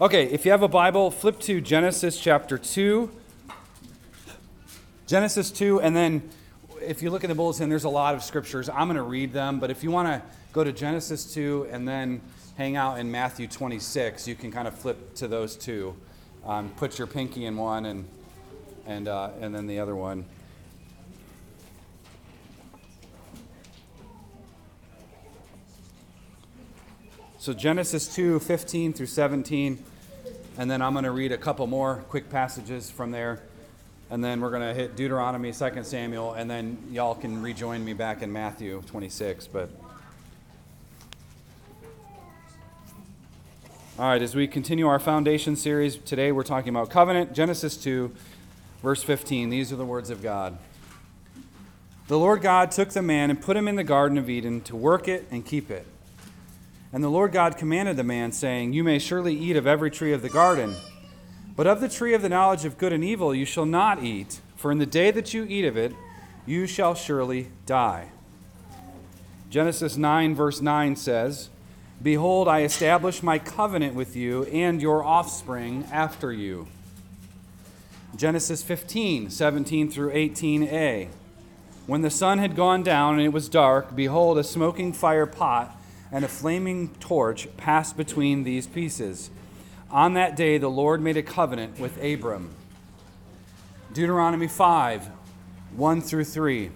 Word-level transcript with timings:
Okay, 0.00 0.26
if 0.26 0.44
you 0.44 0.52
have 0.52 0.62
a 0.62 0.68
Bible, 0.68 1.10
flip 1.10 1.40
to 1.40 1.60
Genesis 1.60 2.20
chapter 2.20 2.56
2. 2.56 3.10
Genesis 5.08 5.50
2, 5.50 5.80
and 5.80 5.96
then 5.96 6.30
if 6.80 7.02
you 7.02 7.10
look 7.10 7.24
at 7.24 7.26
the 7.26 7.34
bulletin, 7.34 7.68
there's 7.68 7.82
a 7.82 7.88
lot 7.88 8.14
of 8.14 8.22
scriptures. 8.22 8.68
I'm 8.68 8.86
going 8.86 8.94
to 8.94 9.02
read 9.02 9.32
them, 9.32 9.58
but 9.58 9.72
if 9.72 9.82
you 9.82 9.90
want 9.90 10.06
to 10.06 10.22
go 10.52 10.62
to 10.62 10.70
Genesis 10.70 11.34
2 11.34 11.70
and 11.72 11.88
then 11.88 12.20
hang 12.56 12.76
out 12.76 13.00
in 13.00 13.10
Matthew 13.10 13.48
26, 13.48 14.28
you 14.28 14.36
can 14.36 14.52
kind 14.52 14.68
of 14.68 14.74
flip 14.78 15.16
to 15.16 15.26
those 15.26 15.56
two. 15.56 15.96
Um, 16.46 16.68
put 16.76 16.96
your 16.96 17.08
pinky 17.08 17.46
in 17.46 17.56
one 17.56 17.84
and, 17.84 18.06
and, 18.86 19.08
uh, 19.08 19.30
and 19.40 19.52
then 19.52 19.66
the 19.66 19.80
other 19.80 19.96
one. 19.96 20.26
So 27.40 27.52
Genesis 27.52 28.14
2, 28.14 28.38
15 28.40 28.92
through 28.92 29.06
17. 29.06 29.84
And 30.58 30.68
then 30.68 30.82
I'm 30.82 30.92
going 30.92 31.04
to 31.04 31.12
read 31.12 31.30
a 31.30 31.38
couple 31.38 31.68
more 31.68 32.04
quick 32.08 32.28
passages 32.28 32.90
from 32.90 33.12
there. 33.12 33.40
And 34.10 34.24
then 34.24 34.40
we're 34.40 34.50
going 34.50 34.62
to 34.62 34.74
hit 34.74 34.96
Deuteronomy, 34.96 35.52
2 35.52 35.84
Samuel, 35.84 36.32
and 36.32 36.50
then 36.50 36.78
y'all 36.90 37.14
can 37.14 37.40
rejoin 37.40 37.84
me 37.84 37.92
back 37.92 38.22
in 38.22 38.32
Matthew 38.32 38.82
26. 38.88 39.46
But 39.46 39.70
All 44.00 44.08
right, 44.08 44.20
as 44.20 44.34
we 44.34 44.48
continue 44.48 44.88
our 44.88 44.98
foundation 44.98 45.54
series, 45.54 45.96
today 45.96 46.32
we're 46.32 46.42
talking 46.42 46.70
about 46.70 46.90
covenant. 46.90 47.34
Genesis 47.34 47.76
2, 47.76 48.12
verse 48.82 49.04
15. 49.04 49.50
These 49.50 49.72
are 49.72 49.76
the 49.76 49.84
words 49.84 50.10
of 50.10 50.22
God. 50.22 50.58
The 52.08 52.18
Lord 52.18 52.42
God 52.42 52.72
took 52.72 52.90
the 52.90 53.02
man 53.02 53.30
and 53.30 53.40
put 53.40 53.56
him 53.56 53.68
in 53.68 53.76
the 53.76 53.84
Garden 53.84 54.18
of 54.18 54.28
Eden 54.28 54.60
to 54.62 54.74
work 54.74 55.06
it 55.06 55.28
and 55.30 55.46
keep 55.46 55.70
it. 55.70 55.86
And 56.92 57.04
the 57.04 57.10
Lord 57.10 57.32
God 57.32 57.58
commanded 57.58 57.96
the 57.96 58.04
man, 58.04 58.32
saying, 58.32 58.72
You 58.72 58.82
may 58.82 58.98
surely 58.98 59.34
eat 59.34 59.56
of 59.56 59.66
every 59.66 59.90
tree 59.90 60.12
of 60.12 60.22
the 60.22 60.30
garden, 60.30 60.74
but 61.54 61.66
of 61.66 61.80
the 61.80 61.88
tree 61.88 62.14
of 62.14 62.22
the 62.22 62.30
knowledge 62.30 62.64
of 62.64 62.78
good 62.78 62.92
and 62.92 63.04
evil 63.04 63.34
you 63.34 63.44
shall 63.44 63.66
not 63.66 64.02
eat, 64.02 64.40
for 64.56 64.72
in 64.72 64.78
the 64.78 64.86
day 64.86 65.10
that 65.10 65.34
you 65.34 65.44
eat 65.44 65.64
of 65.64 65.76
it, 65.76 65.92
you 66.46 66.66
shall 66.66 66.94
surely 66.94 67.48
die. 67.66 68.08
Genesis 69.50 69.96
9, 69.96 70.34
verse 70.34 70.60
9 70.62 70.96
says, 70.96 71.50
Behold, 72.02 72.48
I 72.48 72.62
establish 72.62 73.22
my 73.22 73.38
covenant 73.38 73.94
with 73.94 74.14
you 74.16 74.44
and 74.44 74.80
your 74.80 75.04
offspring 75.04 75.84
after 75.90 76.32
you. 76.32 76.68
Genesis 78.16 78.62
15, 78.62 79.30
17 79.30 79.90
through 79.90 80.12
18a. 80.12 81.08
When 81.86 82.02
the 82.02 82.10
sun 82.10 82.38
had 82.38 82.56
gone 82.56 82.82
down 82.82 83.14
and 83.14 83.22
it 83.22 83.32
was 83.32 83.48
dark, 83.48 83.94
behold, 83.94 84.38
a 84.38 84.44
smoking 84.44 84.92
fire 84.92 85.26
pot 85.26 85.77
and 86.10 86.24
a 86.24 86.28
flaming 86.28 86.88
torch 87.00 87.48
passed 87.56 87.96
between 87.96 88.44
these 88.44 88.66
pieces. 88.66 89.30
On 89.90 90.14
that 90.14 90.36
day, 90.36 90.58
the 90.58 90.70
Lord 90.70 91.00
made 91.00 91.16
a 91.16 91.22
covenant 91.22 91.78
with 91.78 92.02
Abram. 92.02 92.54
Deuteronomy 93.92 94.48
5, 94.48 95.10
1 95.74 96.00
through 96.00 96.24
3. 96.24 96.70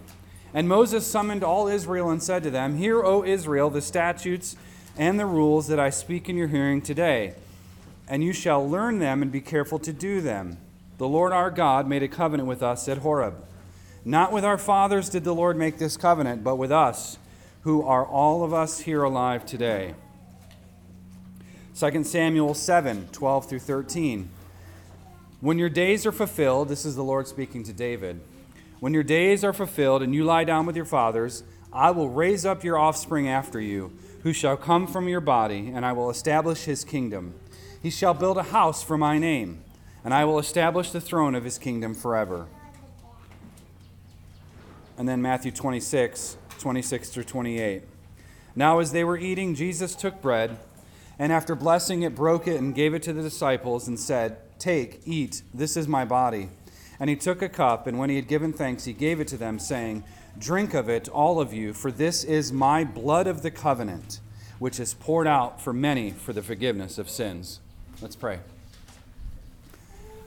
And 0.54 0.68
Moses 0.68 1.06
summoned 1.06 1.42
all 1.42 1.68
Israel 1.68 2.10
and 2.10 2.22
said 2.22 2.42
to 2.42 2.50
them, 2.50 2.76
Hear, 2.76 3.02
O 3.02 3.24
Israel, 3.24 3.70
the 3.70 3.80
statutes 3.80 4.56
and 4.96 5.18
the 5.18 5.26
rules 5.26 5.68
that 5.68 5.80
I 5.80 5.90
speak 5.90 6.28
in 6.28 6.36
your 6.36 6.48
hearing 6.48 6.82
today, 6.82 7.34
and 8.08 8.22
you 8.22 8.32
shall 8.32 8.68
learn 8.68 8.98
them 8.98 9.22
and 9.22 9.32
be 9.32 9.40
careful 9.40 9.78
to 9.78 9.92
do 9.92 10.20
them. 10.20 10.58
The 10.98 11.08
Lord 11.08 11.32
our 11.32 11.50
God 11.50 11.88
made 11.88 12.02
a 12.02 12.08
covenant 12.08 12.48
with 12.48 12.62
us 12.62 12.88
at 12.88 12.98
Horeb. 12.98 13.42
Not 14.04 14.32
with 14.32 14.44
our 14.44 14.58
fathers 14.58 15.08
did 15.08 15.24
the 15.24 15.34
Lord 15.34 15.56
make 15.56 15.78
this 15.78 15.96
covenant, 15.96 16.44
but 16.44 16.56
with 16.56 16.72
us, 16.72 17.18
who 17.62 17.82
are 17.82 18.04
all 18.04 18.44
of 18.44 18.52
us 18.52 18.80
here 18.80 19.02
alive 19.02 19.46
today. 19.46 19.94
2 21.78 22.04
Samuel 22.04 22.54
7 22.54 23.08
12 23.12 23.48
through 23.48 23.58
13. 23.58 24.30
When 25.40 25.58
your 25.58 25.68
days 25.68 26.06
are 26.06 26.12
fulfilled, 26.12 26.68
this 26.68 26.84
is 26.84 26.94
the 26.94 27.02
Lord 27.02 27.26
speaking 27.26 27.64
to 27.64 27.72
David. 27.72 28.20
When 28.78 28.94
your 28.94 29.02
days 29.02 29.42
are 29.44 29.52
fulfilled 29.52 30.02
and 30.02 30.14
you 30.14 30.24
lie 30.24 30.44
down 30.44 30.66
with 30.66 30.76
your 30.76 30.84
fathers, 30.84 31.44
I 31.72 31.90
will 31.90 32.08
raise 32.08 32.44
up 32.44 32.62
your 32.62 32.78
offspring 32.78 33.28
after 33.28 33.60
you 33.60 33.92
who 34.22 34.32
shall 34.32 34.56
come 34.56 34.86
from 34.86 35.08
your 35.08 35.20
body, 35.20 35.70
and 35.74 35.84
I 35.84 35.92
will 35.92 36.10
establish 36.10 36.64
his 36.64 36.84
kingdom. 36.84 37.34
He 37.82 37.90
shall 37.90 38.14
build 38.14 38.38
a 38.38 38.44
house 38.44 38.82
for 38.82 38.96
my 38.96 39.18
name, 39.18 39.64
and 40.04 40.14
I 40.14 40.24
will 40.24 40.38
establish 40.38 40.90
the 40.90 41.00
throne 41.00 41.34
of 41.34 41.44
his 41.44 41.58
kingdom 41.58 41.94
forever. 41.94 42.46
And 44.96 45.08
then 45.08 45.22
Matthew 45.22 45.50
26, 45.50 46.36
26 46.62 47.10
through 47.10 47.24
28. 47.24 47.82
Now, 48.54 48.78
as 48.78 48.92
they 48.92 49.02
were 49.02 49.18
eating, 49.18 49.56
Jesus 49.56 49.96
took 49.96 50.22
bread, 50.22 50.58
and 51.18 51.32
after 51.32 51.56
blessing 51.56 52.02
it, 52.02 52.14
broke 52.14 52.46
it 52.46 52.56
and 52.56 52.72
gave 52.72 52.94
it 52.94 53.02
to 53.02 53.12
the 53.12 53.20
disciples, 53.20 53.88
and 53.88 53.98
said, 53.98 54.38
Take, 54.60 55.00
eat, 55.04 55.42
this 55.52 55.76
is 55.76 55.88
my 55.88 56.04
body. 56.04 56.50
And 57.00 57.10
he 57.10 57.16
took 57.16 57.42
a 57.42 57.48
cup, 57.48 57.88
and 57.88 57.98
when 57.98 58.10
he 58.10 58.16
had 58.16 58.28
given 58.28 58.52
thanks, 58.52 58.84
he 58.84 58.92
gave 58.92 59.18
it 59.18 59.26
to 59.28 59.36
them, 59.36 59.58
saying, 59.58 60.04
Drink 60.38 60.72
of 60.72 60.88
it, 60.88 61.08
all 61.08 61.40
of 61.40 61.52
you, 61.52 61.72
for 61.72 61.90
this 61.90 62.22
is 62.22 62.52
my 62.52 62.84
blood 62.84 63.26
of 63.26 63.42
the 63.42 63.50
covenant, 63.50 64.20
which 64.60 64.78
is 64.78 64.94
poured 64.94 65.26
out 65.26 65.60
for 65.60 65.72
many 65.72 66.12
for 66.12 66.32
the 66.32 66.42
forgiveness 66.42 66.96
of 66.96 67.10
sins. 67.10 67.58
Let's 68.00 68.14
pray. 68.14 68.38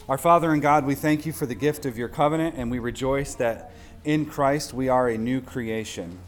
Our 0.09 0.17
Father 0.17 0.51
and 0.51 0.61
God, 0.61 0.85
we 0.85 0.95
thank 0.95 1.25
you 1.25 1.31
for 1.31 1.45
the 1.45 1.55
gift 1.55 1.85
of 1.85 1.97
your 1.97 2.09
covenant, 2.09 2.55
and 2.57 2.69
we 2.69 2.79
rejoice 2.79 3.35
that 3.35 3.71
in 4.05 4.25
Christ 4.25 4.73
we 4.73 4.87
are 4.87 5.09
a 5.09 5.17
new 5.17 5.41
creation. 5.41 6.19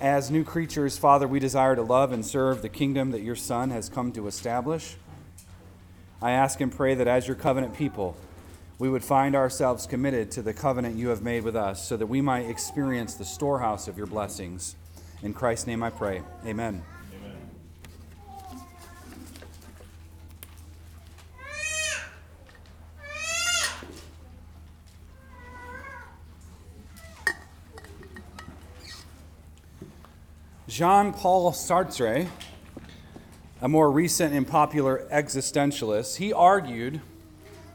As 0.00 0.30
new 0.30 0.42
creatures, 0.42 0.96
Father, 0.96 1.28
we 1.28 1.38
desire 1.38 1.76
to 1.76 1.82
love 1.82 2.10
and 2.10 2.24
serve 2.24 2.62
the 2.62 2.70
kingdom 2.70 3.10
that 3.10 3.20
your 3.20 3.36
Son 3.36 3.70
has 3.70 3.90
come 3.90 4.12
to 4.12 4.26
establish. 4.26 4.96
I 6.22 6.30
ask 6.32 6.60
and 6.60 6.74
pray 6.74 6.94
that 6.94 7.06
as 7.06 7.28
your 7.28 7.36
covenant 7.36 7.76
people, 7.76 8.16
we 8.78 8.88
would 8.88 9.04
find 9.04 9.36
ourselves 9.36 9.86
committed 9.86 10.30
to 10.32 10.42
the 10.42 10.54
covenant 10.54 10.96
you 10.96 11.10
have 11.10 11.20
made 11.20 11.44
with 11.44 11.54
us 11.54 11.86
so 11.86 11.98
that 11.98 12.06
we 12.06 12.22
might 12.22 12.48
experience 12.48 13.14
the 13.14 13.26
storehouse 13.26 13.88
of 13.88 13.98
your 13.98 14.06
blessings. 14.06 14.74
In 15.22 15.34
Christ's 15.34 15.66
name 15.66 15.82
I 15.82 15.90
pray. 15.90 16.22
Amen. 16.46 16.82
Jean 30.80 31.12
Paul 31.12 31.52
Sartre, 31.52 32.26
a 33.60 33.68
more 33.68 33.90
recent 33.90 34.32
and 34.32 34.48
popular 34.48 35.06
existentialist, 35.12 36.16
he 36.16 36.32
argued 36.32 37.02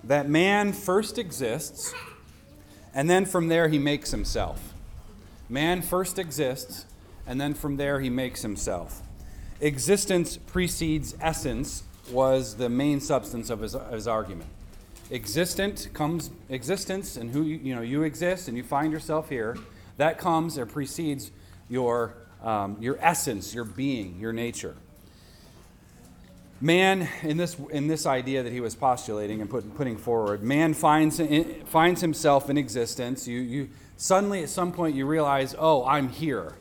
that 0.03 0.27
man 0.27 0.73
first 0.73 1.19
exists, 1.19 1.93
and 2.95 3.07
then 3.07 3.27
from 3.27 3.47
there 3.47 3.67
he 3.67 3.77
makes 3.77 4.09
himself. 4.09 4.73
Man 5.49 5.83
first 5.83 6.17
exists, 6.17 6.87
and 7.27 7.39
then 7.39 7.53
from 7.53 7.77
there 7.77 7.99
he 7.99 8.09
makes 8.09 8.41
himself. 8.41 9.03
Existence 9.61 10.37
precedes 10.37 11.15
essence 11.21 11.83
was 12.09 12.55
the 12.55 12.69
main 12.69 12.99
substance 12.99 13.51
of 13.51 13.59
his, 13.59 13.77
his 13.91 14.07
argument. 14.07 14.49
Existent 15.11 15.89
comes 15.93 16.31
existence, 16.49 17.17
and 17.17 17.29
who 17.29 17.43
you, 17.43 17.75
know 17.75 17.81
you 17.81 18.01
exist, 18.01 18.47
and 18.47 18.57
you 18.57 18.63
find 18.63 18.91
yourself 18.91 19.29
here. 19.29 19.55
That 19.97 20.17
comes 20.17 20.57
or 20.57 20.65
precedes 20.65 21.29
your 21.69 22.15
um, 22.43 22.77
your 22.79 22.97
essence, 23.01 23.53
your 23.53 23.65
being, 23.65 24.19
your 24.19 24.33
nature. 24.33 24.75
Man 26.61 27.09
in 27.21 27.35
this 27.35 27.57
in 27.71 27.87
this 27.87 28.05
idea 28.05 28.41
that 28.41 28.53
he 28.53 28.61
was 28.61 28.75
postulating 28.75 29.41
and 29.41 29.49
put, 29.49 29.75
putting 29.75 29.97
forward 29.97 30.41
man 30.41 30.73
finds 30.73 31.21
finds 31.65 31.99
himself 31.99 32.49
in 32.49 32.57
existence. 32.57 33.27
You 33.27 33.39
you 33.39 33.69
suddenly 33.97 34.41
at 34.41 34.49
some 34.49 34.71
point 34.71 34.95
you 34.95 35.05
realize 35.05 35.53
oh 35.59 35.85
i'm 35.85 36.07
here. 36.07 36.55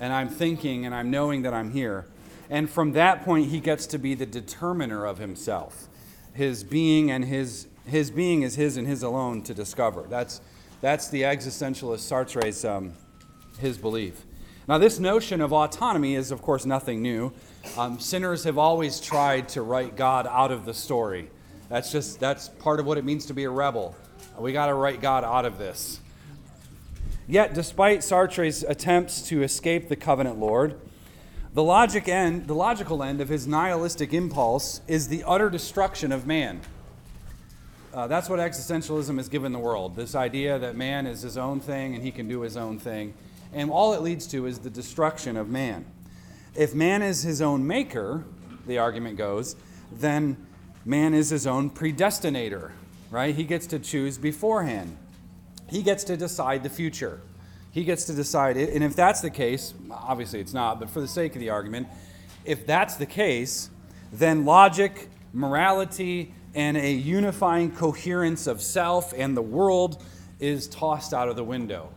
And 0.00 0.12
i'm 0.12 0.30
thinking 0.30 0.86
and 0.86 0.94
i'm 0.94 1.10
knowing 1.10 1.42
that 1.42 1.52
i'm 1.52 1.70
here. 1.70 2.06
And 2.48 2.68
from 2.68 2.92
that 2.92 3.22
point 3.22 3.50
he 3.50 3.60
gets 3.60 3.86
to 3.88 3.98
be 3.98 4.14
the 4.14 4.26
determiner 4.26 5.04
of 5.04 5.18
himself. 5.18 5.86
His 6.32 6.64
being 6.64 7.10
and 7.10 7.26
his 7.26 7.66
his 7.86 8.10
being 8.10 8.40
is 8.42 8.54
his 8.54 8.78
and 8.78 8.86
his 8.86 9.02
alone 9.02 9.42
to 9.42 9.52
discover. 9.52 10.06
That's 10.08 10.40
that's 10.80 11.08
the 11.08 11.22
existentialist 11.22 12.00
sartre's 12.00 12.64
um, 12.64 12.94
his 13.58 13.76
belief 13.76 14.24
now 14.70 14.78
this 14.78 15.00
notion 15.00 15.40
of 15.40 15.52
autonomy 15.52 16.14
is 16.14 16.30
of 16.30 16.42
course 16.42 16.64
nothing 16.64 17.02
new 17.02 17.32
um, 17.76 17.98
sinners 17.98 18.44
have 18.44 18.56
always 18.56 19.00
tried 19.00 19.48
to 19.48 19.62
write 19.62 19.96
God 19.96 20.28
out 20.28 20.52
of 20.52 20.64
the 20.64 20.72
story. 20.72 21.28
That's 21.68 21.90
just 21.90 22.20
that's 22.20 22.48
part 22.48 22.78
of 22.78 22.86
what 22.86 22.96
it 22.96 23.04
means 23.04 23.26
to 23.26 23.34
be 23.34 23.42
a 23.42 23.50
rebel. 23.50 23.96
We 24.38 24.52
got 24.52 24.66
to 24.66 24.74
write 24.74 25.00
God 25.00 25.24
out 25.24 25.44
of 25.44 25.58
this. 25.58 25.98
Yet, 27.26 27.52
despite 27.52 28.04
Sartre's 28.04 28.62
attempts 28.62 29.22
to 29.22 29.42
escape 29.42 29.88
the 29.88 29.96
covenant 29.96 30.38
Lord, 30.38 30.80
the 31.52 31.64
logic 31.64 32.08
end, 32.08 32.46
the 32.46 32.54
logical 32.54 33.02
end 33.02 33.20
of 33.20 33.28
his 33.28 33.48
nihilistic 33.48 34.14
impulse 34.14 34.82
is 34.86 35.08
the 35.08 35.24
utter 35.24 35.50
destruction 35.50 36.12
of 36.12 36.28
man. 36.28 36.60
Uh, 37.92 38.06
that's 38.06 38.28
what 38.28 38.38
existentialism 38.38 39.16
has 39.16 39.28
given 39.28 39.50
the 39.50 39.58
world 39.58 39.96
this 39.96 40.14
idea 40.14 40.60
that 40.60 40.76
man 40.76 41.08
is 41.08 41.22
his 41.22 41.36
own 41.36 41.58
thing 41.58 41.96
and 41.96 42.04
he 42.04 42.12
can 42.12 42.28
do 42.28 42.42
his 42.42 42.56
own 42.56 42.78
thing. 42.78 43.14
And 43.52 43.70
all 43.70 43.92
it 43.94 44.02
leads 44.02 44.26
to 44.28 44.46
is 44.46 44.60
the 44.60 44.70
destruction 44.70 45.36
of 45.36 45.48
man. 45.48 45.84
If 46.54 46.74
man 46.74 47.02
is 47.02 47.22
his 47.22 47.40
own 47.42 47.66
maker, 47.66 48.24
the 48.66 48.78
argument 48.78 49.16
goes, 49.16 49.56
then 49.92 50.36
man 50.84 51.14
is 51.14 51.30
his 51.30 51.46
own 51.46 51.70
predestinator, 51.70 52.72
right? 53.10 53.34
He 53.34 53.44
gets 53.44 53.66
to 53.68 53.78
choose 53.78 54.18
beforehand. 54.18 54.96
He 55.68 55.82
gets 55.82 56.04
to 56.04 56.16
decide 56.16 56.62
the 56.62 56.70
future. 56.70 57.20
He 57.72 57.84
gets 57.84 58.04
to 58.04 58.12
decide 58.12 58.56
it. 58.56 58.74
And 58.74 58.82
if 58.82 58.96
that's 58.96 59.20
the 59.20 59.30
case, 59.30 59.74
obviously 59.90 60.40
it's 60.40 60.54
not, 60.54 60.80
but 60.80 60.90
for 60.90 61.00
the 61.00 61.08
sake 61.08 61.34
of 61.34 61.40
the 61.40 61.50
argument, 61.50 61.88
if 62.44 62.66
that's 62.66 62.96
the 62.96 63.06
case, 63.06 63.70
then 64.12 64.44
logic, 64.44 65.08
morality, 65.32 66.34
and 66.54 66.76
a 66.76 66.92
unifying 66.92 67.70
coherence 67.70 68.46
of 68.46 68.60
self 68.60 69.12
and 69.16 69.36
the 69.36 69.42
world 69.42 70.02
is 70.40 70.66
tossed 70.66 71.14
out 71.14 71.28
of 71.28 71.36
the 71.36 71.44
window. 71.44 71.90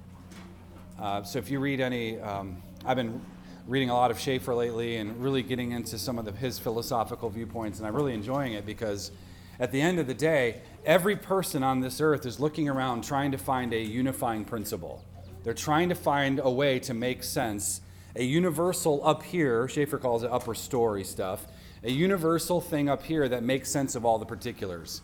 Uh, 1.00 1.24
so 1.24 1.40
if 1.40 1.50
you 1.50 1.60
read 1.60 1.80
any, 1.80 2.20
um, 2.20 2.62
I've 2.86 2.98
been 2.98 3.22
reading 3.68 3.90
a 3.90 3.94
lot 3.94 4.12
of 4.12 4.20
Schaeffer 4.20 4.54
lately 4.54 4.98
and 4.98 5.22
really 5.22 5.42
getting 5.42 5.72
into 5.72 5.98
some 5.98 6.20
of 6.20 6.26
the, 6.26 6.32
his 6.34 6.60
philosophical 6.60 7.30
viewpoints, 7.30 7.80
and 7.80 7.88
I'm 7.88 7.96
really 7.96 8.14
enjoying 8.14 8.54
it 8.54 8.66
because 8.66 9.12
at 9.60 9.72
the 9.72 9.82
end 9.82 10.00
of 10.00 10.08
the 10.08 10.14
day, 10.14 10.62
every 10.86 11.16
person 11.16 11.64
on 11.64 11.80
this 11.80 12.02
earth 12.02 12.26
is 12.26 12.40
looking 12.40 12.70
around 12.70 13.04
trying 13.04 13.32
to 13.32 13.38
find 13.38 13.74
a 13.74 13.80
unifying 13.80 14.46
principle. 14.46 15.04
They're 15.44 15.54
trying 15.54 15.90
to 15.90 15.96
find 15.96 16.40
a 16.44 16.50
way 16.50 16.80
to 16.80 16.94
make 16.94 17.24
sense, 17.24 17.82
a 18.16 18.24
universal 18.24 19.06
up 19.06 19.24
here, 19.24 19.68
Schaeffer 19.68 19.98
calls 19.98 20.24
it 20.24 20.32
upper 20.32 20.54
story 20.54 21.04
stuff, 21.04 21.48
a 21.84 21.92
universal 21.92 22.62
thing 22.62 22.88
up 22.88 23.04
here 23.04 23.28
that 23.28 23.44
makes 23.44 23.70
sense 23.70 23.96
of 23.96 24.06
all 24.06 24.20
the 24.20 24.26
particulars. 24.26 25.02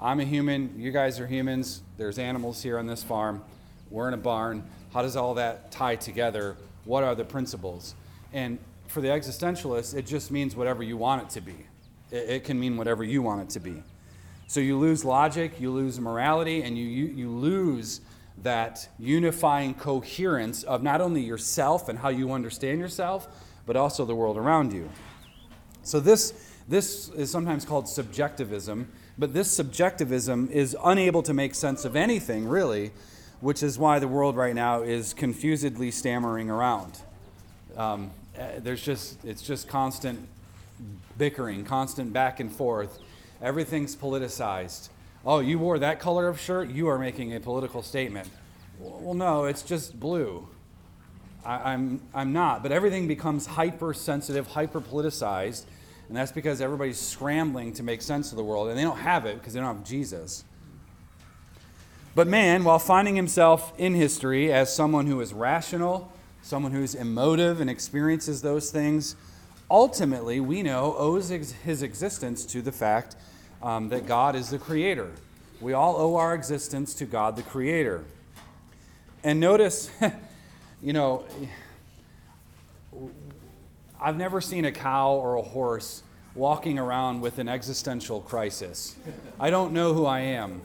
I'm 0.00 0.20
a 0.20 0.24
human, 0.24 0.74
you 0.78 0.90
guys 0.90 1.18
are 1.20 1.26
humans, 1.26 1.82
there's 1.96 2.18
animals 2.18 2.62
here 2.62 2.78
on 2.78 2.86
this 2.86 3.02
farm, 3.02 3.42
we're 3.92 4.08
in 4.08 4.14
a 4.14 4.18
barn. 4.18 4.64
How 4.92 5.02
does 5.02 5.16
all 5.16 5.34
that 5.34 5.70
tie 5.70 5.96
together? 5.96 6.56
What 6.84 7.04
are 7.04 7.14
the 7.14 7.24
principles? 7.24 7.94
And 8.32 8.58
for 8.88 9.00
the 9.00 9.08
existentialists, 9.08 9.94
it 9.94 10.06
just 10.06 10.30
means 10.30 10.56
whatever 10.56 10.82
you 10.82 10.96
want 10.96 11.22
it 11.22 11.30
to 11.30 11.40
be. 11.40 11.66
It, 12.10 12.30
it 12.30 12.44
can 12.44 12.58
mean 12.58 12.76
whatever 12.76 13.04
you 13.04 13.22
want 13.22 13.42
it 13.42 13.50
to 13.50 13.60
be. 13.60 13.82
So 14.46 14.60
you 14.60 14.78
lose 14.78 15.04
logic, 15.04 15.60
you 15.60 15.70
lose 15.70 16.00
morality, 16.00 16.62
and 16.62 16.76
you, 16.76 16.84
you, 16.84 17.06
you 17.06 17.30
lose 17.30 18.00
that 18.42 18.88
unifying 18.98 19.74
coherence 19.74 20.62
of 20.64 20.82
not 20.82 21.00
only 21.00 21.20
yourself 21.20 21.88
and 21.88 21.98
how 21.98 22.08
you 22.08 22.32
understand 22.32 22.80
yourself, 22.80 23.28
but 23.66 23.76
also 23.76 24.04
the 24.04 24.14
world 24.14 24.36
around 24.36 24.72
you. 24.72 24.90
So 25.82 26.00
this, 26.00 26.32
this 26.68 27.08
is 27.10 27.30
sometimes 27.30 27.64
called 27.64 27.88
subjectivism, 27.88 28.90
but 29.18 29.34
this 29.34 29.50
subjectivism 29.50 30.48
is 30.50 30.76
unable 30.84 31.22
to 31.22 31.34
make 31.34 31.54
sense 31.54 31.84
of 31.84 31.96
anything, 31.96 32.48
really, 32.48 32.92
which 33.42 33.62
is 33.64 33.76
why 33.76 33.98
the 33.98 34.06
world 34.06 34.36
right 34.36 34.54
now 34.54 34.82
is 34.82 35.12
confusedly 35.12 35.90
stammering 35.90 36.48
around. 36.48 37.00
Um, 37.76 38.12
eh, 38.38 38.60
there's 38.60 38.82
just, 38.82 39.22
it's 39.24 39.42
just 39.42 39.66
constant 39.66 40.28
bickering, 41.18 41.64
constant 41.64 42.12
back 42.12 42.38
and 42.38 42.50
forth. 42.50 43.00
Everything's 43.42 43.96
politicized. 43.96 44.90
Oh, 45.26 45.40
you 45.40 45.58
wore 45.58 45.80
that 45.80 45.98
color 45.98 46.28
of 46.28 46.38
shirt? 46.38 46.70
You 46.70 46.86
are 46.86 46.98
making 47.00 47.34
a 47.34 47.40
political 47.40 47.82
statement. 47.82 48.30
Well, 48.78 49.14
no, 49.14 49.44
it's 49.46 49.62
just 49.62 49.98
blue. 49.98 50.48
I, 51.44 51.72
am 51.72 52.00
I'm, 52.14 52.20
I'm 52.20 52.32
not. 52.32 52.62
But 52.62 52.70
everything 52.70 53.08
becomes 53.08 53.46
hypersensitive, 53.46 54.46
hyper 54.46 54.80
politicized, 54.80 55.64
and 56.06 56.16
that's 56.16 56.30
because 56.30 56.60
everybody's 56.60 57.00
scrambling 57.00 57.72
to 57.72 57.82
make 57.82 58.02
sense 58.02 58.30
of 58.30 58.36
the 58.36 58.44
world, 58.44 58.68
and 58.68 58.78
they 58.78 58.82
don't 58.82 58.98
have 58.98 59.26
it 59.26 59.38
because 59.38 59.52
they 59.52 59.58
don't 59.58 59.76
have 59.76 59.84
Jesus. 59.84 60.44
But 62.14 62.26
man, 62.26 62.64
while 62.64 62.78
finding 62.78 63.16
himself 63.16 63.72
in 63.78 63.94
history 63.94 64.52
as 64.52 64.74
someone 64.74 65.06
who 65.06 65.20
is 65.22 65.32
rational, 65.32 66.12
someone 66.42 66.72
who's 66.72 66.94
emotive 66.94 67.60
and 67.60 67.70
experiences 67.70 68.42
those 68.42 68.70
things, 68.70 69.16
ultimately, 69.70 70.38
we 70.38 70.62
know, 70.62 70.94
owes 70.98 71.30
his 71.30 71.82
existence 71.82 72.44
to 72.46 72.60
the 72.60 72.72
fact 72.72 73.16
um, 73.62 73.88
that 73.88 74.06
God 74.06 74.36
is 74.36 74.50
the 74.50 74.58
creator. 74.58 75.10
We 75.60 75.72
all 75.72 75.96
owe 75.96 76.16
our 76.16 76.34
existence 76.34 76.92
to 76.94 77.06
God 77.06 77.36
the 77.36 77.42
creator. 77.42 78.04
And 79.24 79.40
notice, 79.40 79.90
you 80.82 80.92
know, 80.92 81.24
I've 83.98 84.16
never 84.18 84.42
seen 84.42 84.66
a 84.66 84.72
cow 84.72 85.12
or 85.12 85.36
a 85.36 85.42
horse 85.42 86.02
walking 86.34 86.78
around 86.78 87.22
with 87.22 87.38
an 87.38 87.48
existential 87.48 88.20
crisis. 88.20 88.96
I 89.40 89.48
don't 89.48 89.72
know 89.72 89.94
who 89.94 90.04
I 90.04 90.20
am. 90.20 90.60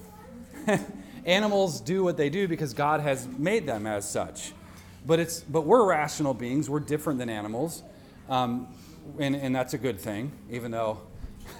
Animals 1.27 1.81
do 1.81 2.03
what 2.03 2.17
they 2.17 2.29
do 2.29 2.47
because 2.47 2.73
God 2.73 3.01
has 3.01 3.27
made 3.27 3.67
them 3.67 3.85
as 3.85 4.09
such. 4.09 4.53
But, 5.05 5.19
it's, 5.19 5.41
but 5.41 5.61
we're 5.61 5.85
rational 5.85 6.33
beings, 6.33 6.69
we're 6.69 6.79
different 6.79 7.19
than 7.19 7.29
animals. 7.29 7.83
Um, 8.29 8.67
and, 9.19 9.35
and 9.35 9.55
that's 9.55 9.73
a 9.73 9.77
good 9.77 9.99
thing, 9.99 10.31
even 10.49 10.71
though 10.71 11.01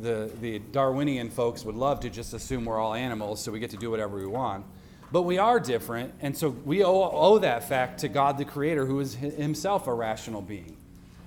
the, 0.00 0.30
the 0.40 0.58
Darwinian 0.72 1.30
folks 1.30 1.64
would 1.64 1.74
love 1.74 2.00
to 2.00 2.10
just 2.10 2.34
assume 2.34 2.64
we're 2.64 2.80
all 2.80 2.94
animals, 2.94 3.40
so 3.40 3.52
we 3.52 3.60
get 3.60 3.70
to 3.70 3.76
do 3.76 3.90
whatever 3.90 4.16
we 4.16 4.26
want. 4.26 4.64
But 5.12 5.22
we 5.22 5.38
are 5.38 5.60
different, 5.60 6.12
and 6.20 6.36
so 6.36 6.48
we 6.48 6.82
owe, 6.82 7.10
owe 7.12 7.38
that 7.38 7.68
fact 7.68 8.00
to 8.00 8.08
God 8.08 8.38
the 8.38 8.44
Creator, 8.44 8.86
who 8.86 8.98
is 9.00 9.14
himself 9.14 9.86
a 9.86 9.94
rational 9.94 10.42
being. 10.42 10.76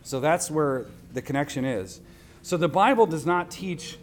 So 0.04 0.20
that's 0.20 0.52
where 0.52 0.88
the 1.14 1.22
connection 1.22 1.66
is. 1.66 2.02
So 2.42 2.58
the 2.58 2.68
Bible 2.68 3.06
does 3.06 3.26
not 3.26 3.52
teach 3.52 3.98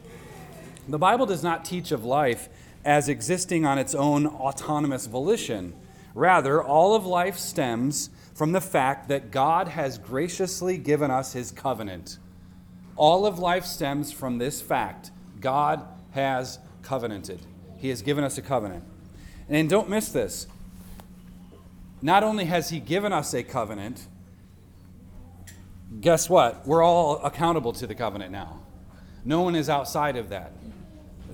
the 0.88 0.98
Bible 0.98 1.26
does 1.26 1.42
not 1.42 1.64
teach 1.64 1.90
of 1.90 2.04
life 2.04 2.48
as 2.86 3.08
existing 3.08 3.66
on 3.66 3.78
its 3.78 3.94
own 3.96 4.26
autonomous 4.26 5.06
volition. 5.06 5.74
Rather, 6.14 6.62
all 6.62 6.94
of 6.94 7.04
life 7.04 7.36
stems 7.36 8.10
from 8.32 8.52
the 8.52 8.60
fact 8.60 9.08
that 9.08 9.32
God 9.32 9.68
has 9.68 9.98
graciously 9.98 10.78
given 10.78 11.10
us 11.10 11.32
his 11.32 11.50
covenant. 11.50 12.18
All 12.94 13.26
of 13.26 13.40
life 13.40 13.64
stems 13.64 14.12
from 14.12 14.38
this 14.38 14.62
fact 14.62 15.10
God 15.40 15.84
has 16.12 16.60
covenanted. 16.82 17.40
He 17.76 17.88
has 17.88 18.02
given 18.02 18.22
us 18.22 18.38
a 18.38 18.42
covenant. 18.42 18.84
And 19.48 19.68
don't 19.68 19.90
miss 19.90 20.10
this. 20.10 20.46
Not 22.00 22.22
only 22.22 22.44
has 22.44 22.70
he 22.70 22.78
given 22.78 23.12
us 23.12 23.34
a 23.34 23.42
covenant, 23.42 24.06
guess 26.00 26.30
what? 26.30 26.66
We're 26.66 26.84
all 26.84 27.16
accountable 27.24 27.72
to 27.74 27.86
the 27.86 27.94
covenant 27.96 28.30
now. 28.30 28.60
No 29.24 29.42
one 29.42 29.56
is 29.56 29.68
outside 29.68 30.16
of 30.16 30.28
that. 30.28 30.52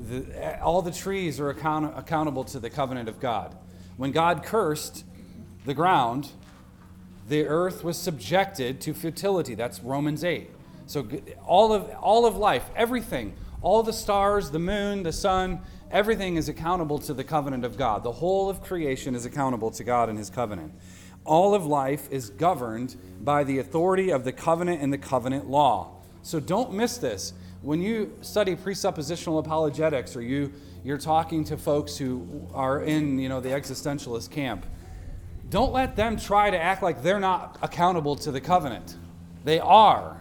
The, 0.09 0.61
all 0.61 0.83
the 0.83 0.91
trees 0.91 1.39
are 1.41 1.51
account, 1.51 1.97
accountable 1.97 2.45
to 2.45 2.61
the 2.61 2.71
covenant 2.71 3.09
of 3.09 3.21
God. 3.21 3.57
When 3.97 4.11
God 4.11 4.43
cursed 4.43 5.05
the 5.65 5.75
ground, 5.75 6.31
the 7.29 7.47
earth 7.47 7.85
was 7.85 7.97
subjected 7.97 8.81
to 8.83 8.95
futility. 8.95 9.55
That's 9.55 9.81
Romans 9.81 10.25
8. 10.25 10.51
So 10.87 11.07
all 11.47 11.73
of, 11.73 11.91
all 12.01 12.27
of 12.27 12.37
life, 12.37 12.65
everything, 12.75 13.35
all 13.61 13.83
the 13.83 13.93
stars, 13.93 14.51
the 14.51 14.59
moon, 14.59 15.05
the 15.05 15.13
sun, 15.13 15.61
everything 15.91 16.37
is 16.37 16.49
accountable 16.49 16.99
to 16.99 17.15
the 17.15 17.25
covenant 17.25 17.65
of 17.65 17.77
God. 17.77 18.03
The 18.03 18.13
whole 18.13 18.51
of 18.51 18.63
creation 18.63 19.15
is 19.15 19.25
accountable 19.25 19.71
to 19.73 19.85
God 19.85 20.09
and 20.09 20.19
his 20.19 20.31
covenant. 20.31 20.73
All 21.25 21.55
of 21.55 21.65
life 21.65 22.11
is 22.11 22.31
governed 22.31 22.97
by 23.21 23.45
the 23.45 23.59
authority 23.59 24.11
of 24.11 24.25
the 24.25 24.33
covenant 24.33 24.83
and 24.83 24.93
the 24.93 24.99
covenant 24.99 25.49
law. 25.49 25.93
So 26.23 26.41
don't 26.41 26.73
miss 26.73 26.99
this. 26.99 27.33
When 27.63 27.81
you 27.81 28.13
study 28.23 28.57
presuppositional 28.57 29.39
apologetics 29.39 30.17
or 30.17 30.23
you, 30.23 30.53
you're 30.83 30.99
talking 30.99 31.45
to 31.45 31.57
folks 31.57 31.97
who 31.97 32.49
are 32.53 32.83
in 32.83 33.21
you 33.21 33.29
know, 33.29 33.41
the 33.41 33.51
existentialist 33.51 34.31
camp, 34.31 34.67
don't 35.49 35.73
let 35.73 35.95
them 35.95 36.17
try 36.17 36.51
to 36.51 36.61
act 36.61 36.83
like 36.83 37.05
they're 37.05 37.21
not 37.21 37.59
accountable 37.63 38.17
to 38.17 38.33
the 38.33 38.41
covenant. 38.41 38.97
They 39.45 39.61
are. 39.61 40.21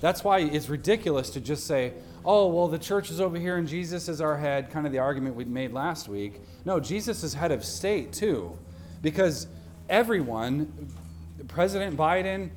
That's 0.00 0.22
why 0.22 0.38
it's 0.40 0.68
ridiculous 0.68 1.30
to 1.30 1.40
just 1.40 1.66
say, 1.66 1.94
oh, 2.24 2.46
well, 2.46 2.68
the 2.68 2.78
church 2.78 3.10
is 3.10 3.20
over 3.20 3.38
here 3.38 3.56
and 3.56 3.66
Jesus 3.66 4.08
is 4.08 4.20
our 4.20 4.36
head, 4.36 4.70
kind 4.70 4.86
of 4.86 4.92
the 4.92 4.98
argument 5.00 5.34
we 5.34 5.44
made 5.44 5.72
last 5.72 6.08
week. 6.08 6.40
No, 6.64 6.78
Jesus 6.78 7.24
is 7.24 7.34
head 7.34 7.50
of 7.50 7.64
state 7.64 8.12
too. 8.12 8.56
Because 9.00 9.48
everyone, 9.88 10.88
President 11.48 11.96
Biden, 11.96 12.50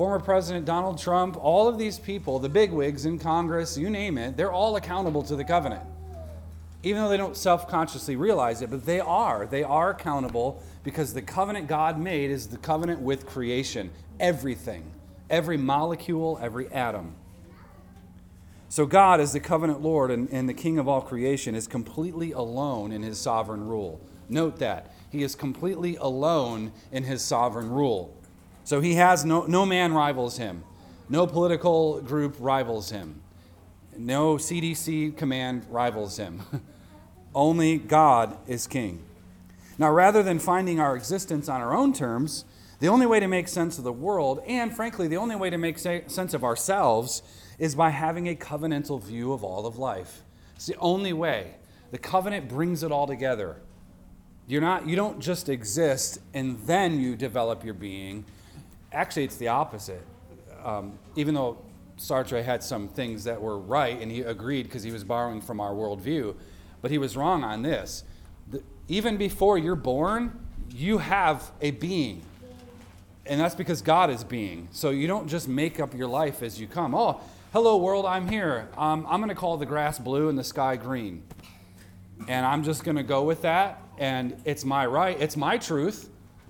former 0.00 0.18
President 0.18 0.64
Donald 0.64 0.96
Trump, 0.96 1.36
all 1.44 1.68
of 1.68 1.76
these 1.76 1.98
people, 1.98 2.38
the 2.38 2.48
bigwigs 2.48 3.04
in 3.04 3.18
Congress, 3.18 3.76
you 3.76 3.90
name 3.90 4.16
it, 4.16 4.34
they're 4.34 4.50
all 4.50 4.76
accountable 4.76 5.22
to 5.22 5.36
the 5.36 5.44
covenant. 5.44 5.82
Even 6.82 7.02
though 7.02 7.10
they 7.10 7.18
don't 7.18 7.36
self 7.36 7.68
consciously 7.68 8.16
realize 8.16 8.62
it, 8.62 8.70
but 8.70 8.86
they 8.86 8.98
are. 8.98 9.44
They 9.44 9.62
are 9.62 9.90
accountable 9.90 10.62
because 10.84 11.12
the 11.12 11.20
covenant 11.20 11.66
God 11.66 12.00
made 12.00 12.30
is 12.30 12.46
the 12.46 12.56
covenant 12.56 13.02
with 13.02 13.26
creation. 13.26 13.90
Everything, 14.18 14.90
every 15.28 15.58
molecule, 15.58 16.38
every 16.40 16.72
atom. 16.72 17.12
So, 18.70 18.86
God, 18.86 19.20
as 19.20 19.34
the 19.34 19.40
covenant 19.40 19.82
Lord 19.82 20.10
and, 20.10 20.30
and 20.32 20.48
the 20.48 20.54
King 20.54 20.78
of 20.78 20.88
all 20.88 21.02
creation, 21.02 21.54
is 21.54 21.68
completely 21.68 22.32
alone 22.32 22.90
in 22.90 23.02
his 23.02 23.18
sovereign 23.18 23.68
rule. 23.68 24.00
Note 24.30 24.60
that. 24.60 24.94
He 25.10 25.22
is 25.22 25.34
completely 25.34 25.96
alone 25.96 26.72
in 26.90 27.04
his 27.04 27.20
sovereign 27.20 27.68
rule. 27.68 28.16
So 28.64 28.80
he 28.80 28.94
has 28.94 29.24
no, 29.24 29.46
no 29.46 29.66
man 29.66 29.92
rivals 29.92 30.36
him, 30.36 30.64
no 31.08 31.26
political 31.26 32.00
group 32.00 32.36
rivals 32.38 32.90
him, 32.90 33.20
no 33.96 34.36
CDC 34.36 35.16
command 35.16 35.66
rivals 35.68 36.16
him. 36.16 36.42
Only 37.34 37.78
God 37.78 38.36
is 38.48 38.66
king. 38.66 39.04
Now, 39.78 39.90
rather 39.90 40.22
than 40.22 40.38
finding 40.38 40.80
our 40.80 40.96
existence 40.96 41.48
on 41.48 41.60
our 41.60 41.74
own 41.74 41.92
terms, 41.92 42.44
the 42.80 42.88
only 42.88 43.06
way 43.06 43.20
to 43.20 43.28
make 43.28 43.46
sense 43.46 43.78
of 43.78 43.84
the 43.84 43.92
world, 43.92 44.42
and 44.46 44.74
frankly, 44.74 45.06
the 45.06 45.16
only 45.16 45.36
way 45.36 45.48
to 45.50 45.58
make 45.58 45.78
sense 45.78 46.34
of 46.34 46.42
ourselves, 46.42 47.22
is 47.58 47.74
by 47.74 47.90
having 47.90 48.28
a 48.28 48.34
covenantal 48.34 49.02
view 49.02 49.32
of 49.32 49.44
all 49.44 49.66
of 49.66 49.78
life. 49.78 50.22
It's 50.56 50.66
the 50.66 50.76
only 50.76 51.12
way. 51.12 51.54
The 51.90 51.98
covenant 51.98 52.48
brings 52.48 52.82
it 52.82 52.90
all 52.90 53.06
together. 53.06 53.56
You're 54.46 54.62
not, 54.62 54.88
you 54.88 54.96
don't 54.96 55.20
just 55.20 55.48
exist 55.48 56.20
and 56.34 56.58
then 56.66 57.00
you 57.00 57.16
develop 57.16 57.64
your 57.64 57.74
being. 57.74 58.24
Actually, 58.92 59.24
it's 59.24 59.36
the 59.36 59.48
opposite. 59.48 60.04
Um, 60.64 60.98
even 61.16 61.34
though 61.34 61.58
Sartre 61.98 62.42
had 62.42 62.62
some 62.62 62.88
things 62.88 63.24
that 63.24 63.40
were 63.40 63.58
right 63.58 64.00
and 64.00 64.10
he 64.10 64.22
agreed 64.22 64.64
because 64.64 64.82
he 64.82 64.90
was 64.90 65.04
borrowing 65.04 65.40
from 65.40 65.60
our 65.60 65.72
worldview, 65.72 66.34
but 66.82 66.90
he 66.90 66.98
was 66.98 67.16
wrong 67.16 67.44
on 67.44 67.62
this. 67.62 68.04
The, 68.50 68.62
even 68.88 69.16
before 69.16 69.58
you're 69.58 69.76
born, 69.76 70.38
you 70.70 70.98
have 70.98 71.50
a 71.60 71.70
being. 71.72 72.22
And 73.26 73.40
that's 73.40 73.54
because 73.54 73.82
God 73.82 74.10
is 74.10 74.24
being. 74.24 74.68
So 74.72 74.90
you 74.90 75.06
don't 75.06 75.28
just 75.28 75.46
make 75.46 75.78
up 75.78 75.94
your 75.94 76.08
life 76.08 76.42
as 76.42 76.60
you 76.60 76.66
come. 76.66 76.94
Oh, 76.94 77.20
hello, 77.52 77.76
world, 77.76 78.06
I'm 78.06 78.26
here. 78.26 78.68
Um, 78.76 79.06
I'm 79.08 79.20
going 79.20 79.28
to 79.28 79.34
call 79.34 79.56
the 79.56 79.66
grass 79.66 79.98
blue 79.98 80.28
and 80.28 80.38
the 80.38 80.44
sky 80.44 80.76
green. 80.76 81.22
And 82.28 82.44
I'm 82.44 82.64
just 82.64 82.82
going 82.82 82.96
to 82.96 83.02
go 83.02 83.22
with 83.22 83.42
that 83.42 83.82
and 84.00 84.40
it's 84.46 84.64
my 84.64 84.86
right, 84.86 85.20
it's 85.20 85.36
my 85.36 85.58
truth. 85.58 86.08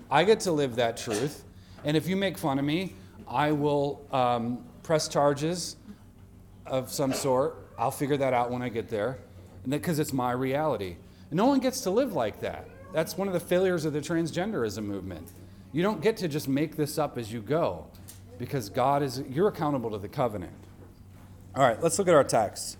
I 0.09 0.23
get 0.23 0.39
to 0.41 0.51
live 0.53 0.77
that 0.77 0.97
truth. 0.97 1.43
And 1.83 1.97
if 1.97 2.07
you 2.07 2.15
make 2.15 2.37
fun 2.37 2.59
of 2.59 2.65
me, 2.65 2.93
I 3.27 3.51
will 3.51 4.05
um, 4.11 4.63
press 4.83 5.07
charges 5.07 5.77
of 6.65 6.91
some 6.91 7.13
sort. 7.13 7.55
I'll 7.77 7.91
figure 7.91 8.17
that 8.17 8.33
out 8.33 8.51
when 8.51 8.61
I 8.61 8.69
get 8.69 8.89
there, 8.89 9.17
because 9.67 9.99
it's 9.99 10.13
my 10.13 10.31
reality. 10.31 10.95
And 11.29 11.37
no 11.37 11.45
one 11.45 11.59
gets 11.59 11.81
to 11.81 11.89
live 11.89 12.13
like 12.13 12.41
that. 12.41 12.67
That's 12.93 13.17
one 13.17 13.27
of 13.27 13.33
the 13.33 13.39
failures 13.39 13.85
of 13.85 13.93
the 13.93 14.01
transgenderism 14.01 14.83
movement. 14.83 15.27
You 15.71 15.81
don't 15.81 16.01
get 16.01 16.17
to 16.17 16.27
just 16.27 16.47
make 16.47 16.75
this 16.75 16.97
up 16.97 17.17
as 17.17 17.31
you 17.31 17.41
go, 17.41 17.87
because 18.37 18.69
God 18.69 19.01
is, 19.01 19.23
you're 19.29 19.47
accountable 19.47 19.91
to 19.91 19.97
the 19.97 20.09
covenant. 20.09 20.53
All 21.55 21.63
right, 21.63 21.81
let's 21.81 21.97
look 21.97 22.07
at 22.07 22.13
our 22.13 22.23
text. 22.23 22.77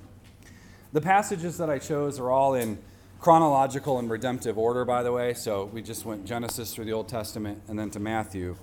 The 0.94 1.02
passages 1.02 1.58
that 1.58 1.70
I 1.70 1.80
chose 1.80 2.20
are 2.20 2.30
all 2.30 2.54
in 2.54 2.78
chronological 3.20 4.00
and 4.00 4.10
redemptive 4.10 4.58
order, 4.58 4.84
by 4.84 5.04
the 5.04 5.12
way. 5.12 5.34
So 5.34 5.66
we 5.66 5.82
just 5.82 6.06
went 6.06 6.26
Genesis 6.26 6.74
through 6.74 6.86
the 6.86 6.92
Old 6.92 7.08
Testament 7.08 7.62
and 7.68 7.80
then 7.80 7.90
to 7.92 8.00
Matthew. 8.00 8.58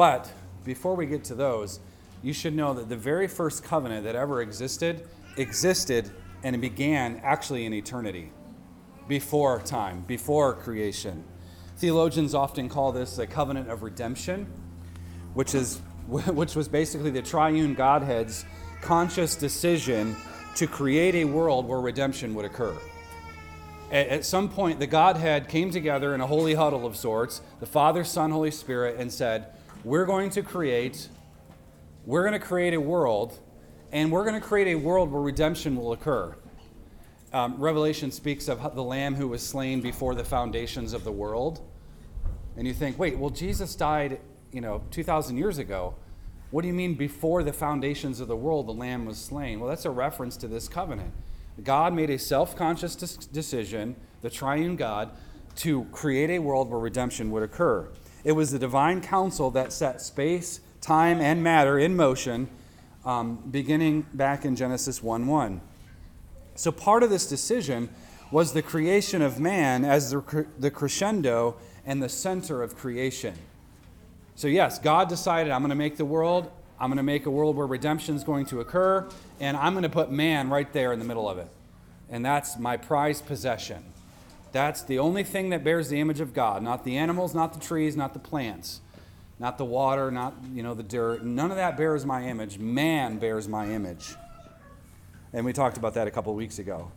But 0.00 0.32
before 0.64 0.96
we 0.96 1.04
get 1.04 1.24
to 1.24 1.34
those, 1.34 1.78
you 2.22 2.32
should 2.32 2.56
know 2.56 2.72
that 2.72 2.88
the 2.88 2.96
very 2.96 3.28
first 3.28 3.62
covenant 3.62 4.04
that 4.04 4.16
ever 4.16 4.40
existed 4.40 5.06
existed 5.36 6.10
and 6.42 6.56
it 6.56 6.60
began 6.60 7.20
actually 7.22 7.66
in 7.66 7.74
eternity, 7.74 8.32
before 9.08 9.60
time, 9.60 10.00
before 10.08 10.54
creation. 10.54 11.22
Theologians 11.76 12.34
often 12.34 12.70
call 12.70 12.92
this 12.92 13.16
the 13.16 13.26
covenant 13.26 13.68
of 13.68 13.82
redemption, 13.82 14.46
which 15.34 15.54
is 15.54 15.82
which 16.08 16.56
was 16.56 16.66
basically 16.66 17.10
the 17.10 17.20
triune 17.20 17.74
Godhead's 17.74 18.46
conscious 18.80 19.36
decision 19.36 20.16
to 20.54 20.66
create 20.66 21.14
a 21.14 21.26
world 21.26 21.68
where 21.68 21.78
redemption 21.78 22.34
would 22.36 22.46
occur 22.46 22.74
at, 23.90 24.08
at 24.08 24.24
some 24.24 24.48
point, 24.48 24.78
the 24.78 24.86
Godhead 24.86 25.48
came 25.48 25.70
together 25.70 26.14
in 26.14 26.20
a 26.20 26.26
holy 26.26 26.54
huddle 26.54 26.86
of 26.86 26.96
sorts, 26.96 27.42
the 27.58 27.66
Father, 27.66 28.04
Son, 28.04 28.30
Holy 28.30 28.50
Spirit, 28.50 28.96
and 28.98 29.12
said, 29.12 29.46
We're 29.82 30.04
going 30.04 30.28
to 30.30 30.42
create, 30.42 31.08
we're 32.04 32.20
going 32.20 32.38
to 32.38 32.46
create 32.46 32.74
a 32.74 32.80
world, 32.80 33.38
and 33.92 34.12
we're 34.12 34.24
going 34.24 34.38
to 34.38 34.46
create 34.46 34.68
a 34.68 34.74
world 34.74 35.10
where 35.10 35.22
redemption 35.22 35.74
will 35.74 35.92
occur. 35.92 36.36
Um, 37.32 37.58
Revelation 37.58 38.10
speaks 38.10 38.48
of 38.48 38.74
the 38.74 38.82
Lamb 38.82 39.14
who 39.14 39.26
was 39.26 39.46
slain 39.46 39.80
before 39.80 40.14
the 40.14 40.24
foundations 40.24 40.92
of 40.92 41.02
the 41.02 41.12
world. 41.12 41.60
And 42.58 42.66
you 42.66 42.74
think, 42.74 42.98
wait, 42.98 43.16
well, 43.16 43.30
Jesus 43.30 43.74
died, 43.74 44.20
you 44.52 44.60
know, 44.60 44.82
2,000 44.90 45.38
years 45.38 45.56
ago. 45.56 45.94
What 46.50 46.60
do 46.60 46.68
you 46.68 46.74
mean 46.74 46.94
before 46.94 47.42
the 47.42 47.52
foundations 47.52 48.20
of 48.20 48.28
the 48.28 48.36
world 48.36 48.66
the 48.66 48.72
Lamb 48.72 49.06
was 49.06 49.16
slain? 49.16 49.60
Well, 49.60 49.68
that's 49.70 49.86
a 49.86 49.90
reference 49.90 50.36
to 50.38 50.48
this 50.48 50.68
covenant. 50.68 51.14
God 51.64 51.94
made 51.94 52.10
a 52.10 52.18
self 52.18 52.54
conscious 52.54 52.96
decision, 52.96 53.96
the 54.20 54.28
triune 54.28 54.76
God, 54.76 55.12
to 55.56 55.84
create 55.84 56.28
a 56.28 56.38
world 56.38 56.68
where 56.68 56.80
redemption 56.80 57.30
would 57.30 57.42
occur. 57.42 57.88
It 58.24 58.32
was 58.32 58.50
the 58.50 58.58
divine 58.58 59.00
counsel 59.00 59.50
that 59.52 59.72
set 59.72 60.00
space, 60.00 60.60
time, 60.80 61.20
and 61.20 61.42
matter 61.42 61.78
in 61.78 61.96
motion, 61.96 62.48
um, 63.04 63.36
beginning 63.50 64.06
back 64.12 64.44
in 64.44 64.56
Genesis 64.56 65.02
1 65.02 65.26
1. 65.26 65.60
So, 66.54 66.70
part 66.70 67.02
of 67.02 67.10
this 67.10 67.26
decision 67.26 67.88
was 68.30 68.52
the 68.52 68.62
creation 68.62 69.22
of 69.22 69.40
man 69.40 69.84
as 69.84 70.10
the, 70.10 70.46
the 70.58 70.70
crescendo 70.70 71.56
and 71.86 72.02
the 72.02 72.08
center 72.08 72.62
of 72.62 72.76
creation. 72.76 73.34
So, 74.34 74.48
yes, 74.48 74.78
God 74.78 75.08
decided, 75.08 75.50
I'm 75.52 75.62
going 75.62 75.70
to 75.70 75.76
make 75.76 75.96
the 75.96 76.04
world, 76.04 76.50
I'm 76.78 76.88
going 76.88 76.98
to 76.98 77.02
make 77.02 77.26
a 77.26 77.30
world 77.30 77.56
where 77.56 77.66
redemption 77.66 78.14
is 78.14 78.24
going 78.24 78.46
to 78.46 78.60
occur, 78.60 79.08
and 79.38 79.56
I'm 79.56 79.72
going 79.72 79.82
to 79.82 79.88
put 79.88 80.10
man 80.10 80.48
right 80.50 80.70
there 80.72 80.92
in 80.92 80.98
the 80.98 81.04
middle 81.04 81.28
of 81.28 81.38
it. 81.38 81.48
And 82.08 82.24
that's 82.24 82.58
my 82.58 82.76
prized 82.76 83.26
possession. 83.26 83.84
That's 84.52 84.82
the 84.82 84.98
only 84.98 85.22
thing 85.22 85.50
that 85.50 85.62
bears 85.62 85.88
the 85.88 86.00
image 86.00 86.20
of 86.20 86.34
God, 86.34 86.62
not 86.62 86.84
the 86.84 86.96
animals, 86.96 87.34
not 87.34 87.52
the 87.52 87.60
trees, 87.60 87.96
not 87.96 88.12
the 88.12 88.18
plants, 88.18 88.80
not 89.38 89.58
the 89.58 89.64
water, 89.64 90.10
not 90.10 90.34
you 90.52 90.62
know 90.62 90.74
the 90.74 90.82
dirt. 90.82 91.24
None 91.24 91.50
of 91.50 91.56
that 91.56 91.76
bears 91.76 92.04
my 92.04 92.24
image. 92.24 92.58
Man 92.58 93.18
bears 93.18 93.48
my 93.48 93.68
image. 93.70 94.14
And 95.32 95.44
we 95.44 95.52
talked 95.52 95.76
about 95.76 95.94
that 95.94 96.08
a 96.08 96.10
couple 96.10 96.34
weeks 96.34 96.58
ago. 96.58 96.90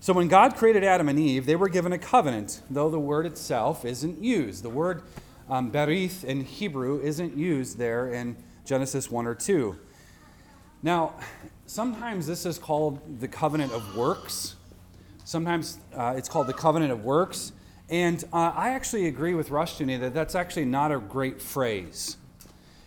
So 0.00 0.12
when 0.12 0.28
God 0.28 0.56
created 0.56 0.84
Adam 0.84 1.08
and 1.08 1.18
Eve, 1.18 1.46
they 1.46 1.56
were 1.56 1.68
given 1.68 1.92
a 1.92 1.98
covenant, 1.98 2.62
though 2.70 2.88
the 2.88 3.00
word 3.00 3.26
itself 3.26 3.84
isn't 3.84 4.22
used. 4.22 4.62
The 4.62 4.70
word 4.70 5.02
um, 5.50 5.72
berith 5.72 6.24
in 6.24 6.44
Hebrew 6.44 7.00
isn't 7.00 7.36
used 7.36 7.78
there 7.78 8.12
in 8.12 8.36
Genesis 8.64 9.10
1 9.10 9.26
or 9.26 9.34
2. 9.34 9.76
Now, 10.82 11.14
sometimes 11.66 12.26
this 12.26 12.46
is 12.46 12.58
called 12.58 13.20
the 13.20 13.26
covenant 13.26 13.72
of 13.72 13.96
works. 13.96 14.54
Sometimes 15.28 15.78
uh, 15.94 16.14
it's 16.16 16.26
called 16.26 16.46
the 16.46 16.54
covenant 16.54 16.90
of 16.90 17.04
works. 17.04 17.52
And 17.90 18.24
uh, 18.32 18.50
I 18.56 18.70
actually 18.70 19.08
agree 19.08 19.34
with 19.34 19.50
Rushdoony 19.50 20.00
that 20.00 20.14
that's 20.14 20.34
actually 20.34 20.64
not 20.64 20.90
a 20.90 20.98
great 20.98 21.42
phrase. 21.42 22.16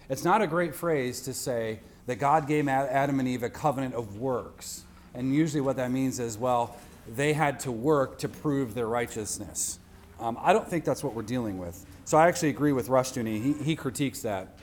It's 0.09 0.23
not 0.23 0.41
a 0.41 0.47
great 0.47 0.73
phrase 0.73 1.21
to 1.21 1.35
say 1.35 1.81
that 2.07 2.15
God 2.15 2.47
gave 2.47 2.67
Adam 2.67 3.19
and 3.19 3.27
Eve 3.27 3.43
a 3.43 3.49
covenant 3.51 3.93
of 3.93 4.17
works. 4.17 4.85
And 5.13 5.35
usually 5.35 5.61
what 5.61 5.75
that 5.75 5.91
means 5.91 6.19
is, 6.19 6.35
well, 6.35 6.75
they 7.07 7.33
had 7.33 7.59
to 7.59 7.71
work 7.71 8.17
to 8.17 8.27
prove 8.27 8.73
their 8.73 8.87
righteousness. 8.87 9.77
Um, 10.19 10.35
I 10.41 10.51
don't 10.51 10.67
think 10.67 10.83
that's 10.83 11.03
what 11.03 11.13
we're 11.13 11.21
dealing 11.21 11.59
with. 11.59 11.85
So 12.05 12.17
I 12.17 12.27
actually 12.27 12.49
agree 12.49 12.73
with 12.73 12.87
Rushdoony. 12.87 13.39
He, 13.39 13.53
he 13.63 13.75
critiques 13.75 14.23
that. 14.23 14.57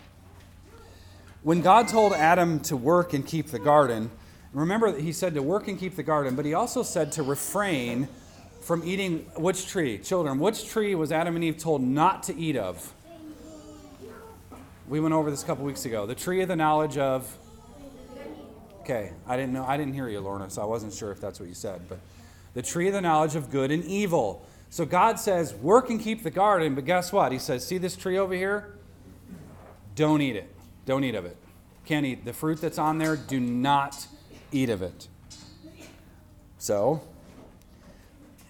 When 1.44 1.62
God 1.62 1.87
told 1.87 2.12
Adam 2.12 2.58
to 2.62 2.76
work 2.76 3.12
and 3.14 3.25
keep 3.25 3.52
the 3.52 3.61
garden, 3.61 4.11
remember 4.61 4.91
that 4.93 5.00
he 5.00 5.12
said 5.12 5.35
to 5.35 5.43
work 5.43 5.69
and 5.69 5.79
keep 5.79 5.97
the 5.97 6.03
garden, 6.03 6.35
but 6.35 6.45
he 6.45 6.55
also 6.55 6.83
said 6.83 7.12
to 7.12 7.23
refrain 7.23 8.09
from 8.61 8.83
eating 8.85 9.21
which 9.37 9.67
tree? 9.69 9.99
Children, 9.99 10.38
which 10.38 10.69
tree 10.69 10.95
was 10.95 11.12
Adam 11.12 11.35
and 11.35 11.45
Eve 11.45 11.59
told 11.59 11.83
not 11.83 12.23
to 12.25 12.37
eat 12.37 12.57
of? 12.57 12.93
We 14.88 15.00
went 15.00 15.15
over 15.15 15.31
this 15.31 15.43
a 15.43 15.47
couple 15.47 15.65
weeks 15.65 15.85
ago. 15.85 16.07
The 16.07 16.15
tree 16.15 16.41
of 16.41 16.49
the 16.49 16.57
knowledge 16.57 16.97
of 16.97 17.37
Okay, 18.88 19.12
I 19.27 19.37
didn't 19.37 19.53
know 19.53 19.67
I 19.67 19.77
didn't 19.77 19.93
hear 19.93 20.09
you, 20.09 20.19
Lorna, 20.19 20.49
so 20.49 20.62
I 20.62 20.65
wasn't 20.65 20.95
sure 20.95 21.12
if 21.12 21.21
that's 21.21 21.38
what 21.38 21.47
you 21.47 21.55
said, 21.55 21.83
but 21.91 21.99
the 22.55 22.62
tree 22.62 22.87
of 22.87 22.95
the 22.95 23.03
knowledge 23.03 23.37
of 23.37 23.50
good 23.50 23.71
and 23.71 23.85
evil. 23.85 24.47
So 24.71 24.87
God 24.87 25.21
says, 25.21 25.55
work 25.55 25.91
and 25.91 26.00
keep 26.00 26.23
the 26.23 26.31
garden, 26.31 26.75
but 26.75 26.87
guess 26.87 27.12
what? 27.12 27.31
He 27.31 27.38
says, 27.38 27.67
see 27.67 27.77
this 27.77 27.97
tree 27.97 28.17
over 28.17 28.33
here? 28.33 28.79
Don't 29.95 30.23
eat 30.23 30.37
it. 30.37 30.50
Don't 30.87 31.05
eat 31.05 31.15
of 31.15 31.27
it. 31.27 31.37
Can't 31.85 32.07
eat. 32.07 32.25
The 32.25 32.33
fruit 32.33 32.62
that's 32.62 32.79
on 32.79 32.97
there, 32.97 33.15
do 33.15 33.38
not 33.38 34.07
eat 34.52 34.71
of 34.71 34.83
it. 34.83 35.09
So, 36.59 37.02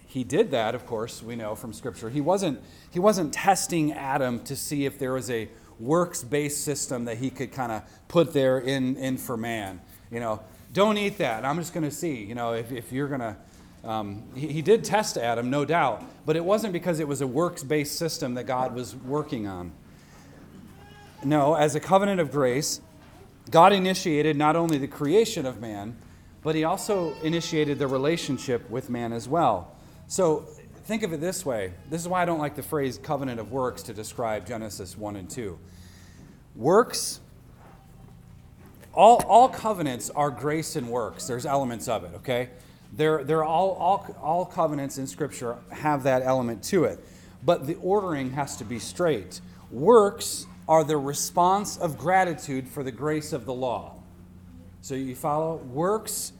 he 0.06 0.24
did 0.24 0.50
that, 0.52 0.74
of 0.74 0.86
course, 0.86 1.22
we 1.22 1.36
know 1.36 1.54
from 1.54 1.72
Scripture. 1.72 2.08
He 2.08 2.20
wasn't, 2.20 2.60
he 2.90 2.98
wasn't 2.98 3.32
testing 3.32 3.92
Adam 3.92 4.40
to 4.44 4.56
see 4.56 4.86
if 4.86 4.98
there 4.98 5.12
was 5.12 5.30
a 5.30 5.48
works 5.78 6.24
based 6.24 6.64
system 6.64 7.04
that 7.04 7.18
he 7.18 7.30
could 7.30 7.52
kind 7.52 7.70
of 7.70 7.82
put 8.08 8.32
there 8.32 8.58
in, 8.58 8.96
in 8.96 9.18
for 9.18 9.36
man. 9.36 9.80
You 10.10 10.20
know, 10.20 10.42
don't 10.72 10.96
eat 10.96 11.18
that. 11.18 11.44
I'm 11.44 11.56
just 11.56 11.74
going 11.74 11.84
to 11.84 11.90
see, 11.90 12.24
you 12.24 12.34
know, 12.34 12.54
if, 12.54 12.72
if 12.72 12.92
you're 12.92 13.08
going 13.08 13.20
to. 13.20 13.36
Um, 13.84 14.24
he, 14.34 14.48
he 14.48 14.62
did 14.62 14.82
test 14.82 15.16
Adam, 15.16 15.50
no 15.50 15.64
doubt, 15.64 16.02
but 16.26 16.34
it 16.34 16.44
wasn't 16.44 16.72
because 16.72 16.98
it 16.98 17.06
was 17.06 17.20
a 17.20 17.26
works 17.26 17.62
based 17.62 17.96
system 17.96 18.34
that 18.34 18.44
God 18.44 18.74
was 18.74 18.96
working 18.96 19.46
on. 19.46 19.72
No, 21.22 21.54
as 21.54 21.74
a 21.74 21.80
covenant 21.80 22.20
of 22.20 22.30
grace, 22.30 22.80
God 23.48 23.72
initiated 23.72 24.36
not 24.36 24.56
only 24.56 24.78
the 24.78 24.88
creation 24.88 25.46
of 25.46 25.60
man, 25.60 25.96
but 26.42 26.54
he 26.54 26.64
also 26.64 27.14
initiated 27.22 27.78
the 27.78 27.86
relationship 27.86 28.68
with 28.70 28.90
man 28.90 29.12
as 29.12 29.28
well. 29.28 29.74
So 30.06 30.46
think 30.84 31.02
of 31.02 31.12
it 31.12 31.20
this 31.20 31.44
way. 31.44 31.72
This 31.90 32.00
is 32.00 32.08
why 32.08 32.22
I 32.22 32.24
don't 32.24 32.38
like 32.38 32.56
the 32.56 32.62
phrase 32.62 32.98
covenant 32.98 33.40
of 33.40 33.52
works 33.52 33.82
to 33.84 33.94
describe 33.94 34.46
Genesis 34.46 34.96
1 34.96 35.16
and 35.16 35.28
2. 35.28 35.58
Works, 36.56 37.20
all, 38.94 39.22
all 39.26 39.48
covenants 39.48 40.10
are 40.10 40.30
grace 40.30 40.76
and 40.76 40.88
works. 40.88 41.26
There's 41.26 41.46
elements 41.46 41.88
of 41.88 42.04
it, 42.04 42.14
okay? 42.16 42.50
They're, 42.92 43.22
they're 43.22 43.44
all, 43.44 43.72
all, 43.72 44.16
all 44.20 44.46
covenants 44.46 44.98
in 44.98 45.06
Scripture 45.06 45.58
have 45.70 46.04
that 46.04 46.22
element 46.22 46.62
to 46.64 46.84
it. 46.84 46.98
But 47.44 47.66
the 47.66 47.74
ordering 47.76 48.30
has 48.30 48.56
to 48.56 48.64
be 48.64 48.78
straight. 48.78 49.40
Works 49.70 50.46
are 50.68 50.84
the 50.84 50.96
response 50.96 51.76
of 51.78 51.96
gratitude 51.96 52.68
for 52.68 52.82
the 52.82 52.92
grace 52.92 53.32
of 53.32 53.46
the 53.46 53.54
law. 53.54 53.94
So 54.82 54.94
you 54.94 55.14
follow? 55.14 55.56
Works 55.56 56.32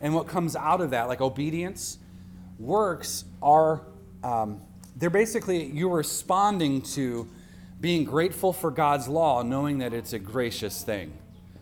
and 0.00 0.14
what 0.14 0.26
comes 0.26 0.56
out 0.56 0.80
of 0.80 0.90
that, 0.90 1.08
like 1.08 1.20
obedience, 1.20 1.98
works 2.58 3.24
are, 3.42 3.82
um, 4.22 4.60
they're 4.96 5.10
basically 5.10 5.64
you 5.64 5.88
responding 5.88 6.82
to 6.82 7.28
being 7.80 8.04
grateful 8.04 8.52
for 8.52 8.70
God's 8.70 9.08
law, 9.08 9.42
knowing 9.42 9.78
that 9.78 9.92
it's 9.92 10.12
a 10.12 10.18
gracious 10.18 10.82
thing. 10.82 11.12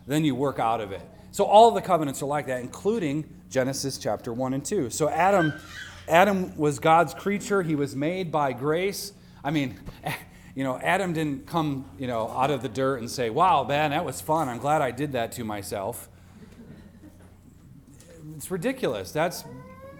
Then 0.06 0.24
you 0.24 0.34
work 0.34 0.58
out 0.58 0.80
of 0.80 0.92
it. 0.92 1.02
So 1.30 1.44
all 1.44 1.70
the 1.70 1.80
covenants 1.80 2.22
are 2.22 2.26
like 2.26 2.46
that, 2.46 2.60
including 2.60 3.24
Genesis 3.50 3.98
chapter 3.98 4.32
1 4.32 4.54
and 4.54 4.64
2. 4.64 4.90
So 4.90 5.08
Adam, 5.08 5.52
Adam 6.08 6.56
was 6.56 6.78
God's 6.78 7.14
creature. 7.14 7.62
He 7.62 7.74
was 7.74 7.96
made 7.96 8.30
by 8.30 8.52
grace. 8.52 9.12
I 9.42 9.50
mean, 9.50 9.78
you 10.54 10.62
know, 10.62 10.78
Adam 10.78 11.12
didn't 11.12 11.46
come, 11.46 11.84
you 11.98 12.06
know, 12.06 12.28
out 12.28 12.50
of 12.50 12.62
the 12.62 12.68
dirt 12.68 13.00
and 13.00 13.10
say, 13.10 13.28
wow, 13.28 13.64
man, 13.64 13.90
that 13.90 14.04
was 14.04 14.20
fun. 14.20 14.48
I'm 14.48 14.58
glad 14.58 14.82
I 14.82 14.90
did 14.90 15.12
that 15.12 15.32
to 15.32 15.44
myself. 15.44 16.08
It's 18.36 18.50
ridiculous. 18.50 19.10
That's 19.10 19.44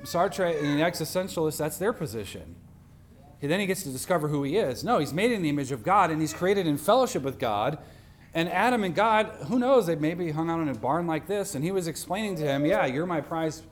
Sartre 0.04 0.62
and 0.62 0.78
the 0.78 0.84
existentialists, 0.84 1.58
that's 1.58 1.78
their 1.78 1.92
position. 1.92 2.54
And 3.42 3.50
then 3.50 3.61
he 3.61 3.66
gets 3.66 3.82
to 3.82 3.90
discover 3.90 4.28
who 4.28 4.42
he 4.42 4.56
is. 4.56 4.84
No, 4.84 4.99
he's 4.99 5.12
made 5.12 5.32
in 5.32 5.42
the 5.42 5.49
image 5.49 5.73
of 5.73 5.82
God 5.82 6.11
and 6.11 6.20
he's 6.20 6.32
created 6.32 6.66
in 6.66 6.78
fellowship 6.78 7.23
with 7.23 7.38
God. 7.38 7.78
And 8.32 8.49
Adam 8.49 8.84
and 8.84 8.94
God, 8.94 9.26
who 9.49 9.58
knows, 9.58 9.87
they 9.87 9.96
maybe 9.96 10.30
hung 10.30 10.50
out 10.50 10.61
in 10.61 10.68
a 10.68 10.75
barn 10.75 11.06
like 11.06 11.28
this, 11.28 11.54
and 11.54 11.62
he 11.62 11.70
was 11.70 11.87
explaining 11.87 12.34
to 12.37 12.42
him, 12.42 12.66
Yeah, 12.66 12.84
you're 12.84 13.06
my 13.06 13.20
prized 13.20 13.62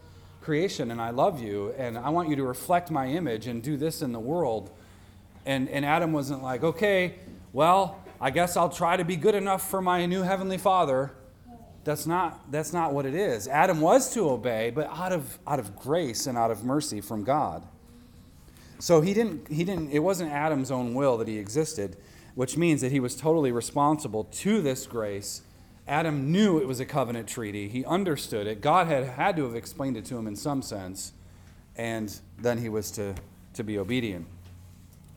creation, 0.41 0.93
and 0.93 1.01
I 1.01 1.11
love 1.11 1.43
you, 1.43 1.75
and 1.77 1.99
I 1.99 2.11
want 2.11 2.29
you 2.29 2.37
to 2.37 2.45
reflect 2.45 2.89
my 2.89 3.09
image 3.09 3.49
and 3.49 3.61
do 3.61 3.77
this 3.77 4.03
in 4.03 4.13
the 4.13 4.21
world. 4.21 4.71
And, 5.45 5.69
and 5.69 5.85
Adam 5.85 6.13
wasn't 6.13 6.43
like, 6.43 6.63
Okay, 6.63 7.17
well, 7.53 8.03
I 8.21 8.31
guess 8.31 8.57
I'll 8.57 8.71
try 8.71 8.97
to 8.97 9.05
be 9.05 9.17
good 9.17 9.35
enough 9.35 9.69
for 9.69 9.83
my 9.83 10.07
new 10.07 10.23
heavenly 10.23 10.59
father. 10.59 11.13
That's 11.85 12.07
not, 12.07 12.53
that's 12.53 12.73
not 12.73 12.95
what 12.95 13.07
it 13.07 13.15
is. 13.15 13.49
Adam 13.49 13.81
was 13.81 14.15
to 14.15 14.31
obey, 14.31 14.71
but 14.71 14.87
out 14.87 15.11
of, 15.11 15.39
out 15.49 15.59
of 15.59 15.75
grace 15.75 16.29
and 16.29 16.39
out 16.39 16.53
of 16.53 16.63
mercy 16.63 17.01
from 17.01 17.25
God. 17.25 17.65
So 18.79 19.01
he 19.01 19.13
didn't, 19.13 19.49
he 19.49 19.65
didn't, 19.65 19.91
it 19.91 19.99
wasn't 19.99 20.31
Adam's 20.31 20.71
own 20.71 20.95
will 20.95 21.19
that 21.19 21.27
he 21.27 21.39
existed 21.39 21.97
which 22.35 22.57
means 22.57 22.81
that 22.81 22.93
he 22.93 23.01
was 23.01 23.15
totally 23.15 23.53
responsible 23.53 24.25
to 24.25 24.63
this 24.63 24.87
grace. 24.87 25.43
Adam 25.87 26.31
knew 26.31 26.59
it 26.59 26.67
was 26.67 26.81
a 26.81 26.85
covenant 26.85 27.29
treaty. 27.29 27.69
He 27.69 27.85
understood 27.85 28.47
it. 28.47 28.61
God 28.61 28.87
had 28.87 29.05
had 29.05 29.37
to 29.37 29.45
have 29.45 29.55
explained 29.55 29.97
it 29.97 30.05
to 30.07 30.17
him 30.17 30.27
in 30.27 30.37
some 30.37 30.63
sense, 30.63 31.13
and 31.77 32.21
then 32.39 32.59
he 32.59 32.69
was 32.69 32.91
to, 32.93 33.15
to 33.55 33.65
be 33.65 33.79
obedient. 33.79 34.27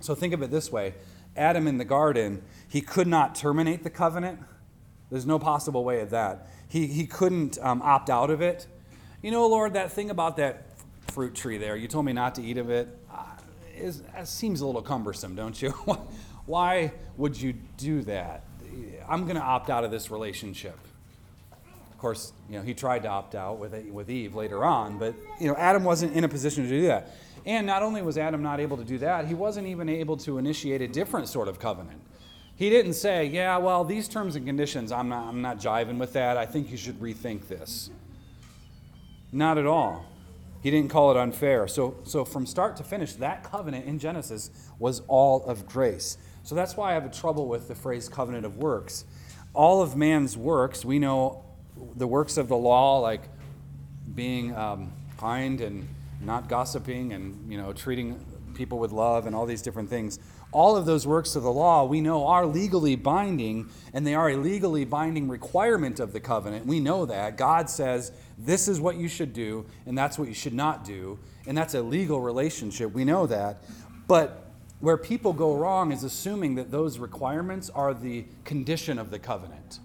So 0.06 0.14
think 0.14 0.34
of 0.34 0.44
it 0.44 0.52
this 0.52 0.72
way 0.72 0.94
Adam 1.36 1.68
in 1.68 1.78
the 1.78 1.86
garden, 1.86 2.42
he 2.70 2.80
could 2.80 3.08
not 3.08 3.36
terminate 3.36 3.84
the 3.84 3.90
covenant. 3.90 4.40
There's 5.10 5.26
no 5.26 5.40
possible 5.40 5.84
way 5.84 6.00
of 6.02 6.12
that. 6.12 6.48
He, 6.68 6.88
he 6.88 7.06
couldn't 7.06 7.58
um, 7.62 7.82
opt 7.82 8.10
out 8.10 8.30
of 8.30 8.42
it. 8.42 8.68
You 9.22 9.32
know, 9.32 9.48
Lord, 9.48 9.74
that 9.74 9.92
thing 9.92 10.10
about 10.10 10.38
that 10.38 10.66
fruit 11.08 11.36
tree 11.36 11.58
there, 11.58 11.76
you 11.76 11.88
told 11.88 12.06
me 12.06 12.14
not 12.14 12.36
to 12.36 12.44
eat 12.44 12.58
of 12.58 12.70
it, 12.70 12.88
uh, 13.12 13.24
is, 13.76 14.02
seems 14.24 14.62
a 14.62 14.66
little 14.66 14.82
cumbersome, 14.82 15.36
don't 15.36 15.60
you? 15.62 15.70
Why 16.46 16.94
would 17.18 17.40
you 17.40 17.54
do 17.78 18.02
that? 18.04 18.44
I'm 19.08 19.24
going 19.24 19.36
to 19.36 19.42
opt 19.42 19.70
out 19.70 19.84
of 19.84 19.92
this 19.92 20.12
relationship. 20.12 20.78
Of 21.92 21.98
course, 21.98 22.34
you 22.50 22.58
know, 22.58 22.64
he 22.64 22.74
tried 22.74 23.04
to 23.04 23.10
opt 23.10 23.36
out 23.36 23.58
with, 23.58 23.74
with 23.86 24.10
Eve 24.10 24.36
later 24.36 24.64
on, 24.64 24.98
but, 24.98 25.16
you 25.40 25.48
know, 25.48 25.56
Adam 25.56 25.84
wasn't 25.84 26.14
in 26.14 26.24
a 26.24 26.30
position 26.30 26.64
to 26.64 26.70
do 26.70 26.88
that. 26.88 27.16
And 27.46 27.68
not 27.68 27.84
only 27.84 28.02
was 28.02 28.18
Adam 28.18 28.42
not 28.42 28.60
able 28.60 28.78
to 28.78 28.84
do 28.84 28.98
that, 29.00 29.28
he 29.28 29.36
wasn't 29.36 29.68
even 29.68 29.88
able 29.88 30.18
to 30.18 30.38
initiate 30.38 30.82
a 30.82 30.88
different 30.88 31.28
sort 31.28 31.48
of 31.48 31.60
covenant. 31.60 32.02
He 32.56 32.70
didn't 32.70 32.94
say, 32.94 33.26
yeah, 33.26 33.58
well, 33.58 33.84
these 33.84 34.08
terms 34.08 34.36
and 34.36 34.46
conditions, 34.46 34.92
I'm 34.92 35.10
not, 35.10 35.28
I'm 35.28 35.42
not 35.42 35.60
jiving 35.60 35.98
with 35.98 36.14
that. 36.14 36.38
I 36.38 36.46
think 36.46 36.72
you 36.72 36.78
should 36.78 37.00
rethink 37.00 37.48
this. 37.48 37.90
Not 39.32 39.58
at 39.58 39.66
all. 39.66 40.06
He 40.64 40.72
didn't 40.72 40.90
call 40.90 41.12
it 41.12 41.18
unfair. 41.18 41.68
So, 41.68 41.98
so 42.06 42.26
from 42.26 42.48
start 42.48 42.78
to 42.78 42.84
finish, 42.84 43.14
that 43.14 43.44
covenant 43.44 43.86
in 43.86 44.00
Genesis 44.00 44.50
was 44.80 45.02
all 45.08 45.44
of 45.46 45.68
grace. 45.68 46.18
So 46.44 46.56
that's 46.56 46.76
why 46.76 46.92
I 46.92 46.94
have 46.94 47.06
a 47.06 47.10
trouble 47.10 47.48
with 47.48 47.68
the 47.68 47.76
phrase 47.76 48.10
covenant 48.10 48.46
of 48.46 48.58
works. 48.58 49.06
All 49.54 49.82
of 49.82 49.96
man's 49.96 50.36
works, 50.36 50.84
we 50.84 50.98
know 50.98 51.44
the 51.96 52.08
works 52.08 52.38
of 52.38 52.48
the 52.48 52.56
law, 52.56 53.00
like 53.00 53.24
being 54.16 54.56
um, 54.56 54.92
kind 55.18 55.62
and 55.62 55.88
not 56.22 56.50
gossiping 56.50 57.14
and 57.14 57.52
you 57.52 57.58
know 57.58 57.74
treating 57.74 58.24
people 58.56 58.80
with 58.80 58.92
love 58.92 59.28
and 59.28 59.36
all 59.36 59.46
these 59.46 59.62
different 59.62 59.90
things. 59.90 60.20
All 60.52 60.78
of 60.78 60.86
those 60.86 61.06
works 61.06 61.36
of 61.36 61.44
the 61.44 61.52
law 61.52 61.84
we 61.84 62.00
know 62.00 62.26
are 62.28 62.46
legally 62.46 62.96
binding, 62.96 63.70
and 63.94 64.08
they 64.08 64.16
are 64.16 64.30
a 64.30 64.38
legally 64.38 64.86
binding 64.86 65.28
requirement 65.28 66.00
of 66.00 66.14
the 66.14 66.20
covenant. 66.20 66.66
We 66.66 66.80
know 66.80 67.06
that. 67.06 67.38
God 67.38 67.70
says 67.70 68.12
this 68.38 68.68
is 68.68 68.80
what 68.80 68.96
you 68.96 69.08
should 69.08 69.34
do, 69.34 69.66
and 69.86 69.98
that's 69.98 70.18
what 70.18 70.28
you 70.28 70.34
should 70.34 70.54
not 70.54 70.86
do, 70.86 71.20
and 71.46 71.58
that's 71.58 71.74
a 71.74 71.82
legal 71.82 72.22
relationship. 72.22 72.94
We 72.94 73.04
know 73.04 73.28
that. 73.28 73.64
But 74.08 74.46
where 74.80 74.98
people 74.98 75.34
go 75.34 75.56
wrong 75.56 75.92
is 75.92 76.04
assuming 76.04 76.56
that 76.56 76.72
those 76.72 77.00
requirements 77.00 77.70
are 77.70 77.94
the 77.94 78.26
condition 78.44 79.00
of 79.00 79.10
the 79.10 79.20
covenant. 79.20 79.80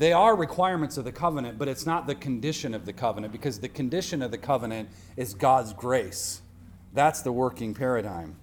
They 0.00 0.14
are 0.14 0.34
requirements 0.34 0.96
of 0.96 1.04
the 1.04 1.12
covenant, 1.12 1.58
but 1.58 1.68
it's 1.68 1.84
not 1.84 2.06
the 2.06 2.14
condition 2.14 2.72
of 2.72 2.86
the 2.86 2.92
covenant 2.94 3.32
because 3.34 3.60
the 3.60 3.68
condition 3.68 4.22
of 4.22 4.30
the 4.30 4.38
covenant 4.38 4.88
is 5.14 5.34
God's 5.34 5.74
grace. 5.74 6.40
That's 6.94 7.20
the 7.20 7.32
working 7.32 7.74
paradigm. 7.74 8.36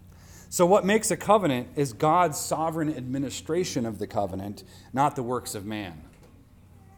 So, 0.50 0.68
what 0.68 0.86
makes 0.86 1.10
a 1.10 1.18
covenant 1.18 1.70
is 1.76 1.94
God's 1.94 2.38
sovereign 2.38 2.96
administration 2.96 3.88
of 3.88 3.98
the 3.98 4.06
covenant, 4.06 4.66
not 4.94 5.16
the 5.16 5.24
works 5.24 5.56
of 5.56 5.66
man. 5.66 6.04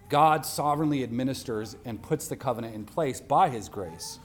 God 0.09 0.45
sovereignly 0.45 1.03
administers 1.03 1.77
and 1.85 2.01
puts 2.01 2.27
the 2.27 2.35
covenant 2.35 2.75
in 2.75 2.83
place 2.83 3.21
by 3.21 3.47
his 3.47 3.69
grace. 3.69 4.19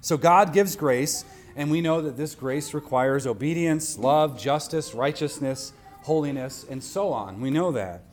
So, 0.00 0.16
God 0.16 0.54
gives 0.54 0.74
grace, 0.74 1.26
and 1.54 1.70
we 1.70 1.82
know 1.82 2.00
that 2.00 2.16
this 2.16 2.34
grace 2.34 2.72
requires 2.72 3.26
obedience, 3.26 3.98
love, 3.98 4.40
justice, 4.40 4.94
righteousness, 4.94 5.74
holiness, 6.00 6.64
and 6.70 6.82
so 6.82 7.12
on. 7.12 7.42
We 7.42 7.50
know 7.50 7.72
that. 7.72 8.04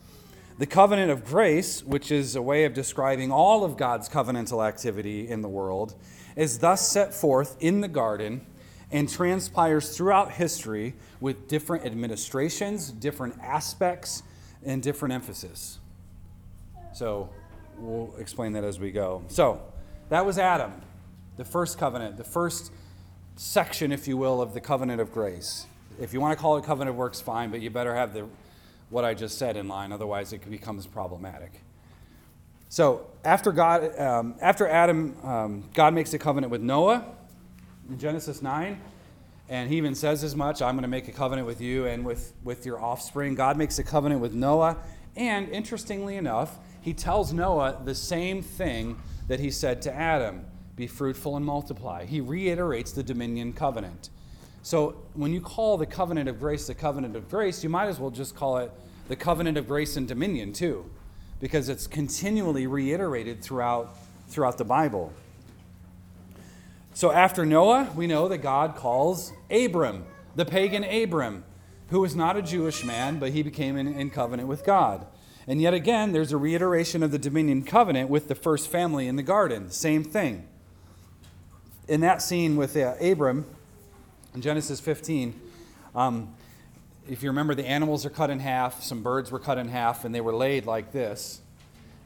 The 0.60 0.66
covenant 0.66 1.10
of 1.10 1.24
grace, 1.24 1.82
which 1.82 2.12
is 2.12 2.36
a 2.36 2.42
way 2.42 2.66
of 2.66 2.74
describing 2.74 3.32
all 3.32 3.64
of 3.64 3.78
God's 3.78 4.10
covenantal 4.10 4.62
activity 4.62 5.26
in 5.26 5.40
the 5.40 5.48
world, 5.48 5.94
is 6.36 6.58
thus 6.58 6.86
set 6.86 7.14
forth 7.14 7.56
in 7.60 7.80
the 7.80 7.88
garden 7.88 8.44
and 8.90 9.08
transpires 9.08 9.96
throughout 9.96 10.32
history 10.32 10.96
with 11.18 11.48
different 11.48 11.86
administrations, 11.86 12.90
different 12.90 13.40
aspects, 13.40 14.22
and 14.62 14.82
different 14.82 15.14
emphasis. 15.14 15.78
So 16.92 17.30
we'll 17.78 18.14
explain 18.18 18.52
that 18.52 18.62
as 18.62 18.78
we 18.78 18.90
go. 18.90 19.24
So 19.28 19.62
that 20.10 20.26
was 20.26 20.36
Adam, 20.36 20.74
the 21.38 21.44
first 21.46 21.78
covenant, 21.78 22.18
the 22.18 22.24
first 22.24 22.70
section, 23.36 23.92
if 23.92 24.06
you 24.06 24.18
will, 24.18 24.42
of 24.42 24.52
the 24.52 24.60
covenant 24.60 25.00
of 25.00 25.10
grace. 25.10 25.64
If 25.98 26.12
you 26.12 26.20
want 26.20 26.36
to 26.36 26.42
call 26.42 26.58
it 26.58 26.64
covenant 26.64 26.90
of 26.90 26.96
works, 26.96 27.18
fine, 27.18 27.50
but 27.50 27.62
you 27.62 27.70
better 27.70 27.94
have 27.94 28.12
the, 28.12 28.26
what 28.90 29.04
I 29.04 29.14
just 29.14 29.38
said 29.38 29.56
in 29.56 29.68
line, 29.68 29.92
otherwise 29.92 30.32
it 30.32 30.48
becomes 30.50 30.86
problematic. 30.86 31.62
So 32.68 33.06
after 33.24 33.50
God, 33.50 33.98
um, 33.98 34.34
after 34.40 34.68
Adam, 34.68 35.16
um, 35.24 35.64
God 35.74 35.94
makes 35.94 36.12
a 36.14 36.18
covenant 36.18 36.50
with 36.50 36.60
Noah 36.60 37.04
in 37.88 37.98
Genesis 37.98 38.42
9, 38.42 38.80
and 39.48 39.68
he 39.68 39.76
even 39.76 39.94
says 39.94 40.22
as 40.22 40.36
much, 40.36 40.62
I'm 40.62 40.74
going 40.74 40.82
to 40.82 40.88
make 40.88 41.08
a 41.08 41.12
covenant 41.12 41.46
with 41.46 41.60
you 41.60 41.86
and 41.86 42.04
with, 42.04 42.32
with 42.44 42.64
your 42.64 42.80
offspring. 42.80 43.34
God 43.34 43.56
makes 43.56 43.78
a 43.80 43.84
covenant 43.84 44.20
with 44.20 44.34
Noah, 44.34 44.76
and 45.16 45.48
interestingly 45.48 46.16
enough, 46.16 46.58
he 46.80 46.94
tells 46.94 47.32
Noah 47.32 47.80
the 47.84 47.94
same 47.94 48.42
thing 48.42 49.00
that 49.26 49.40
he 49.40 49.50
said 49.50 49.82
to 49.82 49.92
Adam 49.92 50.44
be 50.76 50.86
fruitful 50.86 51.36
and 51.36 51.44
multiply. 51.44 52.04
He 52.04 52.20
reiterates 52.20 52.92
the 52.92 53.02
dominion 53.02 53.52
covenant. 53.52 54.10
So 54.62 54.96
when 55.14 55.32
you 55.32 55.40
call 55.40 55.78
the 55.78 55.86
covenant 55.86 56.28
of 56.28 56.38
grace 56.38 56.66
the 56.66 56.74
covenant 56.74 57.16
of 57.16 57.28
grace, 57.28 57.62
you 57.62 57.70
might 57.70 57.86
as 57.86 57.98
well 57.98 58.10
just 58.10 58.36
call 58.36 58.58
it 58.58 58.70
the 59.08 59.16
covenant 59.16 59.56
of 59.56 59.66
grace 59.66 59.96
and 59.96 60.06
dominion 60.06 60.52
too, 60.52 60.88
because 61.40 61.68
it's 61.68 61.86
continually 61.86 62.66
reiterated 62.66 63.42
throughout, 63.42 63.96
throughout 64.28 64.58
the 64.58 64.64
Bible. 64.64 65.12
So 66.92 67.10
after 67.10 67.46
Noah, 67.46 67.90
we 67.94 68.06
know 68.06 68.28
that 68.28 68.38
God 68.38 68.76
calls 68.76 69.32
Abram, 69.50 70.04
the 70.36 70.44
pagan 70.44 70.84
Abram, 70.84 71.44
who 71.88 72.00
was 72.00 72.14
not 72.14 72.36
a 72.36 72.42
Jewish 72.42 72.84
man, 72.84 73.18
but 73.18 73.30
he 73.30 73.42
became 73.42 73.76
in, 73.76 73.88
in 73.88 74.10
covenant 74.10 74.48
with 74.48 74.64
God. 74.64 75.06
And 75.46 75.60
yet 75.60 75.74
again, 75.74 76.12
there's 76.12 76.32
a 76.32 76.36
reiteration 76.36 77.02
of 77.02 77.10
the 77.10 77.18
dominion 77.18 77.64
covenant 77.64 78.10
with 78.10 78.28
the 78.28 78.34
first 78.34 78.68
family 78.68 79.08
in 79.08 79.16
the 79.16 79.22
garden. 79.22 79.70
Same 79.70 80.04
thing 80.04 80.46
in 81.88 82.00
that 82.02 82.22
scene 82.22 82.56
with 82.56 82.76
uh, 82.76 82.94
Abram 83.00 83.46
in 84.34 84.40
Genesis 84.40 84.80
15, 84.80 85.38
um, 85.94 86.34
if 87.08 87.22
you 87.22 87.30
remember, 87.30 87.54
the 87.54 87.66
animals 87.66 88.06
are 88.06 88.10
cut 88.10 88.30
in 88.30 88.38
half, 88.38 88.82
some 88.82 89.02
birds 89.02 89.30
were 89.32 89.38
cut 89.38 89.58
in 89.58 89.68
half, 89.68 90.04
and 90.04 90.14
they 90.14 90.20
were 90.20 90.34
laid 90.34 90.66
like 90.66 90.92
this. 90.92 91.40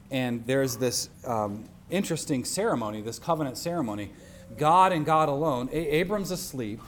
And 0.09 0.45
there's 0.45 0.77
this 0.77 1.09
um, 1.25 1.65
interesting 1.89 2.45
ceremony, 2.45 3.01
this 3.01 3.19
covenant 3.19 3.57
ceremony. 3.57 4.11
God 4.57 4.91
and 4.91 5.05
God 5.05 5.29
alone, 5.29 5.69
a- 5.71 5.95
Abram's 5.95 6.31
asleep, 6.31 6.79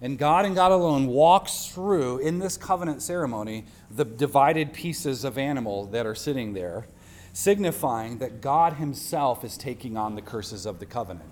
and 0.00 0.18
God 0.18 0.44
and 0.44 0.54
God 0.54 0.72
alone 0.72 1.06
walks 1.06 1.66
through 1.66 2.18
in 2.18 2.40
this 2.40 2.56
covenant 2.56 3.02
ceremony 3.02 3.64
the 3.90 4.04
divided 4.04 4.72
pieces 4.72 5.24
of 5.24 5.38
animal 5.38 5.86
that 5.86 6.06
are 6.06 6.14
sitting 6.14 6.54
there 6.54 6.86
signifying 7.32 8.18
that 8.18 8.40
God 8.40 8.74
Himself 8.74 9.44
is 9.44 9.56
taking 9.56 9.96
on 9.96 10.14
the 10.14 10.22
curses 10.22 10.66
of 10.66 10.78
the 10.78 10.86
covenant. 10.86 11.28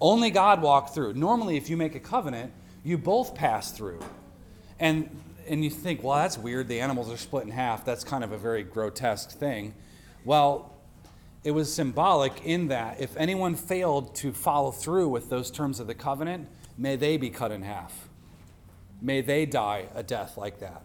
Only 0.00 0.30
God 0.30 0.62
walked 0.62 0.94
through. 0.94 1.14
Normally, 1.14 1.56
if 1.56 1.68
you 1.68 1.76
make 1.76 1.94
a 1.94 2.00
covenant, 2.00 2.52
you 2.84 2.98
both 2.98 3.34
pass 3.34 3.72
through. 3.72 4.00
And, 4.78 5.08
and 5.48 5.64
you 5.64 5.70
think, 5.70 6.02
well, 6.02 6.18
that's 6.18 6.38
weird. 6.38 6.68
The 6.68 6.80
animals 6.80 7.10
are 7.10 7.16
split 7.16 7.44
in 7.44 7.50
half. 7.50 7.84
That's 7.84 8.04
kind 8.04 8.22
of 8.22 8.32
a 8.32 8.38
very 8.38 8.62
grotesque 8.62 9.30
thing. 9.30 9.74
Well, 10.24 10.72
it 11.42 11.50
was 11.50 11.72
symbolic 11.72 12.44
in 12.44 12.68
that 12.68 13.00
if 13.00 13.16
anyone 13.16 13.54
failed 13.54 14.14
to 14.16 14.32
follow 14.32 14.70
through 14.70 15.08
with 15.08 15.28
those 15.30 15.50
terms 15.50 15.80
of 15.80 15.86
the 15.86 15.94
covenant, 15.94 16.48
may 16.78 16.96
they 16.96 17.16
be 17.16 17.30
cut 17.30 17.52
in 17.52 17.62
half. 17.62 18.08
May 19.02 19.20
they 19.20 19.44
die 19.44 19.86
a 19.94 20.02
death 20.02 20.36
like 20.36 20.60
that. 20.60 20.82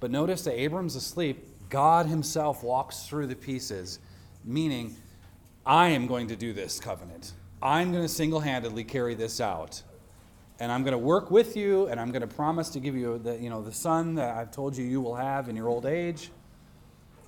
But 0.00 0.10
notice 0.10 0.44
that 0.44 0.58
Abram's 0.58 0.96
asleep. 0.96 1.46
God 1.70 2.06
himself 2.06 2.62
walks 2.62 3.06
through 3.06 3.26
the 3.26 3.34
pieces, 3.34 3.98
meaning, 4.44 4.94
I 5.64 5.88
am 5.88 6.06
going 6.06 6.28
to 6.28 6.36
do 6.36 6.52
this 6.52 6.78
covenant. 6.78 7.32
I'm 7.62 7.90
going 7.90 8.04
to 8.04 8.08
single 8.08 8.40
handedly 8.40 8.84
carry 8.84 9.14
this 9.14 9.40
out. 9.40 9.82
And 10.58 10.72
I'm 10.72 10.82
going 10.82 10.92
to 10.92 10.98
work 10.98 11.30
with 11.30 11.56
you, 11.56 11.86
and 11.88 12.00
I'm 12.00 12.10
going 12.10 12.22
to 12.22 12.34
promise 12.34 12.70
to 12.70 12.80
give 12.80 12.96
you 12.96 13.18
the, 13.18 13.36
you 13.36 13.50
know, 13.50 13.62
the 13.62 13.72
son 13.72 14.14
that 14.14 14.34
I've 14.36 14.50
told 14.50 14.76
you 14.76 14.84
you 14.84 15.00
will 15.00 15.16
have 15.16 15.48
in 15.48 15.56
your 15.56 15.68
old 15.68 15.84
age. 15.84 16.30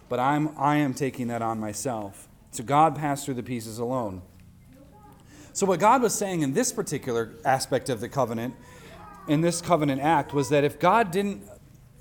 But 0.09 0.19
I'm, 0.19 0.57
I 0.59 0.77
am 0.77 0.95
taking 0.95 1.29
that 1.29 1.43
on 1.43 1.61
myself. 1.61 2.29
So 2.51 2.64
God 2.64 2.97
passed 2.97 3.27
through 3.27 3.35
the 3.35 3.43
pieces 3.43 3.79
alone. 3.79 4.23
So, 5.53 5.67
what 5.67 5.81
God 5.81 6.03
was 6.03 6.14
saying 6.14 6.43
in 6.43 6.53
this 6.53 6.73
particular 6.73 7.33
aspect 7.45 7.88
of 7.88 8.01
the 8.01 8.09
covenant, 8.09 8.55
in 9.27 9.41
this 9.41 9.61
covenant 9.61 10.01
act, 10.01 10.33
was 10.33 10.49
that 10.51 10.64
if 10.64 10.79
God 10.79 11.11
didn't 11.11 11.43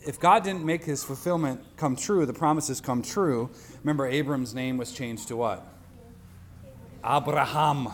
if 0.07 0.19
God 0.19 0.43
didn't 0.43 0.63
make 0.63 0.85
his 0.85 1.03
fulfillment 1.03 1.61
come 1.75 1.95
true, 1.95 2.25
the 2.25 2.33
promises 2.33 2.79
come 2.79 3.01
true, 3.01 3.49
remember 3.81 4.07
Abram's 4.07 4.55
name 4.55 4.77
was 4.77 4.93
changed 4.93 5.27
to 5.27 5.35
what? 5.35 5.67
Abraham. 7.03 7.89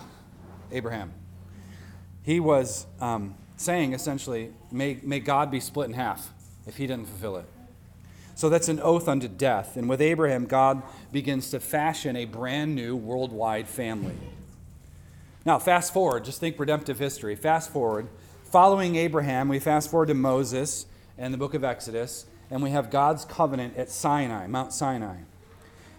Abraham. 0.72 1.14
He 2.24 2.40
was 2.40 2.88
um, 3.00 3.36
saying 3.58 3.94
essentially, 3.94 4.52
may, 4.72 5.00
may 5.04 5.20
God 5.20 5.52
be 5.52 5.60
split 5.60 5.88
in 5.88 5.94
half 5.94 6.34
if 6.66 6.78
he 6.78 6.88
didn't 6.88 7.08
fulfill 7.08 7.38
it. 7.38 7.46
So 8.36 8.50
that's 8.50 8.68
an 8.68 8.80
oath 8.80 9.08
unto 9.08 9.28
death. 9.28 9.78
And 9.78 9.88
with 9.88 10.02
Abraham, 10.02 10.46
God 10.46 10.82
begins 11.12 11.52
to 11.52 11.60
fashion 11.60 12.16
a 12.16 12.26
brand 12.26 12.74
new 12.74 12.96
worldwide 12.96 13.68
family. 13.68 14.16
Now, 15.46 15.60
fast 15.60 15.94
forward, 15.94 16.26
just 16.26 16.40
think 16.40 16.58
redemptive 16.58 16.98
history. 16.98 17.36
Fast 17.36 17.72
forward. 17.72 18.08
Following 18.46 18.96
Abraham, 18.96 19.50
we 19.50 19.60
fast 19.60 19.92
forward 19.92 20.08
to 20.08 20.14
Moses 20.14 20.86
and 21.18 21.34
the 21.34 21.38
book 21.38 21.54
of 21.54 21.64
Exodus, 21.64 22.26
and 22.50 22.64
we 22.64 22.70
have 22.72 22.90
God's 22.90 23.26
covenant 23.26 23.76
at 23.78 23.90
Sinai, 23.90 24.48
Mount 24.48 24.74
Sinai. 24.74 25.18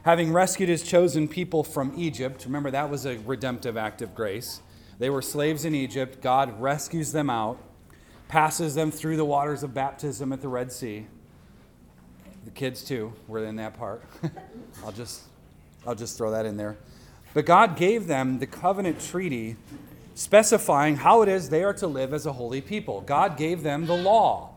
Having 0.04 0.32
rescued 0.32 0.68
his 0.68 0.82
chosen 0.82 1.28
people 1.28 1.62
from 1.64 1.92
Egypt, 1.96 2.44
remember 2.44 2.70
that 2.70 2.90
was 2.90 3.06
a 3.06 3.18
redemptive 3.18 3.76
act 3.76 4.02
of 4.02 4.14
grace. 4.14 4.60
They 4.98 5.11
were 5.11 5.22
slaves 5.22 5.64
in 5.64 5.74
Egypt. 5.74 6.20
God 6.20 6.61
rescues 6.61 7.12
them 7.12 7.30
out, 7.30 7.59
passes 8.28 8.74
them 8.74 8.90
through 8.90 9.16
the 9.16 9.24
waters 9.24 9.62
of 9.62 9.74
baptism 9.74 10.33
at 10.33 10.40
the 10.40 10.48
Red 10.48 10.70
Sea. 10.72 11.07
The 12.44 12.50
kids, 12.50 12.85
too, 12.85 13.12
were 13.26 13.44
in 13.44 13.57
that 13.57 13.74
part. 13.74 14.02
I'll, 14.85 14.92
just, 14.92 15.22
I'll 15.87 15.94
just 15.94 16.18
throw 16.18 16.30
that 16.30 16.46
in 16.46 16.57
there. 16.57 16.76
But 17.33 17.46
God 17.46 17.76
gave 17.76 18.07
them 18.07 18.38
the 18.38 18.46
covenant 18.46 19.00
treaty 19.00 19.57
specifying 20.14 20.96
how 20.96 21.22
it 21.22 21.28
is 21.28 21.48
they 21.48 21.64
are 21.64 21.72
to 21.74 21.87
live 21.87 22.14
as 22.14 22.26
a 22.26 22.33
holy 22.33 22.61
people. 22.61 23.00
God 23.00 23.37
gave 23.37 23.62
them 23.62 23.87
the 23.87 23.96
law. 23.96 24.50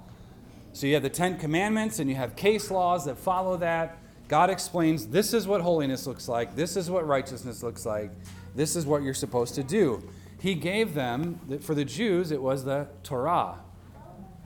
So 0.74 0.86
you 0.86 0.94
have 0.94 1.04
the 1.04 1.10
Ten 1.10 1.40
Commandments 1.40 1.98
and 1.98 2.10
you 2.10 2.16
have 2.16 2.36
case 2.36 2.70
laws 2.70 3.06
that 3.06 3.18
follow 3.18 3.58
that. 3.58 3.98
God 4.28 4.50
explains 4.50 5.08
this 5.08 5.34
is 5.34 5.48
what 5.48 5.62
holiness 5.62 6.06
looks 6.06 6.28
like, 6.28 6.56
this 6.56 6.78
is 6.78 6.90
what 6.90 7.08
righteousness 7.08 7.64
looks 7.64 7.86
like, 7.86 8.12
this 8.56 8.76
is 8.76 8.86
what 8.86 9.02
you're 9.02 9.14
supposed 9.14 9.56
to 9.56 9.64
do. 9.64 10.04
He 10.40 10.54
gave 10.54 10.94
them, 10.94 11.40
for 11.62 11.74
the 11.74 11.86
Jews, 11.86 12.32
it 12.32 12.42
was 12.42 12.64
the 12.64 12.88
Torah 13.04 13.60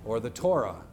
or 0.05 0.19
the 0.19 0.29
Torah. 0.29 0.83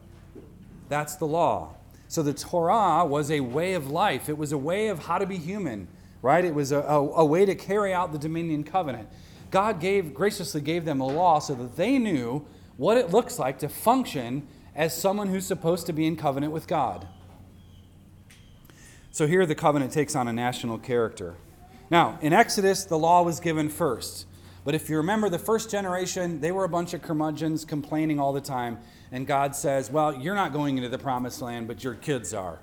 That's 0.89 1.15
the 1.15 1.25
law. 1.25 1.75
So 2.07 2.23
the 2.23 2.33
Torah 2.33 3.05
was 3.05 3.29
a 3.31 3.39
way 3.39 3.73
of 3.73 3.89
life, 3.89 4.29
it 4.29 4.37
was 4.37 4.51
a 4.51 4.57
way 4.57 4.87
of 4.87 5.05
how 5.05 5.19
to 5.19 5.25
be 5.25 5.37
human, 5.37 5.87
right? 6.21 6.43
It 6.43 6.53
was 6.53 6.71
a, 6.71 6.79
a, 6.79 6.97
a 6.97 7.25
way 7.25 7.45
to 7.45 7.55
carry 7.55 7.93
out 7.93 8.11
the 8.11 8.17
dominion 8.17 8.63
covenant. 8.63 9.07
God 9.51 9.79
gave, 9.79 10.13
graciously 10.13 10.61
gave 10.61 10.85
them 10.85 10.99
a 10.99 11.07
law 11.07 11.39
so 11.39 11.55
that 11.55 11.75
they 11.75 11.97
knew 11.97 12.45
what 12.77 12.97
it 12.97 13.11
looks 13.11 13.39
like 13.39 13.59
to 13.59 13.69
function 13.69 14.47
as 14.75 14.95
someone 14.95 15.27
who's 15.27 15.45
supposed 15.45 15.85
to 15.87 15.93
be 15.93 16.05
in 16.05 16.15
covenant 16.15 16.53
with 16.53 16.67
God. 16.67 17.07
So 19.11 19.27
here 19.27 19.45
the 19.45 19.55
covenant 19.55 19.91
takes 19.91 20.15
on 20.15 20.27
a 20.27 20.33
national 20.33 20.77
character. 20.77 21.35
Now, 21.89 22.19
in 22.21 22.31
Exodus, 22.31 22.85
the 22.85 22.97
law 22.97 23.23
was 23.23 23.39
given 23.39 23.69
first. 23.69 24.25
But 24.63 24.75
if 24.75 24.89
you 24.89 24.97
remember 24.97 25.29
the 25.29 25.39
first 25.39 25.71
generation, 25.71 26.41
they 26.41 26.51
were 26.51 26.63
a 26.63 26.69
bunch 26.69 26.93
of 26.93 27.01
curmudgeons 27.01 27.65
complaining 27.65 28.19
all 28.19 28.33
the 28.33 28.41
time. 28.41 28.79
And 29.11 29.25
God 29.25 29.55
says, 29.55 29.89
Well, 29.89 30.13
you're 30.15 30.35
not 30.35 30.53
going 30.53 30.77
into 30.77 30.89
the 30.89 30.97
promised 30.97 31.41
land, 31.41 31.67
but 31.67 31.83
your 31.83 31.95
kids 31.95 32.33
are. 32.33 32.59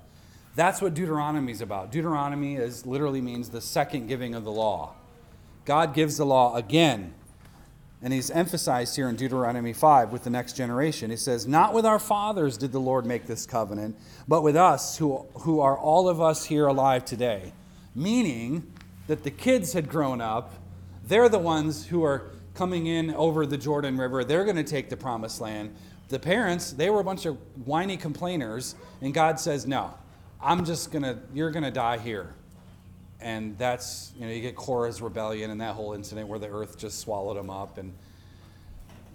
That's 0.55 0.81
what 0.81 0.95
Deuteronomy 0.95 1.53
is 1.53 1.61
about. 1.61 1.93
Deuteronomy 1.93 2.57
is 2.57 2.87
literally 2.87 3.21
means 3.21 3.51
the 3.51 3.61
second 3.61 4.07
giving 4.07 4.35
of 4.35 4.45
the 4.45 4.53
law. 4.53 4.95
God 5.65 5.95
gives 5.95 6.17
the 6.17 6.27
law 6.27 6.57
again 6.57 7.15
and 8.03 8.13
he's 8.13 8.31
emphasized 8.31 8.95
here 8.95 9.09
in 9.09 9.17
Deuteronomy 9.17 9.73
5 9.73 10.13
with 10.13 10.25
the 10.25 10.31
next 10.31 10.53
generation. 10.55 11.11
He 11.11 11.17
says, 11.17 11.47
Not 11.47 11.73
with 11.73 11.87
our 11.87 11.99
fathers 11.99 12.59
did 12.59 12.73
the 12.73 12.81
Lord 12.81 13.07
make 13.07 13.27
this 13.27 13.47
covenant, 13.47 13.97
but 14.29 14.43
with 14.43 14.55
us, 14.55 14.99
who, 14.99 15.27
who 15.41 15.61
are 15.61 15.77
all 15.77 16.09
of 16.09 16.21
us 16.21 16.45
here 16.45 16.67
alive 16.67 17.05
today. 17.05 17.53
Meaning 17.95 18.71
that 19.07 19.25
the 19.25 19.31
kids 19.31 19.73
had 19.73 19.89
grown 19.89 20.21
up. 20.21 20.55
They're 21.07 21.29
the 21.29 21.39
ones 21.39 21.87
who 21.87 22.05
are 22.05 22.31
coming 22.55 22.87
in 22.87 23.15
over 23.15 23.47
the 23.47 23.59
Jordan 23.59 23.97
River. 23.97 24.25
They're 24.25 24.45
going 24.45 24.57
to 24.57 24.65
take 24.65 24.89
the 24.89 24.97
promised 24.97 25.41
land. 25.41 25.75
The 26.09 26.19
parents, 26.19 26.73
they 26.73 26.91
were 26.91 27.01
a 27.01 27.05
bunch 27.05 27.27
of 27.27 27.37
whiny 27.65 27.97
complainers. 27.97 28.75
And 29.01 29.13
God 29.13 29.41
says, 29.41 29.67
No, 29.67 29.95
I'm 30.41 30.65
just 30.65 30.91
going 30.91 31.03
to, 31.03 31.19
you're 31.35 31.51
going 31.51 31.65
to 31.65 31.71
die 31.71 31.99
here 31.99 32.35
and 33.21 33.57
that's 33.59 34.13
you 34.19 34.27
know 34.27 34.33
you 34.33 34.41
get 34.41 34.57
Korah's 34.57 35.01
rebellion 35.01 35.51
and 35.51 35.61
that 35.61 35.75
whole 35.75 35.95
incident 35.95 36.29
where 36.29 36.39
the 36.39 36.49
earth 36.49 36.79
just 36.79 37.01
swallowed 37.01 37.37
them 37.37 37.51
up, 37.51 37.79
and 37.79 37.93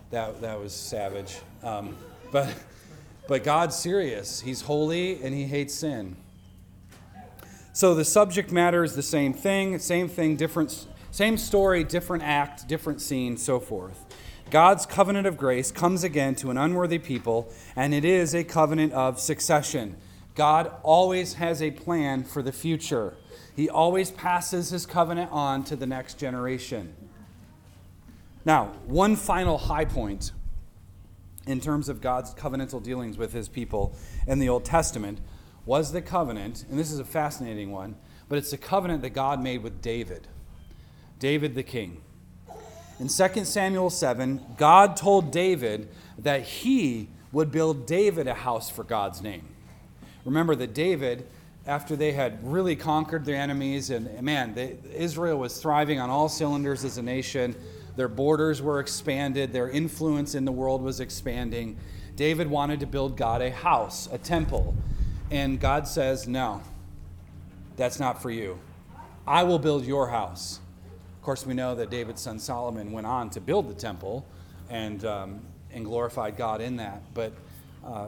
that 0.09 0.41
that 0.41 0.59
was 0.59 0.73
savage. 0.73 1.37
Um, 1.63 1.95
but 2.31 2.53
but 3.27 3.43
God's 3.43 3.75
serious. 3.75 4.41
He's 4.41 4.61
holy 4.61 5.21
and 5.23 5.33
he 5.33 5.43
hates 5.43 5.73
sin. 5.73 6.15
So 7.73 7.95
the 7.95 8.03
subject 8.03 8.51
matter 8.51 8.83
is 8.83 8.95
the 8.95 9.03
same 9.03 9.33
thing, 9.33 9.79
same 9.79 10.09
thing, 10.09 10.35
different, 10.35 10.87
same 11.11 11.37
story, 11.37 11.83
different 11.83 12.23
act, 12.23 12.67
different 12.67 13.01
scene, 13.01 13.37
so 13.37 13.59
forth. 13.59 14.05
God's 14.49 14.85
covenant 14.85 15.27
of 15.27 15.37
grace 15.37 15.71
comes 15.71 16.03
again 16.03 16.35
to 16.35 16.49
an 16.51 16.57
unworthy 16.57 16.99
people, 16.99 17.53
and 17.75 17.93
it 17.93 18.03
is 18.03 18.33
a 18.33 18.43
covenant 18.43 18.93
of 18.93 19.19
succession. 19.19 19.95
God 20.35 20.71
always 20.83 21.35
has 21.35 21.61
a 21.61 21.71
plan 21.71 22.23
for 22.23 22.41
the 22.41 22.51
future. 22.51 23.13
He 23.55 23.69
always 23.69 24.11
passes 24.11 24.69
his 24.69 24.85
covenant 24.85 25.31
on 25.31 25.63
to 25.65 25.75
the 25.75 25.85
next 25.85 26.17
generation. 26.17 26.95
Now, 28.43 28.73
one 28.85 29.15
final 29.15 29.57
high 29.57 29.85
point 29.85 30.31
in 31.45 31.59
terms 31.59 31.89
of 31.89 32.01
God's 32.01 32.33
covenantal 32.33 32.81
dealings 32.81 33.17
with 33.17 33.33
his 33.33 33.47
people 33.47 33.95
in 34.27 34.39
the 34.39 34.49
Old 34.49 34.65
Testament 34.65 35.19
was 35.65 35.91
the 35.91 36.01
covenant, 36.01 36.65
and 36.69 36.79
this 36.79 36.91
is 36.91 36.99
a 36.99 37.05
fascinating 37.05 37.71
one, 37.71 37.95
but 38.29 38.37
it's 38.37 38.51
the 38.51 38.57
covenant 38.57 39.01
that 39.01 39.11
God 39.11 39.43
made 39.43 39.61
with 39.61 39.81
David, 39.81 40.27
David 41.21 41.53
the 41.53 41.61
king. 41.61 42.01
In 42.99 43.07
2 43.07 43.45
Samuel 43.45 43.91
7, 43.91 44.41
God 44.57 44.97
told 44.97 45.31
David 45.31 45.87
that 46.17 46.41
he 46.41 47.09
would 47.31 47.51
build 47.51 47.85
David 47.85 48.27
a 48.27 48.33
house 48.33 48.71
for 48.71 48.83
God's 48.83 49.21
name. 49.21 49.47
Remember 50.25 50.55
that 50.55 50.73
David 50.73 51.27
after 51.67 51.95
they 51.95 52.11
had 52.11 52.43
really 52.43 52.75
conquered 52.75 53.23
their 53.23 53.35
enemies, 53.35 53.91
and 53.91 54.21
man, 54.23 54.55
they, 54.55 54.77
Israel 54.95 55.37
was 55.37 55.61
thriving 55.61 55.99
on 55.99 56.09
all 56.09 56.27
cylinders 56.27 56.83
as 56.83 56.97
a 56.97 57.03
nation. 57.03 57.55
Their 57.95 58.07
borders 58.07 58.63
were 58.63 58.79
expanded, 58.79 59.53
their 59.53 59.69
influence 59.69 60.33
in 60.33 60.43
the 60.43 60.51
world 60.51 60.81
was 60.81 60.99
expanding. 60.99 61.77
David 62.15 62.49
wanted 62.49 62.79
to 62.79 62.87
build 62.87 63.15
God 63.15 63.43
a 63.43 63.51
house, 63.51 64.09
a 64.11 64.17
temple. 64.17 64.73
And 65.29 65.59
God 65.59 65.87
says, 65.87 66.27
No, 66.27 66.63
that's 67.75 67.99
not 67.99 68.23
for 68.23 68.31
you. 68.31 68.57
I 69.27 69.43
will 69.43 69.59
build 69.59 69.85
your 69.85 70.09
house. 70.09 70.59
Of 71.21 71.25
course, 71.25 71.45
we 71.45 71.53
know 71.53 71.75
that 71.75 71.91
David's 71.91 72.19
son 72.19 72.39
Solomon 72.39 72.91
went 72.91 73.05
on 73.05 73.29
to 73.29 73.39
build 73.39 73.69
the 73.69 73.75
temple 73.75 74.25
and, 74.71 75.05
um, 75.05 75.41
and 75.71 75.85
glorified 75.85 76.35
God 76.35 76.61
in 76.61 76.77
that. 76.77 77.03
But 77.13 77.33
uh, 77.85 78.07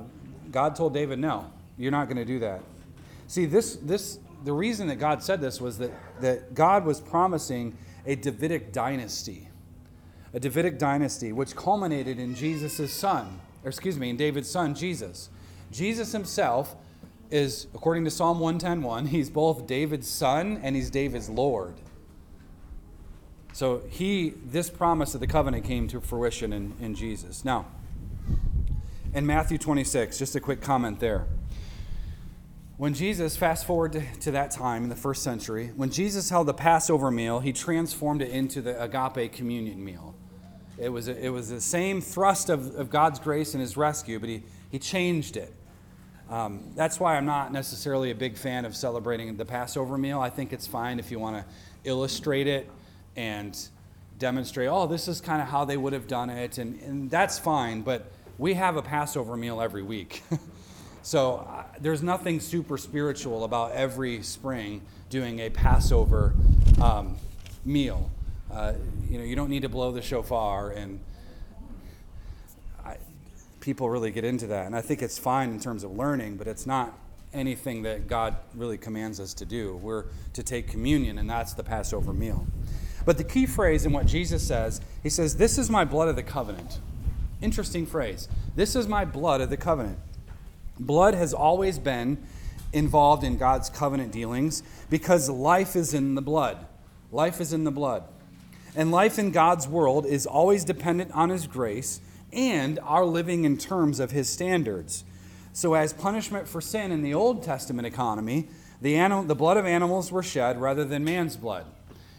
God 0.52 0.76
told 0.76 0.96
David, 0.96 1.20
No, 1.20 1.52
you're 1.78 1.92
not 1.92 2.06
going 2.08 2.18
to 2.18 2.26
do 2.26 2.40
that. 2.40 2.62
See, 3.28 3.46
this, 3.46 3.76
this, 3.76 4.18
the 4.44 4.52
reason 4.52 4.88
that 4.88 4.96
God 4.96 5.22
said 5.22 5.42
this 5.42 5.62
was 5.62 5.78
that, 5.78 5.92
that 6.22 6.56
God 6.56 6.86
was 6.86 7.00
promising 7.00 7.78
a 8.08 8.16
Davidic 8.16 8.74
dynasty, 8.74 9.48
a 10.34 10.40
Davidic 10.40 10.80
dynasty, 10.80 11.32
which 11.32 11.56
culminated 11.56 12.18
in 12.18 12.34
Jesus' 12.34 12.92
son, 12.92 13.40
or 13.64 13.70
excuse 13.70 13.96
me, 13.96 14.10
in 14.10 14.18
David's 14.18 14.50
son, 14.50 14.74
Jesus. 14.74 15.30
Jesus 15.72 16.14
himself 16.14 16.76
is, 17.30 17.68
according 17.76 18.06
to 18.06 18.10
Psalm 18.10 18.40
110.1, 18.40 19.10
he's 19.10 19.30
both 19.30 19.68
David's 19.68 20.08
son 20.08 20.60
and 20.64 20.76
he's 20.76 20.90
David's 20.90 21.30
Lord. 21.30 21.76
So 23.54 23.84
he, 23.88 24.34
this 24.46 24.72
promise 24.72 25.14
of 25.14 25.22
the 25.22 25.28
covenant 25.28 25.64
came 25.64 25.88
to 25.90 26.02
fruition 26.02 26.52
in, 26.52 26.74
in 26.82 26.96
Jesus. 26.96 27.46
Now, 27.46 27.68
in 29.14 29.28
Matthew 29.28 29.60
26, 29.60 30.18
just 30.18 30.36
a 30.36 30.40
quick 30.40 30.60
comment 30.60 31.00
there. 31.00 31.28
When 32.78 32.96
Jesus, 32.96 33.38
fast 33.38 33.68
forward 33.68 34.04
to, 34.22 34.32
that 34.32 34.50
time 34.50 34.82
in 34.82 34.90
the 34.90 34.96
first 34.96 35.22
century, 35.22 35.72
when 35.76 35.92
Jesus 35.92 36.32
held 36.32 36.48
the 36.48 36.54
Passover 36.56 37.12
meal, 37.12 37.42
he 37.42 37.54
transformed 37.54 38.24
it 38.24 38.32
into 38.32 38.60
the 38.60 38.82
agape 38.82 39.32
communion 39.32 39.86
meal. 39.86 40.16
It 40.80 40.90
was, 40.90 41.08
it 41.08 41.30
was 41.30 41.50
the 41.50 41.62
same 41.62 42.02
thrust 42.02 42.50
of, 42.50 42.76
of 42.76 42.90
God's 42.90 43.20
grace 43.20 43.54
and 43.54 43.62
his 43.62 43.78
rescue, 43.78 44.20
but 44.20 44.30
he, 44.30 44.42
he 44.72 44.80
changed 44.80 45.38
it. 45.38 45.54
Um, 46.28 46.72
that's 46.76 47.00
why 47.00 47.18
I'm 47.18 47.28
not 47.28 47.54
necessarily 47.54 48.10
a 48.10 48.16
big 48.16 48.36
fan 48.36 48.66
of 48.66 48.76
celebrating 48.76 49.38
the 49.38 49.46
Passover 49.46 49.96
meal. 50.00 50.20
I 50.20 50.32
think 50.32 50.52
it's 50.52 50.66
fine 50.66 50.98
if 50.98 51.12
you 51.12 51.20
want 51.20 51.36
to 51.36 51.46
illustrate 51.84 52.48
it 52.48 52.68
and 53.16 53.58
demonstrate, 54.20 54.70
oh, 54.70 54.88
this 54.88 55.08
is 55.08 55.22
kind 55.22 55.42
of 55.42 55.48
how 55.48 55.66
they 55.66 55.78
would 55.78 55.94
have 55.94 56.08
done 56.08 56.30
it, 56.30 56.58
and, 56.58 56.80
and 56.82 57.10
that's 57.10 57.40
fine, 57.40 57.82
but 57.82 58.12
we 58.38 58.54
have 58.54 58.76
a 58.78 58.82
Passover 58.82 59.36
meal 59.36 59.62
every 59.62 59.84
week. 59.84 60.24
so 61.04 61.48
uh, 61.48 61.64
there's 61.80 62.02
nothing 62.02 62.40
super 62.40 62.78
spiritual 62.78 63.44
about 63.44 63.72
every 63.72 64.22
spring 64.24 64.82
doing 65.10 65.40
a 65.40 65.50
Passover 65.50 66.34
um, 66.82 67.16
meal. 67.66 68.10
Uh, 68.52 68.74
you 69.10 69.18
know, 69.18 69.24
you 69.24 69.36
don't 69.36 69.50
need 69.50 69.62
to 69.62 69.70
blow 69.70 69.92
the 69.92 70.02
shofar 70.02 70.72
and 70.72 71.00
people 73.64 73.90
really 73.90 74.12
get 74.12 74.26
into 74.26 74.46
that. 74.48 74.66
And 74.66 74.76
I 74.76 74.82
think 74.82 75.02
it's 75.02 75.18
fine 75.18 75.50
in 75.50 75.60
terms 75.60 75.86
of 75.86 75.92
learning, 75.96 76.36
but 76.36 76.48
it's 76.48 76.68
not 76.68 77.00
anything 77.34 77.84
that 77.84 78.08
God 78.08 78.36
really 78.54 78.78
commands 78.78 79.22
us 79.22 79.34
to 79.36 79.46
do. 79.46 79.78
We're 79.78 80.06
to 80.34 80.44
take 80.44 80.68
communion, 80.68 81.18
and 81.18 81.30
that's 81.30 81.54
the 81.54 81.64
Passover 81.64 82.12
meal. 82.12 82.46
But 83.06 83.18
the 83.18 83.24
key 83.24 83.46
phrase 83.46 83.86
in 83.86 83.92
what 83.92 84.06
Jesus 84.06 84.46
says, 84.46 84.82
he 85.02 85.10
says, 85.10 85.38
This 85.38 85.58
is 85.58 85.70
my 85.70 85.86
blood 85.86 86.08
of 86.08 86.16
the 86.16 86.24
covenant. 86.24 86.80
Interesting 87.42 87.86
phrase. 87.86 88.28
This 88.56 88.76
is 88.76 88.88
my 88.88 89.06
blood 89.06 89.42
of 89.42 89.50
the 89.50 89.58
covenant. 89.58 90.00
Blood 90.80 91.14
has 91.14 91.34
always 91.34 91.80
been 91.80 92.18
involved 92.72 93.24
in 93.24 93.38
God's 93.38 93.70
covenant 93.70 94.12
dealings 94.12 94.64
because 94.90 95.30
life 95.30 95.76
is 95.76 95.94
in 95.94 96.16
the 96.16 96.22
blood. 96.22 96.66
Life 97.12 97.42
is 97.42 97.54
in 97.54 97.64
the 97.64 97.72
blood. 97.72 98.04
And 98.76 98.92
life 98.92 99.20
in 99.20 99.32
God's 99.32 99.68
world 99.68 100.06
is 100.06 100.26
always 100.26 100.64
dependent 100.64 101.12
on 101.12 101.30
His 101.30 101.46
grace 101.46 102.00
and 102.34 102.80
our 102.80 103.06
living 103.06 103.46
in 103.46 103.58
terms 103.58 104.00
of 104.00 104.12
his 104.12 104.28
standards. 104.28 105.06
So, 105.54 105.76
as 105.76 105.94
punishment 105.94 106.48
for 106.48 106.62
sin 106.62 106.92
in 106.92 107.04
the 107.04 107.14
Old 107.14 107.44
Testament 107.44 107.86
economy, 107.86 108.48
the, 108.82 108.96
animal, 108.96 109.24
the 109.24 109.36
blood 109.36 109.58
of 109.58 109.66
animals 109.66 110.12
were 110.12 110.24
shed 110.24 110.60
rather 110.60 110.84
than 110.84 111.04
man's 111.04 111.38
blood. 111.38 111.66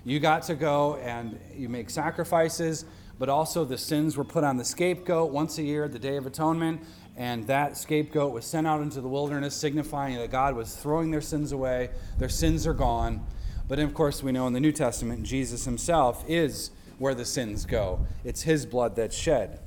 You 0.05 0.21
got 0.21 0.43
to 0.45 0.55
go 0.55 0.97
and 0.97 1.41
you 1.57 1.71
make 1.71 1.89
sacrifices, 1.89 2.85
but 3.19 3.31
also 3.31 3.65
the 3.65 3.79
sins 3.79 4.17
were 4.17 4.25
put 4.25 4.45
on 4.45 4.59
the 4.59 4.65
scapegoat 4.65 5.33
once 5.33 5.57
a 5.57 5.63
year, 5.63 5.89
the 5.89 5.99
Day 5.99 6.17
of 6.17 6.27
Atonement, 6.27 6.83
and 7.17 7.47
that 7.47 7.79
scapegoat 7.79 8.33
was 8.33 8.45
sent 8.45 8.67
out 8.67 8.83
into 8.83 9.01
the 9.01 9.09
wilderness, 9.09 9.55
signifying 9.55 10.17
that 10.17 10.31
God 10.31 10.57
was 10.57 10.77
throwing 10.77 11.11
their 11.11 11.23
sins 11.23 11.53
away. 11.53 11.89
Their 12.19 12.29
sins 12.29 12.67
are 12.67 12.75
gone. 12.75 13.25
But 13.67 13.79
of 13.79 13.95
course, 13.95 14.23
we 14.23 14.31
know 14.31 14.47
in 14.47 14.53
the 14.53 14.61
New 14.61 14.73
Testament, 14.73 15.23
Jesus 15.23 15.65
himself 15.65 16.23
is 16.29 16.71
where 16.99 17.15
the 17.15 17.25
sins 17.25 17.65
go. 17.65 18.07
It's 18.25 18.43
his 18.43 18.67
blood 18.67 18.97
that's 18.97 19.17
shed. 19.17 19.61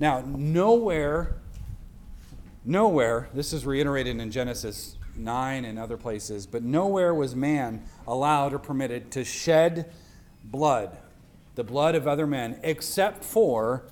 Now, 0.00 0.22
nowhere, 0.26 1.36
nowhere, 2.64 3.28
this 3.34 3.52
is 3.52 3.66
reiterated 3.66 4.18
in 4.18 4.30
Genesis 4.30 4.96
9 5.16 5.64
and 5.64 5.78
other 5.78 5.96
places, 5.96 6.46
but 6.46 6.62
nowhere 6.62 7.14
was 7.14 7.34
man 7.34 7.82
allowed 8.06 8.52
or 8.52 8.58
permitted 8.58 9.10
to 9.12 9.24
shed 9.24 9.92
blood, 10.44 10.96
the 11.54 11.64
blood 11.64 11.94
of 11.94 12.06
other 12.06 12.26
men, 12.26 12.58
except 12.62 13.24
for 13.24 13.84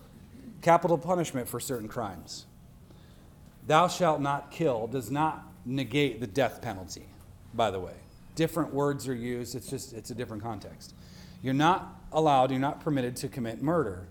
capital 0.60 0.98
punishment 0.98 1.48
for 1.48 1.60
certain 1.60 1.88
crimes. 1.88 2.46
Thou 3.66 3.88
shalt 3.88 4.20
not 4.20 4.50
kill 4.50 4.86
does 4.86 5.10
not 5.10 5.46
negate 5.64 6.20
the 6.20 6.26
death 6.26 6.60
penalty, 6.60 7.06
by 7.54 7.70
the 7.70 7.78
way. 7.78 7.94
Different 8.34 8.72
words 8.72 9.06
are 9.08 9.14
used, 9.14 9.54
it's 9.54 9.68
just 9.68 9.92
it's 9.92 10.10
a 10.10 10.14
different 10.14 10.42
context. 10.42 10.94
You're 11.42 11.54
not 11.54 12.00
allowed, 12.12 12.50
you're 12.50 12.60
not 12.60 12.80
permitted 12.80 13.16
to 13.16 13.28
commit 13.28 13.62
murder 13.62 14.06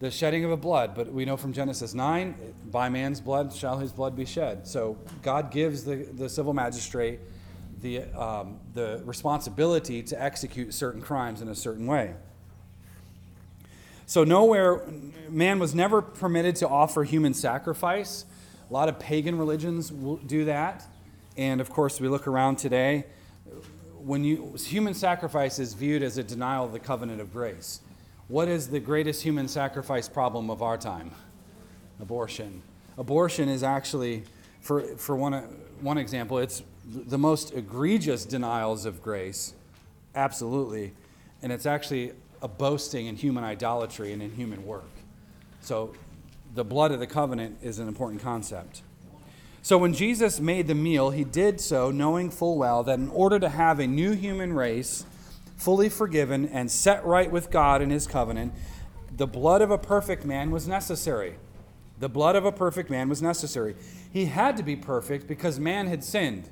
the 0.00 0.10
shedding 0.10 0.44
of 0.46 0.50
a 0.50 0.56
blood, 0.56 0.94
but 0.94 1.12
we 1.12 1.26
know 1.26 1.36
from 1.36 1.52
Genesis 1.52 1.92
9, 1.92 2.34
by 2.70 2.88
man's 2.88 3.20
blood 3.20 3.52
shall 3.52 3.78
his 3.78 3.92
blood 3.92 4.16
be 4.16 4.24
shed. 4.24 4.66
So 4.66 4.96
God 5.22 5.50
gives 5.50 5.84
the, 5.84 5.96
the 5.96 6.28
civil 6.28 6.54
magistrate 6.54 7.20
the, 7.82 8.02
um, 8.18 8.58
the 8.74 9.02
responsibility 9.04 10.02
to 10.04 10.22
execute 10.22 10.72
certain 10.74 11.02
crimes 11.02 11.42
in 11.42 11.48
a 11.48 11.54
certain 11.54 11.86
way. 11.86 12.14
So, 14.06 14.24
nowhere, 14.24 14.82
man 15.28 15.60
was 15.60 15.72
never 15.72 16.02
permitted 16.02 16.56
to 16.56 16.68
offer 16.68 17.04
human 17.04 17.32
sacrifice. 17.32 18.24
A 18.68 18.72
lot 18.72 18.88
of 18.88 18.98
pagan 18.98 19.38
religions 19.38 19.92
will 19.92 20.16
do 20.16 20.46
that. 20.46 20.84
And 21.36 21.60
of 21.60 21.70
course, 21.70 22.00
we 22.00 22.08
look 22.08 22.26
around 22.26 22.56
today, 22.56 23.04
when 23.98 24.24
you, 24.24 24.56
human 24.58 24.94
sacrifice 24.94 25.58
is 25.58 25.74
viewed 25.74 26.02
as 26.02 26.18
a 26.18 26.24
denial 26.24 26.64
of 26.64 26.72
the 26.72 26.80
covenant 26.80 27.20
of 27.20 27.32
grace. 27.32 27.80
What 28.30 28.46
is 28.46 28.68
the 28.68 28.78
greatest 28.78 29.24
human 29.24 29.48
sacrifice 29.48 30.08
problem 30.08 30.50
of 30.50 30.62
our 30.62 30.78
time? 30.78 31.10
Abortion. 32.00 32.62
Abortion 32.96 33.48
is 33.48 33.64
actually, 33.64 34.22
for, 34.60 34.82
for 34.82 35.16
one, 35.16 35.34
one 35.80 35.98
example, 35.98 36.38
it's 36.38 36.62
the 36.86 37.18
most 37.18 37.52
egregious 37.52 38.24
denials 38.24 38.84
of 38.84 39.02
grace, 39.02 39.54
absolutely. 40.14 40.92
And 41.42 41.50
it's 41.50 41.66
actually 41.66 42.12
a 42.40 42.46
boasting 42.46 43.06
in 43.06 43.16
human 43.16 43.42
idolatry 43.42 44.12
and 44.12 44.22
in 44.22 44.30
human 44.30 44.64
work. 44.64 44.90
So 45.60 45.92
the 46.54 46.62
blood 46.62 46.92
of 46.92 47.00
the 47.00 47.08
covenant 47.08 47.58
is 47.62 47.80
an 47.80 47.88
important 47.88 48.22
concept. 48.22 48.82
So 49.62 49.76
when 49.76 49.92
Jesus 49.92 50.38
made 50.38 50.68
the 50.68 50.76
meal, 50.76 51.10
he 51.10 51.24
did 51.24 51.60
so 51.60 51.90
knowing 51.90 52.30
full 52.30 52.56
well 52.56 52.84
that 52.84 53.00
in 53.00 53.08
order 53.08 53.40
to 53.40 53.48
have 53.48 53.80
a 53.80 53.88
new 53.88 54.12
human 54.12 54.52
race, 54.52 55.04
fully 55.60 55.90
forgiven, 55.90 56.48
and 56.48 56.70
set 56.70 57.04
right 57.04 57.30
with 57.30 57.50
God 57.50 57.82
in 57.82 57.90
his 57.90 58.06
covenant, 58.06 58.54
the 59.14 59.26
blood 59.26 59.60
of 59.60 59.70
a 59.70 59.76
perfect 59.76 60.24
man 60.24 60.50
was 60.50 60.66
necessary. 60.66 61.36
The 61.98 62.08
blood 62.08 62.34
of 62.34 62.46
a 62.46 62.52
perfect 62.52 62.88
man 62.88 63.10
was 63.10 63.20
necessary. 63.20 63.76
He 64.10 64.24
had 64.24 64.56
to 64.56 64.62
be 64.62 64.74
perfect 64.74 65.28
because 65.28 65.60
man 65.60 65.86
had 65.86 66.02
sinned. 66.02 66.48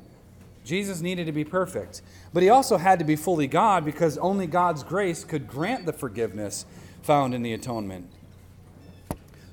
Jesus 0.63 1.01
needed 1.01 1.25
to 1.25 1.33
be 1.33 1.45
perfect. 1.45 2.03
But 2.35 2.43
he 2.43 2.51
also 2.51 2.77
had 2.77 2.99
to 2.99 3.05
be 3.07 3.17
fully 3.17 3.47
God 3.47 3.83
because 3.83 4.19
only 4.19 4.47
God's 4.47 4.83
grace 4.83 5.25
could 5.25 5.49
grant 5.49 5.87
the 5.87 5.95
forgiveness 5.95 6.67
found 7.01 7.33
in 7.33 7.43
the 7.43 7.55
atonement. 7.55 8.11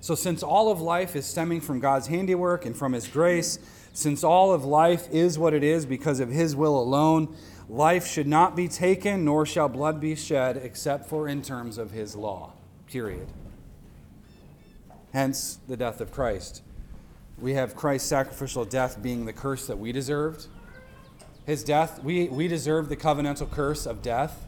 So, 0.01 0.15
since 0.15 0.43
all 0.43 0.69
of 0.69 0.81
life 0.81 1.15
is 1.15 1.25
stemming 1.25 1.61
from 1.61 1.79
God's 1.79 2.07
handiwork 2.07 2.65
and 2.65 2.75
from 2.75 2.91
his 2.91 3.07
grace, 3.07 3.57
since 3.93 4.25
all 4.25 4.53
of 4.53 4.65
life 4.65 5.07
is 5.11 5.39
what 5.39 5.53
it 5.53 5.63
is 5.63 5.85
because 5.85 6.19
of 6.19 6.29
his 6.29 6.53
will 6.57 6.77
alone, 6.77 7.33
Life 7.69 8.06
should 8.06 8.28
not 8.28 8.56
be 8.56 8.67
taken, 8.67 9.25
nor 9.25 9.45
shall 9.45 9.69
blood 9.69 9.99
be 9.99 10.15
shed, 10.15 10.58
except 10.58 11.10
for 11.10 11.28
in 11.28 11.41
terms 11.41 11.78
of 11.78 11.91
his 11.91 12.15
law. 12.15 12.54
Period. 12.88 13.28
Hence 15.13 15.60
the 15.67 15.75
death 15.75 15.99
of 15.99 16.12
Christ. 16.12 16.62
We 17.39 17.54
have 17.54 17.75
Christ's 17.75 18.08
sacrificial 18.08 18.65
death 18.65 19.01
being 19.01 19.25
the 19.25 19.34
curse 19.34 19.67
that 19.67 19.80
we 19.80 19.91
deserved. 19.91 20.47
His 21.45 21.63
death, 21.63 22.04
we, 22.04 22.28
we 22.28 22.47
deserve 22.47 22.89
the 22.89 22.95
covenantal 22.95 23.49
curse 23.49 23.86
of 23.86 24.01
death. 24.01 24.45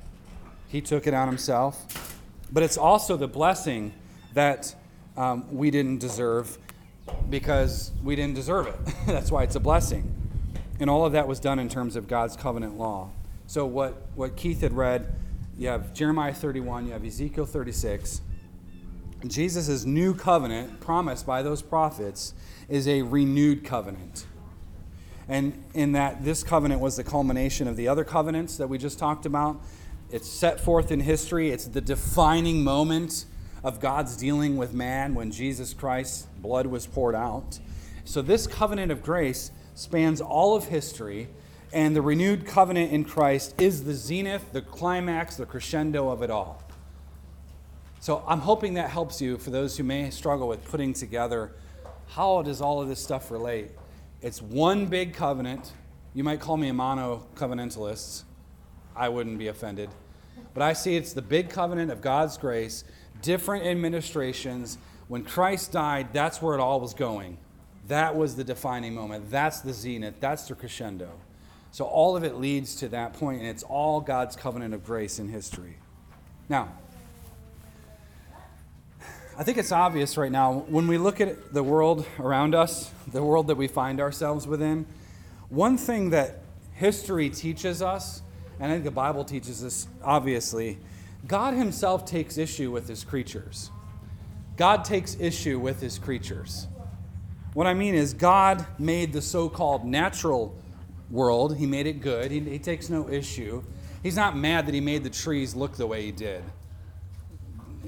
He 0.67 0.82
took 0.82 1.08
it 1.08 1.13
on 1.13 1.27
himself. 1.27 2.21
But 2.51 2.63
it's 2.63 2.77
also 2.77 3.17
the 3.17 3.27
blessing 3.27 3.93
that 4.34 4.73
um, 5.15 5.45
we 5.51 5.71
didn't 5.71 5.99
deserve 5.99 6.58
because 7.30 7.91
we 8.03 8.15
didn't 8.15 8.36
deserve 8.36 8.67
it. 8.67 8.75
That's 9.06 9.32
why 9.32 9.43
it's 9.43 9.56
a 9.56 9.60
blessing. 9.60 10.13
And 10.79 10.89
all 10.89 11.05
of 11.05 11.13
that 11.13 11.27
was 11.27 11.39
done 11.39 11.59
in 11.59 11.69
terms 11.69 11.95
of 11.95 12.07
God's 12.07 12.35
covenant 12.35 12.77
law. 12.77 13.09
So, 13.47 13.65
what, 13.65 13.95
what 14.15 14.35
Keith 14.35 14.61
had 14.61 14.73
read, 14.73 15.15
you 15.57 15.69
have 15.69 15.93
Jeremiah 15.93 16.33
31, 16.33 16.87
you 16.87 16.93
have 16.93 17.05
Ezekiel 17.05 17.45
36. 17.45 18.21
Jesus' 19.25 19.85
new 19.85 20.13
covenant, 20.13 20.79
promised 20.79 21.25
by 21.25 21.41
those 21.41 21.61
prophets, 21.61 22.33
is 22.69 22.87
a 22.87 23.01
renewed 23.01 23.63
covenant. 23.63 24.27
And 25.27 25.63
in 25.73 25.93
that, 25.93 26.23
this 26.23 26.43
covenant 26.43 26.81
was 26.81 26.95
the 26.95 27.03
culmination 27.03 27.67
of 27.67 27.75
the 27.75 27.87
other 27.87 28.03
covenants 28.03 28.57
that 28.57 28.67
we 28.67 28.77
just 28.77 28.99
talked 28.99 29.25
about. 29.25 29.61
It's 30.11 30.27
set 30.27 30.59
forth 30.59 30.91
in 30.91 31.01
history, 31.01 31.49
it's 31.51 31.65
the 31.65 31.81
defining 31.81 32.63
moment 32.63 33.25
of 33.63 33.79
God's 33.79 34.15
dealing 34.15 34.55
with 34.55 34.73
man 34.73 35.15
when 35.15 35.31
Jesus 35.31 35.73
Christ's 35.73 36.27
blood 36.37 36.67
was 36.67 36.87
poured 36.87 37.15
out. 37.15 37.59
So, 38.05 38.21
this 38.21 38.47
covenant 38.47 38.91
of 38.91 39.03
grace 39.03 39.51
spans 39.77 40.21
all 40.21 40.55
of 40.55 40.65
history, 40.65 41.27
and 41.71 41.95
the 41.95 42.01
renewed 42.01 42.47
covenant 42.47 42.91
in 42.91 43.05
Christ 43.05 43.53
is 43.61 43.83
the 43.83 43.93
zenith, 43.93 44.51
the 44.51 44.61
climax, 44.61 45.35
the 45.35 45.45
crescendo 45.45 46.09
of 46.09 46.23
it 46.23 46.31
all. 46.31 46.63
So 47.99 48.23
I'm 48.27 48.39
hoping 48.39 48.73
that 48.73 48.89
helps 48.89 49.21
you 49.21 49.37
for 49.37 49.51
those 49.51 49.77
who 49.77 49.83
may 49.83 50.09
struggle 50.09 50.47
with 50.47 50.65
putting 50.65 50.93
together 50.93 51.51
how 52.07 52.41
does 52.41 52.59
all 52.59 52.81
of 52.81 52.87
this 52.87 53.03
stuff 53.03 53.29
relate. 53.29 53.69
It's 54.21 54.41
one 54.41 54.87
big 54.87 55.13
covenant. 55.13 55.71
You 56.15 56.23
might 56.23 56.39
call 56.39 56.57
me 56.57 56.69
a 56.69 56.73
mono 56.73 57.27
covenantalist. 57.35 58.23
I 58.95 59.09
wouldn't 59.09 59.37
be 59.37 59.47
offended. 59.47 59.89
But 60.55 60.63
I 60.63 60.73
see 60.73 60.95
it's 60.95 61.13
the 61.13 61.21
big 61.21 61.49
covenant 61.49 61.91
of 61.91 62.01
God's 62.01 62.37
grace, 62.37 62.83
different 63.21 63.65
administrations. 63.65 64.79
When 65.07 65.23
Christ 65.23 65.71
died, 65.71 66.13
that's 66.13 66.41
where 66.41 66.55
it 66.55 66.59
all 66.59 66.79
was 66.79 66.95
going. 66.95 67.37
That 67.88 68.15
was 68.15 68.36
the 68.36 68.43
defining 68.43 68.93
moment. 68.93 69.30
That's 69.32 69.62
the 69.62 69.73
zenith. 69.73 70.15
That's 70.19 70.47
the 70.47 70.56
crescendo. 70.56 71.10
So 71.71 71.86
all 71.86 72.15
of 72.17 72.23
it 72.23 72.36
leads 72.36 72.76
to 72.78 72.89
that 72.89 73.13
point, 73.13 73.39
and 73.39 73.47
it's 73.47 73.63
all 73.63 74.02
God's 74.02 74.36
covenant 74.36 74.73
of 74.73 74.84
grace 74.84 75.19
in 75.19 75.30
history. 75.30 75.78
Now, 76.50 76.69
I 79.38 79.43
think 79.43 79.58
it's 79.58 79.71
obvious 79.71 80.17
right 80.17 80.32
now 80.32 80.65
when 80.67 80.88
we 80.88 80.97
look 80.97 81.21
at 81.21 81.54
the 81.54 81.62
world 81.62 82.06
around 82.19 82.56
us, 82.56 82.91
the 83.12 83.21
world 83.21 83.47
that 83.47 83.56
we 83.56 83.67
find 83.67 84.02
ourselves 84.02 84.47
within, 84.47 84.88
one 85.50 85.78
thing 85.78 86.10
that 86.10 86.39
history 86.73 87.30
teaches 87.30 87.82
us, 87.82 88.21
and 88.60 88.71
I 88.71 88.76
think 88.76 88.86
the 88.86 88.91
Bible 88.91 89.23
teaches 89.23 89.63
us 89.63 89.88
obviously, 90.04 90.80
God 91.28 91.54
Himself 91.54 92.06
takes 92.06 92.38
issue 92.38 92.71
with 92.71 92.88
His 92.88 93.04
creatures. 93.04 93.69
God 94.56 94.84
takes 94.84 95.15
issue 95.19 95.60
with 95.60 95.82
His 95.82 96.00
creatures. 96.00 96.67
What 97.57 97.65
I 97.65 97.73
mean 97.73 97.95
is, 97.95 98.13
God 98.13 98.67
made 98.77 99.13
the 99.13 99.21
so 99.23 99.49
called 99.49 99.83
natural 99.83 100.55
world, 101.09 101.57
He 101.57 101.65
made 101.65 101.87
it 101.87 102.01
good. 102.01 102.29
He, 102.29 102.39
he, 102.39 102.59
takes 102.59 102.87
no 102.87 103.09
issue. 103.09 103.63
He's 104.03 104.15
not 104.15 104.37
mad 104.37 104.67
that 104.67 104.75
He 104.75 104.79
made 104.79 105.03
the 105.03 105.09
trees 105.09 105.55
look 105.55 105.75
the 105.75 105.87
way 105.87 106.05
He 106.05 106.11
did. 106.11 106.43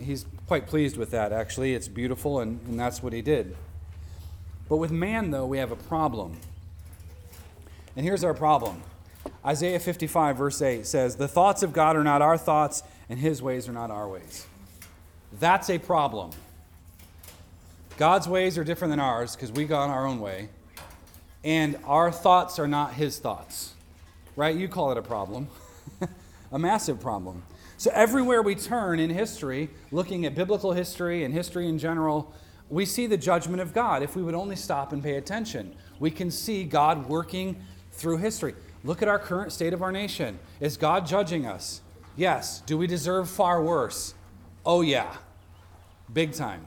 He's 0.01 0.25
quite 0.47 0.65
pleased 0.65 0.97
with 0.97 1.11
that, 1.11 1.31
actually. 1.31 1.75
It's 1.75 1.87
beautiful, 1.87 2.39
and, 2.39 2.59
and 2.67 2.79
that's 2.79 3.03
what 3.03 3.13
He 3.13 3.21
did. 3.21 3.55
But 4.67 4.77
with 4.77 4.89
man, 4.89 5.29
though, 5.29 5.45
we 5.45 5.59
have 5.59 5.71
a 5.71 5.75
problem. 5.75 6.39
And 7.95 8.03
here's 8.03 8.23
our 8.23 8.33
problem 8.33 8.81
Isaiah 9.45 9.79
55, 9.79 10.35
verse 10.35 10.63
8 10.63 10.87
says, 10.87 11.17
The 11.17 11.27
thoughts 11.27 11.61
of 11.61 11.73
God 11.73 11.95
are 11.95 12.03
not 12.03 12.23
our 12.23 12.39
thoughts, 12.39 12.81
and 13.07 13.19
His 13.19 13.39
ways 13.39 13.69
are 13.69 13.73
not 13.73 13.91
our 13.91 14.09
ways. 14.09 14.47
That's 15.39 15.69
a 15.69 15.77
problem. 15.77 16.31
God's 17.99 18.29
ways 18.29 18.57
are 18.57 18.63
different 18.63 18.93
than 18.93 19.01
ours 19.01 19.35
because 19.35 19.51
we 19.51 19.65
got 19.65 19.89
our 19.89 20.07
own 20.07 20.21
way. 20.21 20.47
And 21.43 21.77
our 21.85 22.13
thoughts 22.13 22.57
are 22.57 22.67
not 22.67 22.93
his 22.93 23.19
thoughts. 23.19 23.73
Right? 24.37 24.55
You 24.55 24.69
call 24.69 24.93
it 24.93 24.97
a 24.97 25.01
problem, 25.01 25.49
a 26.53 26.57
massive 26.57 27.01
problem. 27.01 27.43
So, 27.75 27.91
everywhere 27.93 28.41
we 28.41 28.55
turn 28.55 29.01
in 29.01 29.09
history, 29.09 29.69
looking 29.91 30.25
at 30.25 30.33
biblical 30.33 30.71
history 30.71 31.25
and 31.25 31.33
history 31.33 31.67
in 31.67 31.77
general, 31.77 32.33
we 32.69 32.85
see 32.85 33.05
the 33.05 33.17
judgment 33.17 33.61
of 33.61 33.73
God 33.73 34.01
if 34.01 34.15
we 34.15 34.23
would 34.23 34.35
only 34.35 34.55
stop 34.55 34.93
and 34.93 35.03
pay 35.03 35.15
attention. 35.15 35.75
We 35.99 36.09
can 36.09 36.31
see 36.31 36.63
God 36.63 37.09
working 37.09 37.61
through 37.91 38.19
history. 38.19 38.55
Look 38.85 39.01
at 39.01 39.09
our 39.09 39.19
current 39.19 39.51
state 39.51 39.73
of 39.73 39.81
our 39.81 39.91
nation. 39.91 40.39
Is 40.61 40.77
God 40.77 41.05
judging 41.05 41.45
us? 41.45 41.81
Yes. 42.15 42.61
Do 42.61 42.77
we 42.77 42.87
deserve 42.87 43.29
far 43.29 43.61
worse? 43.61 44.13
Oh, 44.65 44.79
yeah. 44.79 45.17
Big 46.13 46.31
time. 46.31 46.65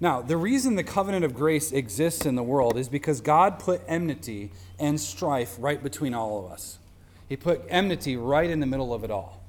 Now, 0.00 0.22
the 0.22 0.38
reason 0.38 0.76
the 0.76 0.82
covenant 0.82 1.26
of 1.26 1.34
grace 1.34 1.72
exists 1.72 2.24
in 2.24 2.34
the 2.34 2.42
world 2.42 2.78
is 2.78 2.88
because 2.88 3.20
God 3.20 3.58
put 3.58 3.82
enmity 3.86 4.50
and 4.78 4.98
strife 4.98 5.56
right 5.58 5.82
between 5.82 6.14
all 6.14 6.44
of 6.44 6.50
us. 6.50 6.78
He 7.28 7.36
put 7.36 7.62
enmity 7.68 8.16
right 8.16 8.48
in 8.48 8.60
the 8.60 8.66
middle 8.66 8.94
of 8.94 9.04
it 9.04 9.10
all. 9.10 9.42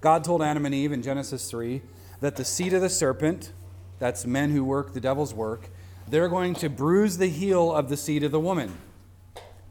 God 0.00 0.24
told 0.24 0.42
Adam 0.42 0.64
and 0.64 0.74
Eve 0.74 0.92
in 0.92 1.02
Genesis 1.02 1.50
3 1.50 1.82
that 2.20 2.36
the 2.36 2.44
seed 2.44 2.72
of 2.72 2.80
the 2.80 2.88
serpent, 2.88 3.52
that's 3.98 4.24
men 4.24 4.50
who 4.50 4.64
work 4.64 4.94
the 4.94 5.00
devil's 5.00 5.34
work, 5.34 5.68
they're 6.08 6.28
going 6.28 6.54
to 6.54 6.70
bruise 6.70 7.18
the 7.18 7.28
heel 7.28 7.70
of 7.70 7.90
the 7.90 7.96
seed 7.96 8.22
of 8.22 8.32
the 8.32 8.40
woman. 8.40 8.72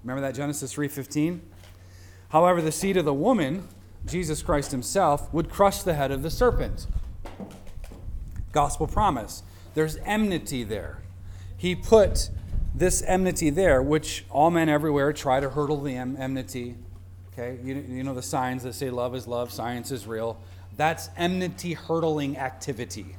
Remember 0.03 0.21
that 0.21 0.35
Genesis 0.35 0.73
3:15? 0.73 1.41
However, 2.29 2.61
the 2.61 2.71
seed 2.71 2.97
of 2.97 3.05
the 3.05 3.13
woman, 3.13 3.67
Jesus 4.05 4.43
Christ 4.43 4.71
himself, 4.71 5.33
would 5.33 5.49
crush 5.49 5.81
the 5.81 5.95
head 5.95 6.11
of 6.11 6.21
the 6.21 6.29
serpent. 6.29 6.85
Gospel 8.51 8.87
promise. 8.87 9.43
There's 9.77 9.97
enmity 9.97 10.63
there. 10.63 10.97
He 11.55 11.75
put 11.75 12.31
this 12.73 13.03
enmity 13.03 13.51
there, 13.51 13.79
which 13.79 14.25
all 14.31 14.49
men 14.49 14.69
everywhere 14.69 15.13
try 15.13 15.39
to 15.39 15.51
hurdle 15.51 15.81
the 15.81 15.95
enmity. 15.95 16.73
Okay, 17.31 17.59
you, 17.63 17.85
you 17.87 18.03
know 18.03 18.15
the 18.15 18.23
signs 18.23 18.63
that 18.63 18.73
say 18.73 18.89
love 18.89 19.13
is 19.13 19.27
love, 19.27 19.51
science 19.51 19.91
is 19.91 20.07
real. 20.07 20.41
That's 20.77 21.11
enmity 21.15 21.73
hurdling 21.73 22.39
activity. 22.39 23.17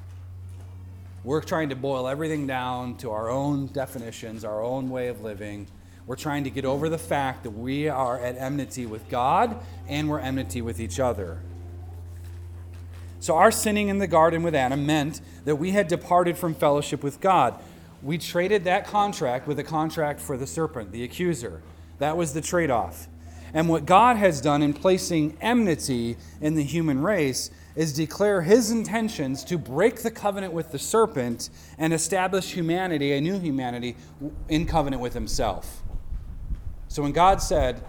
We're 1.22 1.42
trying 1.42 1.68
to 1.68 1.76
boil 1.76 2.08
everything 2.08 2.48
down 2.48 2.96
to 2.96 3.12
our 3.12 3.30
own 3.30 3.68
definitions, 3.68 4.44
our 4.44 4.60
own 4.60 4.90
way 4.90 5.06
of 5.06 5.20
living. 5.20 5.68
We're 6.08 6.16
trying 6.16 6.42
to 6.42 6.50
get 6.50 6.64
over 6.64 6.88
the 6.88 6.98
fact 6.98 7.44
that 7.44 7.50
we 7.50 7.88
are 7.88 8.18
at 8.18 8.36
enmity 8.36 8.84
with 8.84 9.08
God 9.08 9.62
and 9.86 10.08
we're 10.08 10.18
enmity 10.18 10.60
with 10.60 10.80
each 10.80 10.98
other. 10.98 11.38
So, 13.20 13.36
our 13.36 13.50
sinning 13.50 13.88
in 13.88 13.98
the 13.98 14.06
garden 14.06 14.42
with 14.42 14.54
Adam 14.54 14.86
meant 14.86 15.20
that 15.44 15.56
we 15.56 15.72
had 15.72 15.88
departed 15.88 16.36
from 16.36 16.54
fellowship 16.54 17.02
with 17.02 17.20
God. 17.20 17.60
We 18.02 18.16
traded 18.16 18.64
that 18.64 18.86
contract 18.86 19.48
with 19.48 19.58
a 19.58 19.64
contract 19.64 20.20
for 20.20 20.36
the 20.36 20.46
serpent, 20.46 20.92
the 20.92 21.02
accuser. 21.02 21.62
That 21.98 22.16
was 22.16 22.32
the 22.32 22.40
trade 22.40 22.70
off. 22.70 23.08
And 23.52 23.68
what 23.68 23.86
God 23.86 24.16
has 24.16 24.40
done 24.40 24.62
in 24.62 24.72
placing 24.72 25.36
enmity 25.40 26.16
in 26.40 26.54
the 26.54 26.62
human 26.62 27.02
race 27.02 27.50
is 27.74 27.92
declare 27.92 28.42
his 28.42 28.70
intentions 28.70 29.42
to 29.44 29.56
break 29.56 30.02
the 30.02 30.10
covenant 30.10 30.52
with 30.52 30.70
the 30.70 30.78
serpent 30.78 31.48
and 31.78 31.92
establish 31.92 32.52
humanity, 32.52 33.12
a 33.12 33.20
new 33.20 33.38
humanity, 33.38 33.96
in 34.48 34.66
covenant 34.66 35.00
with 35.00 35.14
himself. 35.14 35.82
So 36.88 37.02
when 37.02 37.12
God 37.12 37.40
said, 37.40 37.82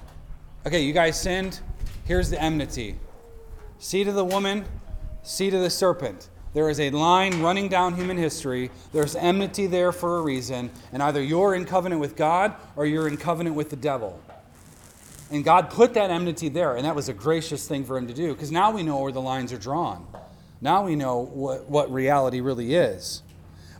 Okay, 0.66 0.82
you 0.82 0.92
guys 0.92 1.20
sinned, 1.20 1.60
here's 2.06 2.30
the 2.30 2.42
enmity. 2.42 2.98
Seed 3.80 4.08
of 4.08 4.16
the 4.16 4.26
woman, 4.26 4.66
seed 5.24 5.54
of 5.54 5.62
the 5.62 5.70
serpent. 5.70 6.30
There 6.54 6.70
is 6.70 6.80
a 6.80 6.90
line 6.90 7.42
running 7.42 7.68
down 7.68 7.96
human 7.96 8.18
history. 8.18 8.72
There's 8.92 9.16
enmity 9.16 9.68
there 9.68 9.92
for 9.92 10.18
a 10.18 10.22
reason. 10.22 10.72
And 10.92 11.04
either 11.04 11.22
you're 11.22 11.54
in 11.54 11.66
covenant 11.66 12.02
with 12.02 12.16
God 12.16 12.56
or 12.76 12.86
you're 12.86 13.08
in 13.08 13.18
covenant 13.18 13.56
with 13.56 13.70
the 13.70 13.76
devil. 13.76 14.20
And 15.32 15.44
God 15.44 15.70
put 15.70 15.94
that 15.94 16.10
enmity 16.10 16.50
there, 16.50 16.76
and 16.76 16.86
that 16.86 16.96
was 16.96 17.08
a 17.08 17.14
gracious 17.14 17.68
thing 17.68 17.86
for 17.86 17.98
him 17.98 18.08
to 18.08 18.14
do 18.14 18.34
because 18.34 18.52
now 18.52 18.72
we 18.72 18.82
know 18.82 19.00
where 19.00 19.12
the 19.12 19.22
lines 19.22 19.54
are 19.54 19.60
drawn. 19.60 20.08
Now 20.60 20.84
we 20.84 20.96
know 20.96 21.20
what, 21.20 21.70
what 21.70 21.92
reality 21.92 22.42
really 22.42 22.74
is. 22.74 23.22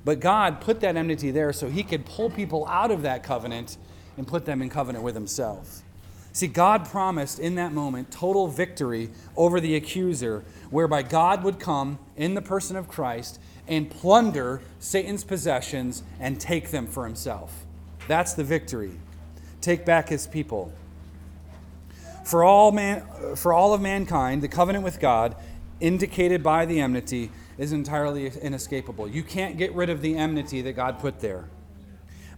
But 0.06 0.20
God 0.20 0.62
put 0.62 0.80
that 0.82 0.96
enmity 0.96 1.32
there 1.32 1.52
so 1.52 1.68
he 1.70 1.84
could 1.84 2.06
pull 2.06 2.30
people 2.30 2.68
out 2.68 2.92
of 2.92 3.02
that 3.02 3.24
covenant 3.24 3.78
and 4.16 4.28
put 4.28 4.46
them 4.46 4.62
in 4.62 4.70
covenant 4.70 5.04
with 5.04 5.16
himself. 5.16 5.82
See, 6.32 6.48
God 6.48 6.88
promised 6.88 7.40
in 7.40 7.56
that 7.56 7.74
moment 7.74 8.12
total 8.12 8.48
victory 8.48 9.10
over 9.36 9.60
the 9.60 9.76
accuser, 9.76 10.46
whereby 10.70 11.02
God 11.02 11.44
would 11.44 11.60
come 11.60 12.00
in 12.16 12.34
the 12.34 12.42
person 12.42 12.76
of 12.76 12.88
Christ 12.88 13.40
and 13.68 13.90
plunder 13.90 14.62
Satan's 14.80 15.24
possessions 15.24 16.04
and 16.20 16.40
take 16.40 16.72
them 16.72 16.88
for 16.88 17.06
himself. 17.06 17.66
That's 18.08 18.34
the 18.34 18.44
victory. 18.44 18.92
Take 19.62 19.86
back 19.86 20.10
his 20.10 20.28
people. 20.28 20.74
For 22.26 22.44
all, 22.44 22.72
man, 22.72 23.06
for 23.36 23.54
all 23.54 23.74
of 23.74 23.82
mankind, 23.82 24.42
the 24.42 24.48
covenant 24.48 24.84
with 24.84 25.00
God, 25.00 25.36
indicated 25.80 26.44
by 26.44 26.66
the 26.66 26.80
enmity, 26.80 27.32
is 27.58 27.72
entirely 27.72 28.32
inescapable. 28.42 29.08
You 29.08 29.24
can't 29.24 29.58
get 29.58 29.74
rid 29.74 29.90
of 29.90 30.02
the 30.02 30.16
enmity 30.16 30.62
that 30.62 30.74
God 30.74 31.00
put 31.00 31.20
there. 31.20 31.50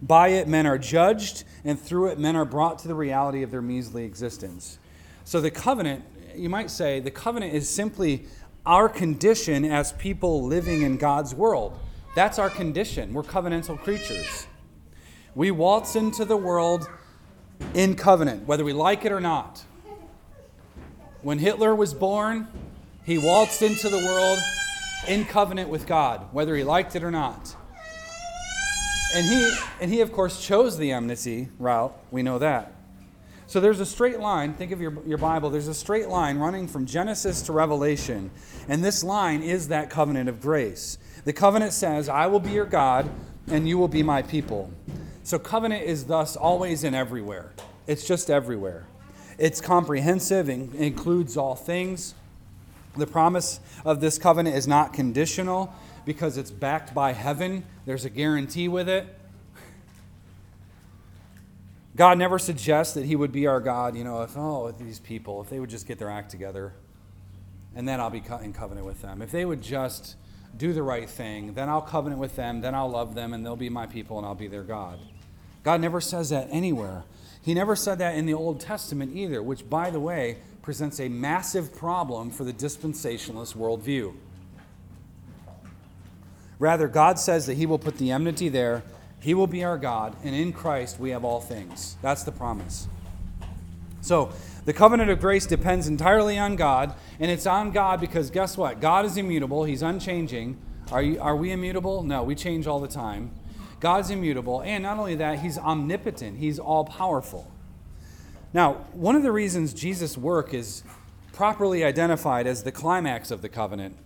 By 0.02 0.28
it, 0.28 0.48
men 0.48 0.66
are 0.66 0.78
judged, 0.78 1.44
and 1.64 1.80
through 1.80 2.08
it, 2.08 2.18
men 2.18 2.34
are 2.34 2.44
brought 2.44 2.80
to 2.80 2.88
the 2.88 2.94
reality 2.94 3.42
of 3.42 3.50
their 3.52 3.62
measly 3.62 4.04
existence. 4.04 4.78
So, 5.24 5.40
the 5.40 5.50
covenant, 5.50 6.04
you 6.36 6.48
might 6.48 6.70
say, 6.70 7.00
the 7.00 7.10
covenant 7.10 7.54
is 7.54 7.68
simply 7.68 8.26
our 8.64 8.88
condition 8.88 9.64
as 9.64 9.92
people 9.92 10.42
living 10.42 10.82
in 10.82 10.96
God's 10.96 11.34
world. 11.34 11.78
That's 12.14 12.38
our 12.38 12.50
condition. 12.50 13.12
We're 13.14 13.22
covenantal 13.22 13.78
creatures. 13.78 14.46
We 15.34 15.50
waltz 15.50 15.96
into 15.96 16.24
the 16.24 16.36
world 16.36 16.88
in 17.74 17.94
covenant, 17.94 18.46
whether 18.46 18.64
we 18.64 18.72
like 18.72 19.04
it 19.04 19.12
or 19.12 19.20
not. 19.20 19.64
When 21.22 21.38
Hitler 21.38 21.74
was 21.74 21.94
born, 21.94 22.48
he 23.04 23.18
waltzed 23.18 23.62
into 23.62 23.88
the 23.88 23.98
world 23.98 24.38
in 25.08 25.24
covenant 25.24 25.68
with 25.68 25.86
God, 25.86 26.26
whether 26.32 26.54
he 26.54 26.64
liked 26.64 26.94
it 26.96 27.02
or 27.02 27.10
not. 27.10 27.56
And 29.14 29.26
he, 29.26 29.56
and 29.80 29.90
he, 29.90 30.00
of 30.00 30.12
course, 30.12 30.44
chose 30.44 30.78
the 30.78 30.92
enmity 30.92 31.48
route. 31.58 31.96
We 32.10 32.22
know 32.22 32.38
that. 32.38 32.72
So 33.52 33.60
there's 33.60 33.80
a 33.80 33.84
straight 33.84 34.18
line. 34.18 34.54
Think 34.54 34.72
of 34.72 34.80
your, 34.80 34.94
your 35.04 35.18
Bible. 35.18 35.50
There's 35.50 35.68
a 35.68 35.74
straight 35.74 36.08
line 36.08 36.38
running 36.38 36.66
from 36.66 36.86
Genesis 36.86 37.42
to 37.42 37.52
Revelation. 37.52 38.30
And 38.66 38.82
this 38.82 39.04
line 39.04 39.42
is 39.42 39.68
that 39.68 39.90
covenant 39.90 40.30
of 40.30 40.40
grace. 40.40 40.96
The 41.26 41.34
covenant 41.34 41.74
says, 41.74 42.08
I 42.08 42.28
will 42.28 42.40
be 42.40 42.48
your 42.48 42.64
God, 42.64 43.10
and 43.48 43.68
you 43.68 43.76
will 43.76 43.88
be 43.88 44.02
my 44.02 44.22
people. 44.22 44.72
So 45.22 45.38
covenant 45.38 45.84
is 45.84 46.06
thus 46.06 46.34
always 46.34 46.82
and 46.82 46.96
everywhere. 46.96 47.52
It's 47.86 48.06
just 48.06 48.30
everywhere. 48.30 48.86
It's 49.36 49.60
comprehensive 49.60 50.48
and 50.48 50.74
includes 50.74 51.36
all 51.36 51.54
things. 51.54 52.14
The 52.96 53.06
promise 53.06 53.60
of 53.84 54.00
this 54.00 54.16
covenant 54.16 54.56
is 54.56 54.66
not 54.66 54.94
conditional 54.94 55.74
because 56.06 56.38
it's 56.38 56.50
backed 56.50 56.94
by 56.94 57.12
heaven. 57.12 57.66
There's 57.84 58.06
a 58.06 58.10
guarantee 58.10 58.68
with 58.68 58.88
it. 58.88 59.14
God 61.94 62.18
never 62.18 62.38
suggests 62.38 62.94
that 62.94 63.04
He 63.04 63.16
would 63.16 63.32
be 63.32 63.46
our 63.46 63.60
God, 63.60 63.96
you 63.96 64.04
know, 64.04 64.22
if, 64.22 64.36
oh, 64.36 64.68
if 64.68 64.78
these 64.78 64.98
people, 64.98 65.42
if 65.42 65.50
they 65.50 65.60
would 65.60 65.70
just 65.70 65.86
get 65.86 65.98
their 65.98 66.10
act 66.10 66.30
together, 66.30 66.72
and 67.74 67.86
then 67.86 68.00
I'll 68.00 68.10
be 68.10 68.22
in 68.42 68.52
covenant 68.52 68.86
with 68.86 69.02
them. 69.02 69.22
If 69.22 69.30
they 69.30 69.44
would 69.44 69.62
just 69.62 70.16
do 70.56 70.72
the 70.72 70.82
right 70.82 71.08
thing, 71.08 71.54
then 71.54 71.68
I'll 71.68 71.82
covenant 71.82 72.20
with 72.20 72.36
them, 72.36 72.60
then 72.60 72.74
I'll 72.74 72.90
love 72.90 73.14
them, 73.14 73.32
and 73.32 73.44
they'll 73.44 73.56
be 73.56 73.70
my 73.70 73.86
people, 73.86 74.18
and 74.18 74.26
I'll 74.26 74.34
be 74.34 74.48
their 74.48 74.62
God. 74.62 74.98
God 75.62 75.80
never 75.80 76.00
says 76.00 76.30
that 76.30 76.48
anywhere. 76.50 77.04
He 77.42 77.54
never 77.54 77.74
said 77.76 77.98
that 77.98 78.16
in 78.16 78.26
the 78.26 78.34
Old 78.34 78.60
Testament 78.60 79.16
either, 79.16 79.42
which, 79.42 79.68
by 79.68 79.90
the 79.90 80.00
way, 80.00 80.38
presents 80.62 81.00
a 81.00 81.08
massive 81.08 81.74
problem 81.74 82.30
for 82.30 82.44
the 82.44 82.52
dispensationalist 82.52 83.56
worldview. 83.56 84.14
Rather, 86.58 86.86
God 86.86 87.18
says 87.18 87.46
that 87.46 87.54
He 87.54 87.66
will 87.66 87.78
put 87.78 87.98
the 87.98 88.12
enmity 88.12 88.48
there, 88.48 88.82
He 89.22 89.34
will 89.34 89.46
be 89.46 89.62
our 89.62 89.78
God, 89.78 90.16
and 90.24 90.34
in 90.34 90.52
Christ 90.52 90.98
we 90.98 91.10
have 91.10 91.24
all 91.24 91.40
things. 91.40 91.96
That's 92.02 92.24
the 92.24 92.32
promise. 92.32 92.88
So, 94.00 94.32
the 94.64 94.72
covenant 94.72 95.10
of 95.10 95.20
grace 95.20 95.46
depends 95.46 95.86
entirely 95.86 96.36
on 96.36 96.56
God, 96.56 96.92
and 97.20 97.30
it's 97.30 97.46
on 97.46 97.70
God 97.70 98.00
because 98.00 98.30
guess 98.30 98.56
what? 98.56 98.80
God 98.80 99.04
is 99.04 99.16
immutable, 99.16 99.62
He's 99.62 99.80
unchanging. 99.80 100.58
Are, 100.90 101.00
you, 101.00 101.20
are 101.20 101.36
we 101.36 101.52
immutable? 101.52 102.02
No, 102.02 102.24
we 102.24 102.34
change 102.34 102.66
all 102.66 102.80
the 102.80 102.88
time. 102.88 103.30
God's 103.78 104.10
immutable, 104.10 104.60
and 104.60 104.82
not 104.82 104.98
only 104.98 105.14
that, 105.14 105.38
He's 105.38 105.56
omnipotent, 105.56 106.38
He's 106.38 106.58
all 106.58 106.84
powerful. 106.84 107.48
Now, 108.52 108.72
one 108.92 109.14
of 109.14 109.22
the 109.22 109.30
reasons 109.30 109.72
Jesus' 109.72 110.18
work 110.18 110.52
is 110.52 110.82
properly 111.32 111.84
identified 111.84 112.48
as 112.48 112.64
the 112.64 112.72
climax 112.72 113.30
of 113.30 113.40
the 113.40 113.48
covenant 113.48 113.96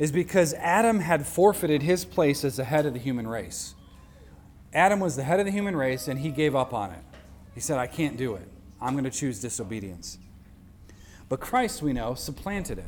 is 0.00 0.10
because 0.10 0.54
Adam 0.54 0.98
had 0.98 1.24
forfeited 1.24 1.82
his 1.82 2.04
place 2.04 2.44
as 2.44 2.56
the 2.56 2.64
head 2.64 2.84
of 2.84 2.94
the 2.94 2.98
human 2.98 3.28
race. 3.28 3.75
Adam 4.76 5.00
was 5.00 5.16
the 5.16 5.22
head 5.22 5.40
of 5.40 5.46
the 5.46 5.52
human 5.52 5.74
race, 5.74 6.06
and 6.06 6.20
he 6.20 6.30
gave 6.30 6.54
up 6.54 6.74
on 6.74 6.90
it. 6.90 7.02
He 7.54 7.60
said, 7.60 7.78
I 7.78 7.86
can't 7.86 8.18
do 8.18 8.34
it. 8.34 8.46
I'm 8.78 8.92
going 8.92 9.04
to 9.04 9.10
choose 9.10 9.40
disobedience. 9.40 10.18
But 11.30 11.40
Christ, 11.40 11.80
we 11.80 11.94
know, 11.94 12.12
supplanted 12.12 12.78
it. 12.78 12.84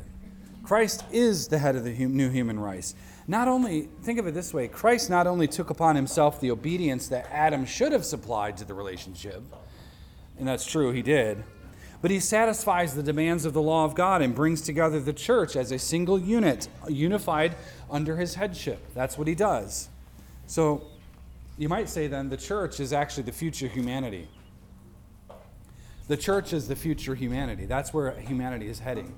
Christ 0.61 1.03
is 1.11 1.47
the 1.47 1.57
head 1.57 1.75
of 1.75 1.83
the 1.83 2.05
new 2.05 2.29
human 2.29 2.59
race. 2.59 2.93
Not 3.27 3.47
only, 3.47 3.89
think 4.03 4.19
of 4.19 4.27
it 4.27 4.35
this 4.35 4.53
way 4.53 4.67
Christ 4.67 5.09
not 5.09 5.25
only 5.25 5.47
took 5.47 5.71
upon 5.71 5.95
himself 5.95 6.39
the 6.39 6.51
obedience 6.51 7.07
that 7.07 7.27
Adam 7.31 7.65
should 7.65 7.91
have 7.91 8.05
supplied 8.05 8.57
to 8.57 8.65
the 8.65 8.75
relationship, 8.75 9.41
and 10.37 10.47
that's 10.47 10.67
true, 10.67 10.91
he 10.91 11.01
did, 11.01 11.43
but 12.03 12.11
he 12.11 12.19
satisfies 12.19 12.93
the 12.93 13.01
demands 13.01 13.45
of 13.45 13.53
the 13.53 13.63
law 13.63 13.83
of 13.83 13.95
God 13.95 14.21
and 14.21 14.35
brings 14.35 14.61
together 14.61 14.99
the 14.99 15.11
church 15.11 15.55
as 15.55 15.71
a 15.71 15.79
single 15.79 16.19
unit, 16.19 16.69
unified 16.87 17.55
under 17.89 18.17
his 18.17 18.35
headship. 18.35 18.93
That's 18.93 19.17
what 19.17 19.27
he 19.27 19.33
does. 19.33 19.89
So 20.45 20.85
you 21.59 21.67
might 21.67 21.89
say 21.89 22.07
then 22.07 22.29
the 22.29 22.37
church 22.37 22.79
is 22.79 22.93
actually 22.93 23.23
the 23.23 23.33
future 23.33 23.67
humanity. 23.67 24.29
The 26.07 26.15
church 26.15 26.53
is 26.53 26.69
the 26.69 26.75
future 26.75 27.15
humanity. 27.15 27.65
That's 27.65 27.93
where 27.93 28.17
humanity 28.17 28.69
is 28.69 28.79
heading 28.79 29.13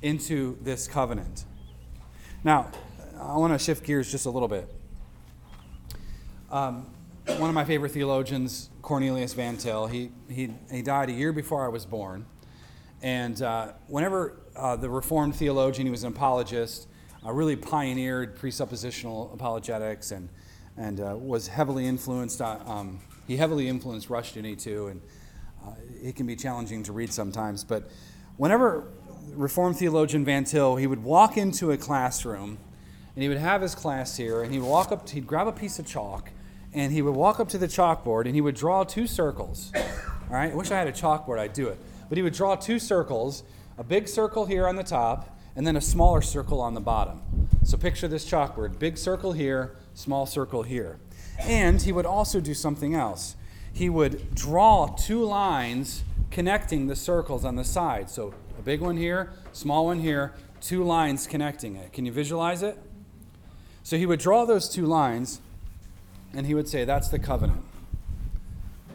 into 0.00 0.56
this 0.62 0.86
covenant. 0.86 1.44
Now, 2.44 2.70
I 3.20 3.36
want 3.36 3.52
to 3.52 3.58
shift 3.58 3.84
gears 3.84 4.12
just 4.12 4.26
a 4.26 4.30
little 4.30 4.46
bit. 4.46 4.72
Um, 6.52 6.86
one 7.26 7.50
of 7.50 7.54
my 7.54 7.64
favorite 7.64 7.90
theologians, 7.90 8.70
Cornelius 8.80 9.34
Van 9.34 9.56
Til, 9.56 9.88
he, 9.88 10.12
he, 10.30 10.50
he 10.70 10.82
died 10.82 11.08
a 11.08 11.12
year 11.12 11.32
before 11.32 11.64
I 11.64 11.68
was 11.68 11.84
born. 11.84 12.26
And 13.02 13.42
uh, 13.42 13.72
whenever 13.88 14.40
uh, 14.54 14.76
the 14.76 14.88
Reformed 14.88 15.34
theologian, 15.34 15.88
he 15.88 15.90
was 15.90 16.04
an 16.04 16.12
apologist, 16.12 16.86
uh, 17.26 17.32
really 17.32 17.56
pioneered 17.56 18.38
presuppositional 18.38 19.34
apologetics 19.34 20.12
and, 20.12 20.28
and 20.76 21.00
uh, 21.00 21.16
was 21.18 21.48
heavily 21.48 21.86
influenced, 21.86 22.40
uh, 22.40 22.58
um, 22.66 23.00
he 23.26 23.36
heavily 23.36 23.68
influenced 23.68 24.08
Rushdoony 24.08 24.60
too. 24.60 24.88
And 24.88 25.00
uh, 25.64 25.74
it 26.02 26.16
can 26.16 26.26
be 26.26 26.36
challenging 26.36 26.82
to 26.84 26.92
read 26.92 27.12
sometimes. 27.12 27.64
But 27.64 27.90
whenever 28.36 28.88
Reformed 29.34 29.76
theologian 29.76 30.24
Van 30.24 30.44
Til, 30.44 30.76
he 30.76 30.86
would 30.86 31.02
walk 31.02 31.36
into 31.36 31.70
a 31.70 31.76
classroom 31.76 32.58
and 33.14 33.22
he 33.22 33.28
would 33.28 33.38
have 33.38 33.62
his 33.62 33.74
class 33.74 34.16
here 34.16 34.42
and 34.42 34.52
he'd 34.52 34.60
walk 34.60 34.90
up, 34.90 35.08
he'd 35.08 35.26
grab 35.26 35.46
a 35.46 35.52
piece 35.52 35.78
of 35.78 35.86
chalk 35.86 36.30
and 36.72 36.92
he 36.92 37.02
would 37.02 37.14
walk 37.14 37.38
up 37.38 37.48
to 37.50 37.58
the 37.58 37.68
chalkboard 37.68 38.24
and 38.24 38.34
he 38.34 38.40
would 38.40 38.54
draw 38.54 38.82
two 38.84 39.06
circles. 39.06 39.70
All 39.74 40.36
right, 40.36 40.52
I 40.52 40.54
wish 40.54 40.70
I 40.70 40.78
had 40.78 40.88
a 40.88 40.92
chalkboard, 40.92 41.38
I'd 41.38 41.52
do 41.52 41.68
it. 41.68 41.78
But 42.08 42.16
he 42.16 42.22
would 42.22 42.32
draw 42.32 42.56
two 42.56 42.78
circles, 42.78 43.42
a 43.78 43.84
big 43.84 44.08
circle 44.08 44.46
here 44.46 44.66
on 44.66 44.76
the 44.76 44.82
top, 44.82 45.38
and 45.54 45.66
then 45.66 45.76
a 45.76 45.80
smaller 45.80 46.22
circle 46.22 46.60
on 46.60 46.74
the 46.74 46.80
bottom. 46.80 47.48
So 47.64 47.76
picture 47.76 48.08
this 48.08 48.28
chalkboard 48.28 48.78
big 48.78 48.98
circle 48.98 49.32
here, 49.32 49.76
small 49.94 50.26
circle 50.26 50.62
here. 50.62 50.98
And 51.40 51.80
he 51.80 51.92
would 51.92 52.06
also 52.06 52.40
do 52.40 52.54
something 52.54 52.94
else. 52.94 53.36
He 53.72 53.88
would 53.88 54.34
draw 54.34 54.86
two 54.86 55.24
lines 55.24 56.04
connecting 56.30 56.86
the 56.86 56.96
circles 56.96 57.44
on 57.44 57.56
the 57.56 57.64
side. 57.64 58.10
So 58.10 58.34
a 58.58 58.62
big 58.62 58.80
one 58.80 58.96
here, 58.96 59.32
small 59.52 59.86
one 59.86 60.00
here, 60.00 60.34
two 60.60 60.84
lines 60.84 61.26
connecting 61.26 61.76
it. 61.76 61.92
Can 61.92 62.06
you 62.06 62.12
visualize 62.12 62.62
it? 62.62 62.78
So 63.82 63.96
he 63.96 64.06
would 64.06 64.20
draw 64.20 64.44
those 64.44 64.68
two 64.68 64.86
lines 64.86 65.40
and 66.34 66.46
he 66.46 66.54
would 66.54 66.68
say, 66.68 66.84
That's 66.84 67.08
the 67.08 67.18
covenant. 67.18 67.64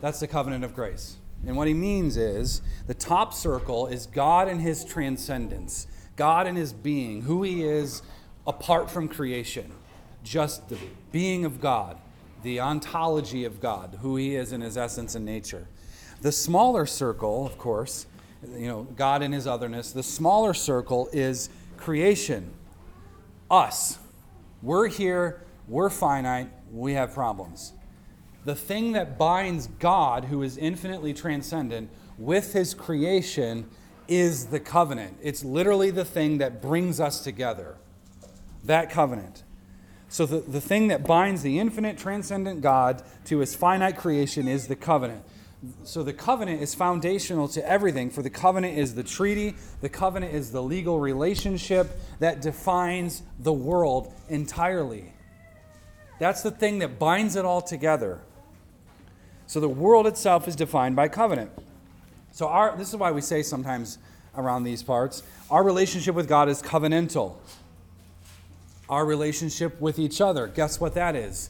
That's 0.01 0.19
the 0.19 0.27
covenant 0.27 0.63
of 0.63 0.73
grace. 0.73 1.17
And 1.45 1.55
what 1.55 1.67
he 1.67 1.73
means 1.73 2.17
is 2.17 2.61
the 2.87 2.93
top 2.93 3.33
circle 3.33 3.87
is 3.87 4.07
God 4.07 4.47
and 4.47 4.61
his 4.61 4.83
transcendence, 4.83 5.87
God 6.17 6.47
and 6.47 6.57
his 6.57 6.73
being, 6.73 7.21
who 7.21 7.43
he 7.43 7.63
is 7.63 8.01
apart 8.45 8.91
from 8.91 9.07
creation, 9.07 9.71
just 10.23 10.67
the 10.67 10.77
being 11.11 11.45
of 11.45 11.61
God, 11.61 11.97
the 12.43 12.59
ontology 12.59 13.45
of 13.45 13.61
God, 13.61 13.99
who 14.01 14.17
he 14.17 14.35
is 14.35 14.51
in 14.51 14.61
his 14.61 14.77
essence 14.77 15.15
and 15.15 15.23
nature. 15.25 15.67
The 16.21 16.31
smaller 16.31 16.85
circle, 16.85 17.45
of 17.45 17.57
course, 17.57 18.07
you 18.55 18.67
know, 18.67 18.83
God 18.95 19.21
in 19.21 19.31
his 19.31 19.47
otherness, 19.47 19.91
the 19.91 20.03
smaller 20.03 20.53
circle 20.53 21.07
is 21.13 21.49
creation, 21.77 22.51
us. 23.49 23.99
We're 24.61 24.87
here, 24.87 25.43
we're 25.67 25.89
finite, 25.89 26.49
we 26.71 26.93
have 26.93 27.13
problems. 27.13 27.73
The 28.45 28.55
thing 28.55 28.93
that 28.93 29.17
binds 29.17 29.67
God, 29.79 30.25
who 30.25 30.41
is 30.41 30.57
infinitely 30.57 31.13
transcendent, 31.13 31.89
with 32.17 32.53
his 32.53 32.73
creation 32.73 33.69
is 34.07 34.47
the 34.47 34.59
covenant. 34.59 35.17
It's 35.21 35.43
literally 35.43 35.91
the 35.91 36.05
thing 36.05 36.37
that 36.39 36.61
brings 36.61 36.99
us 36.99 37.23
together. 37.23 37.77
That 38.63 38.89
covenant. 38.89 39.43
So, 40.09 40.25
the, 40.25 40.39
the 40.39 40.61
thing 40.61 40.87
that 40.87 41.05
binds 41.05 41.41
the 41.41 41.59
infinite, 41.59 41.97
transcendent 41.97 42.61
God 42.61 43.03
to 43.25 43.39
his 43.39 43.55
finite 43.55 43.97
creation 43.97 44.47
is 44.47 44.67
the 44.67 44.75
covenant. 44.75 45.23
So, 45.83 46.01
the 46.01 46.13
covenant 46.13 46.61
is 46.61 46.73
foundational 46.73 47.49
to 47.49 47.69
everything, 47.69 48.09
for 48.09 48.21
the 48.21 48.29
covenant 48.29 48.77
is 48.77 48.95
the 48.95 49.03
treaty, 49.03 49.55
the 49.81 49.89
covenant 49.89 50.33
is 50.33 50.51
the 50.51 50.63
legal 50.63 50.99
relationship 50.99 51.99
that 52.19 52.41
defines 52.41 53.21
the 53.39 53.51
world 53.51 54.13
entirely. 54.29 55.13
That's 56.19 56.41
the 56.41 56.51
thing 56.51 56.79
that 56.79 56.97
binds 56.99 57.35
it 57.35 57.43
all 57.43 57.61
together. 57.61 58.21
So 59.45 59.59
the 59.59 59.69
world 59.69 60.07
itself 60.07 60.47
is 60.47 60.55
defined 60.55 60.95
by 60.95 61.07
covenant. 61.09 61.51
So 62.37 62.49
our, 62.49 62.77
this 62.77 62.89
is 62.89 62.95
why 62.95 63.09
we 63.09 63.21
say 63.21 63.41
sometimes 63.41 63.97
around 64.35 64.63
these 64.63 64.83
parts 64.83 65.23
our 65.49 65.63
relationship 65.63 66.13
with 66.13 66.27
God 66.27 66.49
is 66.49 66.61
covenantal. 66.61 67.33
Our 68.87 69.07
relationship 69.07 69.81
with 69.81 69.97
each 69.97 70.21
other, 70.21 70.45
guess 70.45 70.79
what 70.79 70.93
that 70.93 71.15
is? 71.15 71.49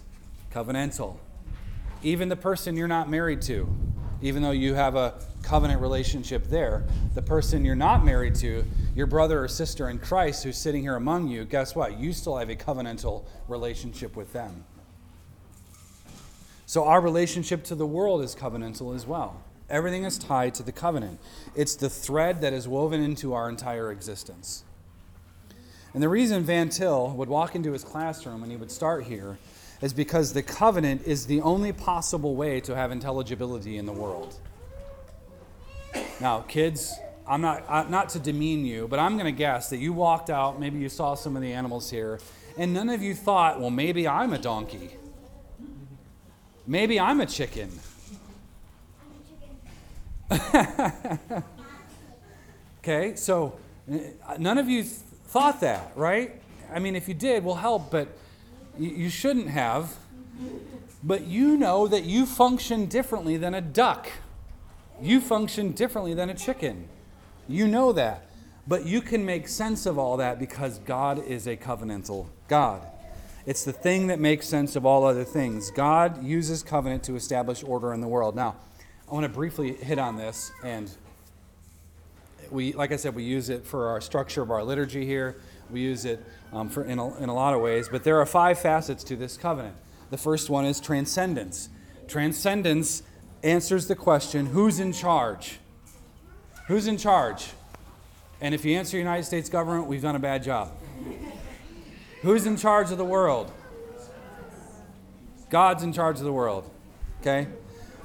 Covenantal. 0.54 1.18
Even 2.04 2.30
the 2.30 2.38
person 2.38 2.78
you're 2.78 2.88
not 2.88 3.10
married 3.10 3.42
to, 3.42 3.68
even 4.22 4.42
though 4.42 4.52
you 4.52 4.76
have 4.76 4.96
a 4.96 5.16
covenant 5.44 5.82
relationship 5.82 6.48
there, 6.48 6.86
the 7.16 7.22
person 7.22 7.66
you're 7.66 7.76
not 7.76 8.06
married 8.06 8.36
to, 8.36 8.64
your 8.96 9.08
brother 9.08 9.44
or 9.44 9.50
sister 9.50 9.90
in 9.90 10.00
Christ 10.00 10.46
who's 10.46 10.58
sitting 10.58 10.84
here 10.84 10.96
among 10.96 11.28
you, 11.28 11.44
guess 11.44 11.76
what? 11.76 12.00
You 12.00 12.14
still 12.14 12.38
have 12.38 12.50
a 12.50 12.56
covenantal 12.56 13.26
relationship 13.50 14.16
with 14.16 14.32
them. 14.32 14.64
So 16.66 16.86
our 16.86 17.02
relationship 17.02 17.66
to 17.66 17.76
the 17.76 17.86
world 17.86 18.22
is 18.22 18.34
covenantal 18.34 18.96
as 18.96 19.06
well. 19.06 19.42
Everything 19.70 20.06
is 20.06 20.18
tied 20.18 20.54
to 20.56 20.64
the 20.64 20.72
covenant. 20.72 21.20
It's 21.56 21.76
the 21.76 21.90
thread 21.90 22.42
that 22.42 22.54
is 22.54 22.68
woven 22.68 23.04
into 23.04 23.34
our 23.34 23.50
entire 23.50 23.92
existence. 23.92 24.64
And 25.94 26.02
the 26.02 26.10
reason 26.10 26.44
Van 26.44 26.70
Til 26.70 27.10
would 27.12 27.30
walk 27.30 27.56
into 27.56 27.74
his 27.74 27.84
classroom 27.84 28.44
and 28.44 28.52
he 28.52 28.58
would 28.58 28.72
start 28.72 29.06
here 29.06 29.38
is 29.82 29.94
because 29.94 30.34
the 30.34 30.44
covenant 30.44 31.02
is 31.06 31.26
the 31.26 31.42
only 31.42 31.72
possible 31.72 32.36
way 32.36 32.60
to 32.62 32.76
have 32.76 32.92
intelligibility 32.92 33.78
in 33.78 33.86
the 33.86 33.92
world. 33.92 34.36
Now, 36.20 36.42
kids, 36.42 36.94
I'm 37.28 37.42
not, 37.42 37.90
not 37.90 38.10
to 38.10 38.20
demean 38.20 38.66
you, 38.66 38.88
but 38.88 39.00
I'm 39.00 39.14
going 39.14 39.26
to 39.26 39.38
guess 39.38 39.70
that 39.70 39.78
you 39.78 39.94
walked 39.94 40.30
out, 40.30 40.60
maybe 40.60 40.80
you 40.80 40.90
saw 40.90 41.16
some 41.16 41.36
of 41.36 41.42
the 41.42 41.52
animals 41.52 41.90
here, 41.90 42.20
and 42.58 42.74
none 42.74 42.90
of 42.90 43.02
you 43.02 43.14
thought, 43.14 43.60
well, 43.60 43.70
maybe 43.70 44.08
I'm 44.08 44.34
a 44.34 44.40
donkey. 44.40 44.92
Maybe 46.66 47.00
I'm 47.00 47.22
a 47.22 47.26
chicken. 47.26 47.70
okay, 52.80 53.16
so 53.16 53.58
uh, 53.92 54.36
none 54.38 54.58
of 54.58 54.68
you 54.68 54.84
th- 54.84 54.94
thought 55.28 55.62
that, 55.62 55.92
right? 55.96 56.42
I 56.74 56.80
mean, 56.80 56.96
if 56.96 57.08
you 57.08 57.14
did, 57.14 57.44
we'll 57.44 57.56
help, 57.56 57.92
but 57.92 58.10
you, 58.78 58.90
you 58.90 59.10
shouldn't 59.10 59.48
have. 59.50 59.96
but 61.04 61.26
you 61.28 61.58
know 61.58 61.88
that 61.88 62.04
you 62.04 62.26
function 62.26 62.88
differently 62.88 63.38
than 63.38 63.54
a 63.54 63.62
duck. 63.62 64.08
You 65.02 65.22
function 65.22 65.72
differently 65.72 66.14
than 66.14 66.30
a 66.30 66.34
chicken. 66.34 66.90
You 67.48 67.68
know 67.68 67.94
that. 67.94 68.24
But 68.68 68.86
you 68.86 69.00
can 69.00 69.26
make 69.26 69.48
sense 69.48 69.86
of 69.86 69.98
all 69.98 70.18
that 70.18 70.40
because 70.40 70.80
God 70.80 71.24
is 71.26 71.48
a 71.48 71.56
covenantal 71.56 72.28
God. 72.50 72.82
It's 73.46 73.64
the 73.64 73.72
thing 73.72 74.08
that 74.08 74.20
makes 74.20 74.46
sense 74.46 74.76
of 74.76 74.86
all 74.86 75.06
other 75.06 75.24
things. 75.24 75.72
God 75.72 76.22
uses 76.22 76.64
covenant 76.64 77.04
to 77.04 77.16
establish 77.16 77.64
order 77.64 77.94
in 77.94 78.02
the 78.02 78.08
world. 78.10 78.36
Now, 78.36 78.58
I 79.10 79.14
want 79.14 79.24
to 79.24 79.30
briefly 79.30 79.74
hit 79.74 80.00
on 80.00 80.18
this 80.18 80.52
and 80.64 80.92
we 82.52 82.74
like 82.74 82.92
I 82.92 82.98
said 82.98 83.16
we 83.16 83.24
use 83.24 83.50
it 83.50 83.66
for 83.66 83.88
our 83.88 84.02
structure 84.02 84.42
of 84.42 84.52
our 84.52 84.64
liturgy 84.64 85.06
here. 85.06 85.38
We 85.70 85.82
use 85.82 86.06
it 86.06 86.24
um, 86.52 86.70
for 86.70 86.84
in 86.84 87.00
a, 87.00 87.18
in 87.18 87.30
a 87.30 87.34
lot 87.34 87.54
of 87.54 87.62
ways, 87.62 87.90
but 87.90 88.04
there 88.04 88.20
are 88.20 88.26
five 88.26 88.60
facets 88.60 89.04
to 89.06 89.16
this 89.16 89.38
covenant. 89.38 89.76
The 90.10 90.18
first 90.18 90.50
one 90.50 90.66
is 90.66 90.80
transcendence. 90.80 91.70
Transcendence 92.08 93.04
answers 93.44 93.88
the 93.88 93.96
question 93.96 94.48
who's 94.48 94.80
in 94.80 94.94
charge? 94.94 95.60
Who's 96.68 96.88
in 96.88 96.98
charge? 96.98 97.48
And 98.42 98.54
if 98.54 98.66
you 98.66 98.78
answer 98.78 98.98
United 98.98 99.24
States 99.24 99.50
government, 99.50 99.88
we've 99.88 100.02
done 100.02 100.16
a 100.16 100.20
bad 100.20 100.44
job. 100.44 100.72
Who's 102.22 102.46
in 102.46 102.58
charge 102.58 102.92
of 102.92 102.98
the 102.98 103.06
world? 103.06 103.52
God's 105.50 105.84
in 105.84 105.94
charge 105.94 106.18
of 106.18 106.26
the 106.26 106.34
world. 106.34 106.70
Okay? 107.22 107.48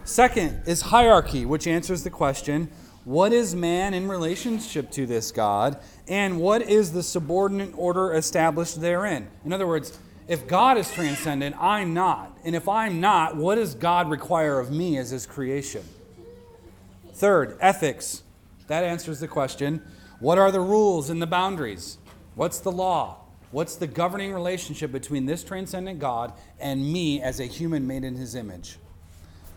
Second 0.05 0.63
is 0.67 0.83
hierarchy, 0.83 1.47
which 1.47 1.67
answers 1.67 2.03
the 2.03 2.11
question 2.11 2.71
what 3.05 3.33
is 3.33 3.55
man 3.55 3.95
in 3.95 4.09
relationship 4.09 4.91
to 4.93 5.07
this 5.07 5.33
God? 5.33 5.79
And 6.07 6.41
what 6.41 6.63
is 6.63 6.93
the 6.93 7.03
subordinate 7.03 7.73
order 7.77 8.13
established 8.15 8.81
therein? 8.81 9.29
In 9.45 9.53
other 9.53 9.67
words, 9.67 9.99
if 10.29 10.47
God 10.47 10.79
is 10.79 10.93
transcendent, 10.93 11.57
I'm 11.59 11.95
not. 11.95 12.39
And 12.45 12.55
if 12.55 12.69
I'm 12.69 13.01
not, 13.01 13.37
what 13.37 13.57
does 13.57 13.75
God 13.75 14.09
require 14.09 14.61
of 14.61 14.71
me 14.71 14.99
as 14.99 15.11
his 15.11 15.27
creation? 15.27 15.83
Third, 17.13 17.57
ethics. 17.61 18.23
That 18.69 18.85
answers 18.85 19.21
the 19.21 19.29
question 19.29 19.83
what 20.21 20.39
are 20.39 20.53
the 20.53 20.61
rules 20.61 21.11
and 21.11 21.21
the 21.21 21.27
boundaries? 21.27 21.99
What's 22.37 22.61
the 22.61 22.73
law? 22.73 23.19
What's 23.51 23.75
the 23.75 23.89
governing 23.89 24.33
relationship 24.33 24.93
between 24.93 25.27
this 25.27 25.43
transcendent 25.43 25.99
God 25.99 26.33
and 26.61 26.93
me 26.93 27.21
as 27.21 27.41
a 27.41 27.45
human 27.45 27.87
made 27.87 28.05
in 28.05 28.15
his 28.15 28.37
image? 28.37 28.79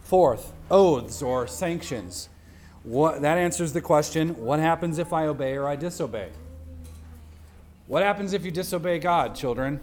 Fourth, 0.06 0.53
oaths 0.70 1.24
or 1.24 1.47
sanctions. 1.47 2.30
What, 2.84 3.24
that 3.24 3.39
answers 3.39 3.74
the 3.74 3.82
question 3.82 4.36
what 4.36 4.60
happens 4.60 4.99
if 4.99 5.12
I 5.12 5.26
obey 5.26 5.56
or 5.56 5.68
I 5.68 5.76
disobey? 5.76 6.30
What 7.88 8.03
happens 8.03 8.32
if 8.32 8.45
you 8.45 8.51
disobey 8.51 8.99
God, 8.99 9.34
children? 9.34 9.80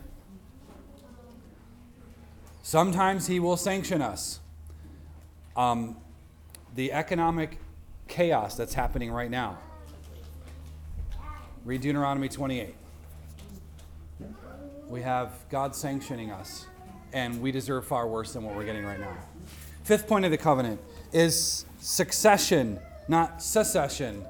Sometimes 2.62 3.27
He 3.27 3.41
will 3.41 3.57
sanction 3.57 4.01
us. 4.01 4.39
Um, 5.57 5.97
the 6.77 6.93
economic 6.93 7.59
chaos 8.07 8.57
that's 8.57 8.75
happening 8.75 9.11
right 9.11 9.31
now. 9.31 9.59
Read 11.64 11.81
Deuteronomy 11.81 12.29
28. 12.29 12.77
We 14.87 15.03
have 15.03 15.33
God 15.51 15.75
sanctioning 15.75 16.31
us, 16.31 16.66
and 17.12 17.43
we 17.43 17.51
deserve 17.51 17.85
far 17.85 18.07
worse 18.07 18.35
than 18.35 18.45
what 18.45 18.55
we're 18.55 18.64
getting 18.64 18.85
right 18.85 19.01
now. 19.01 19.16
Fifth 19.85 20.07
point 20.07 20.24
of 20.24 20.30
the 20.30 20.39
covenant 20.39 20.80
is 21.12 21.66
succession, 21.80 22.78
not 23.09 23.43
secession. 23.43 24.24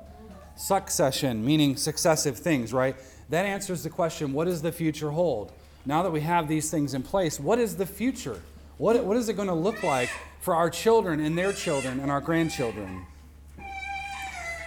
Succession, 0.56 1.44
meaning 1.44 1.76
successive 1.76 2.38
things, 2.38 2.72
right? 2.72 2.96
That 3.30 3.44
answers 3.44 3.82
the 3.82 3.90
question 3.90 4.32
what 4.32 4.44
does 4.44 4.62
the 4.62 4.72
future 4.72 5.10
hold? 5.10 5.52
Now 5.84 6.02
that 6.02 6.10
we 6.10 6.20
have 6.20 6.48
these 6.48 6.70
things 6.70 6.94
in 6.94 7.02
place, 7.02 7.40
what 7.40 7.58
is 7.58 7.76
the 7.76 7.86
future? 7.86 8.40
What, 8.78 9.02
what 9.04 9.16
is 9.16 9.28
it 9.28 9.34
going 9.34 9.48
to 9.48 9.54
look 9.54 9.82
like 9.82 10.10
for 10.40 10.54
our 10.54 10.70
children 10.70 11.20
and 11.20 11.36
their 11.36 11.52
children 11.52 12.00
and 12.00 12.10
our 12.10 12.20
grandchildren? 12.20 13.06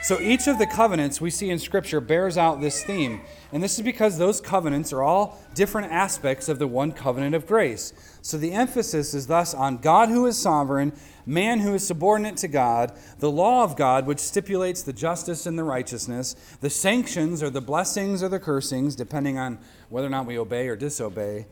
So 0.06 0.22
each 0.22 0.46
of 0.46 0.60
the 0.60 0.68
covenants 0.68 1.20
we 1.20 1.32
see 1.32 1.50
in 1.50 1.58
Scripture 1.58 2.00
bears 2.00 2.38
out 2.38 2.62
this 2.62 2.84
theme. 2.84 3.22
And 3.52 3.64
this 3.64 3.80
is 3.80 3.84
because 3.84 4.20
those 4.20 4.40
covenants 4.40 4.94
are 4.94 5.02
all 5.02 5.42
different 5.56 5.92
aspects 5.92 6.48
of 6.48 6.60
the 6.60 6.68
one 6.68 6.92
covenant 6.92 7.34
of 7.34 7.48
grace. 7.48 7.92
So 8.22 8.38
the 8.38 8.52
emphasis 8.52 9.16
is 9.16 9.26
thus 9.26 9.56
on 9.56 9.78
God 9.78 10.10
who 10.10 10.28
is 10.28 10.38
sovereign, 10.38 10.94
man 11.26 11.62
who 11.62 11.74
is 11.74 11.88
subordinate 11.88 12.38
to 12.38 12.48
God, 12.48 12.92
the 13.18 13.32
law 13.32 13.64
of 13.64 13.76
God, 13.76 14.06
which 14.06 14.20
stipulates 14.20 14.84
the 14.84 14.94
justice 14.94 15.48
and 15.48 15.58
the 15.58 15.64
righteousness, 15.64 16.36
the 16.62 16.70
sanctions 16.70 17.42
or 17.42 17.50
the 17.50 17.60
blessings 17.60 18.22
or 18.22 18.30
the 18.30 18.40
cursings, 18.40 18.96
depending 18.96 19.40
on 19.40 19.58
whether 19.90 20.06
or 20.06 20.12
not 20.12 20.28
we 20.28 20.38
obey 20.38 20.68
or 20.68 20.76
disobey, 20.76 21.48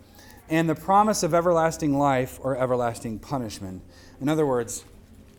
and 0.47 0.69
the 0.69 0.75
promise 0.75 1.23
of 1.23 1.33
everlasting 1.33 1.97
life 1.97 2.37
or 2.43 2.55
everlasting 2.55 3.17
punishment. 3.17 3.81
In 4.21 4.29
other 4.29 4.45
words, 4.45 4.85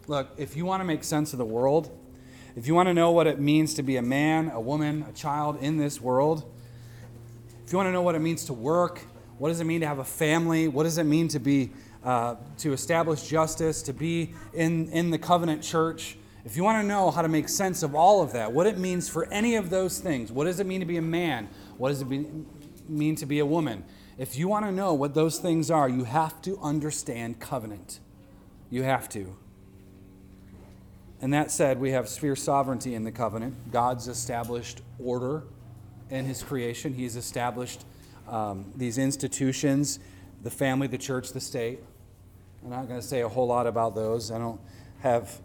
look, 0.08 0.30
if 0.36 0.56
you 0.56 0.64
want 0.64 0.80
to 0.80 0.84
make 0.84 1.04
sense 1.04 1.32
of 1.32 1.38
the 1.38 1.44
world, 1.44 1.96
if 2.56 2.66
you 2.66 2.74
want 2.74 2.88
to 2.88 2.94
know 2.94 3.10
what 3.10 3.26
it 3.26 3.40
means 3.40 3.74
to 3.74 3.82
be 3.82 3.96
a 3.96 4.02
man, 4.02 4.50
a 4.50 4.60
woman, 4.60 5.04
a 5.08 5.12
child 5.12 5.58
in 5.60 5.76
this 5.76 6.00
world, 6.00 6.50
if 7.66 7.72
you 7.72 7.78
want 7.78 7.88
to 7.88 7.92
know 7.92 8.02
what 8.02 8.14
it 8.14 8.20
means 8.20 8.44
to 8.46 8.52
work, 8.52 9.00
what 9.38 9.48
does 9.48 9.60
it 9.60 9.64
mean 9.64 9.80
to 9.80 9.86
have 9.86 9.98
a 9.98 10.04
family, 10.04 10.68
what 10.68 10.84
does 10.84 10.98
it 10.98 11.04
mean 11.04 11.28
to 11.28 11.38
be 11.38 11.70
uh, 12.04 12.36
to 12.58 12.72
establish 12.72 13.26
justice, 13.26 13.82
to 13.82 13.92
be 13.92 14.34
in, 14.52 14.88
in 14.90 15.10
the 15.10 15.18
covenant 15.18 15.62
church, 15.62 16.16
if 16.44 16.54
you 16.54 16.62
want 16.62 16.82
to 16.82 16.86
know 16.86 17.10
how 17.10 17.22
to 17.22 17.28
make 17.28 17.48
sense 17.48 17.82
of 17.82 17.94
all 17.94 18.22
of 18.22 18.32
that, 18.32 18.52
what 18.52 18.66
it 18.66 18.76
means 18.76 19.08
for 19.08 19.26
any 19.32 19.56
of 19.56 19.70
those 19.70 19.98
things, 19.98 20.30
what 20.30 20.44
does 20.44 20.60
it 20.60 20.66
mean 20.66 20.80
to 20.80 20.86
be 20.86 20.98
a 20.98 21.02
man? 21.02 21.48
What 21.78 21.88
does 21.88 22.02
it 22.02 22.08
be, 22.08 22.26
mean 22.86 23.16
to 23.16 23.26
be 23.26 23.38
a 23.38 23.46
woman? 23.46 23.84
If 24.18 24.36
you 24.36 24.46
want 24.46 24.66
to 24.66 24.72
know 24.72 24.92
what 24.92 25.14
those 25.14 25.38
things 25.38 25.70
are, 25.70 25.88
you 25.88 26.04
have 26.04 26.42
to 26.42 26.58
understand 26.60 27.40
covenant. 27.40 28.00
You 28.68 28.82
have 28.82 29.08
to. 29.10 29.34
And 31.20 31.32
that 31.32 31.50
said, 31.50 31.80
we 31.80 31.92
have 31.92 32.08
sphere 32.08 32.36
sovereignty 32.36 32.94
in 32.94 33.04
the 33.04 33.12
covenant. 33.12 33.72
God's 33.72 34.08
established 34.08 34.82
order 34.98 35.44
in 36.10 36.26
his 36.26 36.42
creation, 36.42 36.94
he's 36.94 37.16
established 37.16 37.84
um, 38.28 38.72
these 38.76 38.98
institutions 38.98 39.98
the 40.42 40.50
family, 40.50 40.86
the 40.86 40.98
church, 40.98 41.32
the 41.32 41.40
state. 41.40 41.80
I'm 42.62 42.70
not 42.70 42.86
going 42.86 43.00
to 43.00 43.06
say 43.06 43.22
a 43.22 43.28
whole 43.28 43.46
lot 43.46 43.66
about 43.66 43.94
those. 43.94 44.30
I 44.30 44.38
don't 44.38 44.60
have 45.00 45.40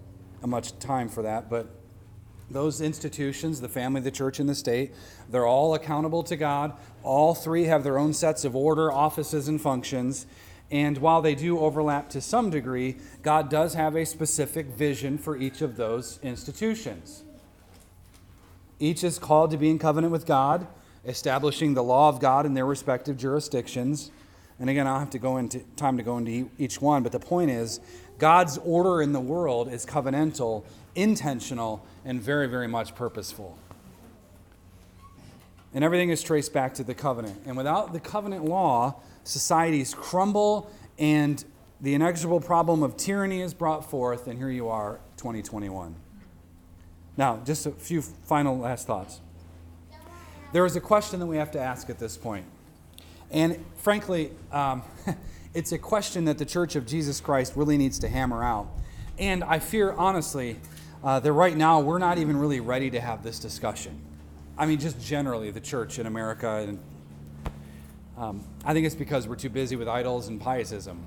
much 0.46 0.78
time 0.80 1.08
for 1.08 1.22
that, 1.22 1.50
but 1.50 1.68
those 2.52 2.82
institutions, 2.82 3.62
the 3.62 3.70
family, 3.70 4.02
the 4.02 4.12
church, 4.12 4.40
and 4.40 4.50
the 4.50 4.56
state, 4.56 4.94
they're 5.30 5.48
all 5.48 5.74
accountable 5.74 6.24
to 6.24 6.36
God. 6.36 6.74
All 7.02 7.34
three 7.34 7.64
have 7.66 7.84
their 7.84 7.98
own 7.98 8.14
sets 8.14 8.44
of 8.44 8.56
order, 8.56 8.92
offices, 8.92 9.48
and 9.48 9.62
functions. 9.62 10.26
And 10.72 11.00
while 11.00 11.22
they 11.22 11.36
do 11.36 11.60
overlap 11.60 12.10
to 12.10 12.22
some 12.22 12.50
degree, 12.50 12.98
God 13.24 13.50
does 13.50 13.74
have 13.74 13.96
a 13.96 14.06
specific 14.06 14.68
vision 14.68 15.18
for 15.18 15.36
each 15.36 15.62
of 15.62 15.78
those 15.78 16.20
institutions. 16.22 17.24
Each 18.80 19.04
is 19.04 19.18
called 19.18 19.52
to 19.52 19.58
be 19.58 19.70
in 19.70 19.80
covenant 19.80 20.12
with 20.12 20.26
God, 20.26 20.68
establishing 21.06 21.74
the 21.74 21.84
law 21.84 22.10
of 22.10 22.20
God 22.20 22.46
in 22.46 22.54
their 22.54 22.66
respective 22.66 23.18
jurisdictions. 23.18 24.12
And 24.60 24.70
again, 24.70 24.88
I'll 24.88 25.00
have 25.00 25.10
to 25.12 25.20
go 25.20 25.38
into 25.38 25.60
time 25.76 25.98
to 25.98 26.04
go 26.04 26.18
into 26.18 26.50
each 26.58 26.82
one, 26.82 27.02
but 27.02 27.12
the 27.12 27.20
point 27.20 27.50
is 27.50 27.80
God's 28.20 28.58
order 28.60 29.02
in 29.02 29.12
the 29.12 29.20
world 29.20 29.72
is 29.72 29.86
covenantal, 29.86 30.64
intentional, 30.96 31.86
and 32.06 32.22
very, 32.22 32.48
very 32.48 32.68
much 32.68 32.94
purposeful. 32.94 33.58
And 35.74 35.84
everything 35.84 36.10
is 36.10 36.22
traced 36.22 36.54
back 36.54 36.74
to 36.76 36.84
the 36.84 36.94
covenant. 36.94 37.42
And 37.46 37.56
without 37.56 37.94
the 37.94 38.00
covenant 38.00 38.46
law, 38.46 39.02
societies 39.30 39.94
crumble 39.94 40.72
and 40.98 41.46
the 41.82 41.94
inexorable 41.94 42.42
problem 42.42 42.84
of 42.84 42.98
tyranny 42.98 43.42
is 43.42 43.54
brought 43.54 43.90
forth, 43.90 44.28
and 44.28 44.38
here 44.38 44.50
you 44.50 44.68
are, 44.68 45.00
2021. 45.18 45.96
Now, 47.16 47.42
just 47.46 47.66
a 47.66 47.72
few 47.72 48.02
final 48.02 48.58
last 48.58 48.86
thoughts. 48.86 49.22
There 50.52 50.66
is 50.66 50.76
a 50.76 50.82
question 50.82 51.20
that 51.20 51.28
we 51.28 51.38
have 51.38 51.52
to 51.52 51.60
ask 51.60 51.90
at 51.90 52.00
this 52.00 52.18
point. 52.18 52.46
And 53.32 53.64
frankly, 53.78 54.32
um, 54.52 54.82
it's 55.54 55.72
a 55.72 55.78
question 55.78 56.26
that 56.26 56.38
the 56.38 56.46
Church 56.46 56.76
of 56.76 56.86
Jesus 56.86 57.22
Christ 57.22 57.54
really 57.56 57.78
needs 57.78 58.00
to 58.00 58.10
hammer 58.10 58.44
out. 58.44 58.68
And 59.18 59.44
I 59.44 59.60
fear, 59.60 59.94
honestly, 59.94 60.60
uh, 61.04 61.20
that 61.20 61.32
right 61.32 61.56
now 61.56 61.80
we're 61.80 62.00
not 62.00 62.18
even 62.18 62.36
really 62.36 62.60
ready 62.60 62.90
to 62.90 63.00
have 63.00 63.24
this 63.24 63.40
discussion. 63.40 64.02
I 64.58 64.66
mean, 64.66 64.80
just 64.80 65.00
generally, 65.02 65.52
the 65.52 65.62
church 65.62 66.00
in 66.00 66.08
America. 66.08 66.66
And 66.68 66.80
um, 68.20 68.44
I 68.66 68.74
think 68.74 68.86
it's 68.86 68.96
because 68.96 69.30
we're 69.30 69.38
too 69.38 69.50
busy 69.50 69.78
with 69.78 69.88
idols 69.88 70.28
and 70.28 70.42
pietism. 70.42 71.06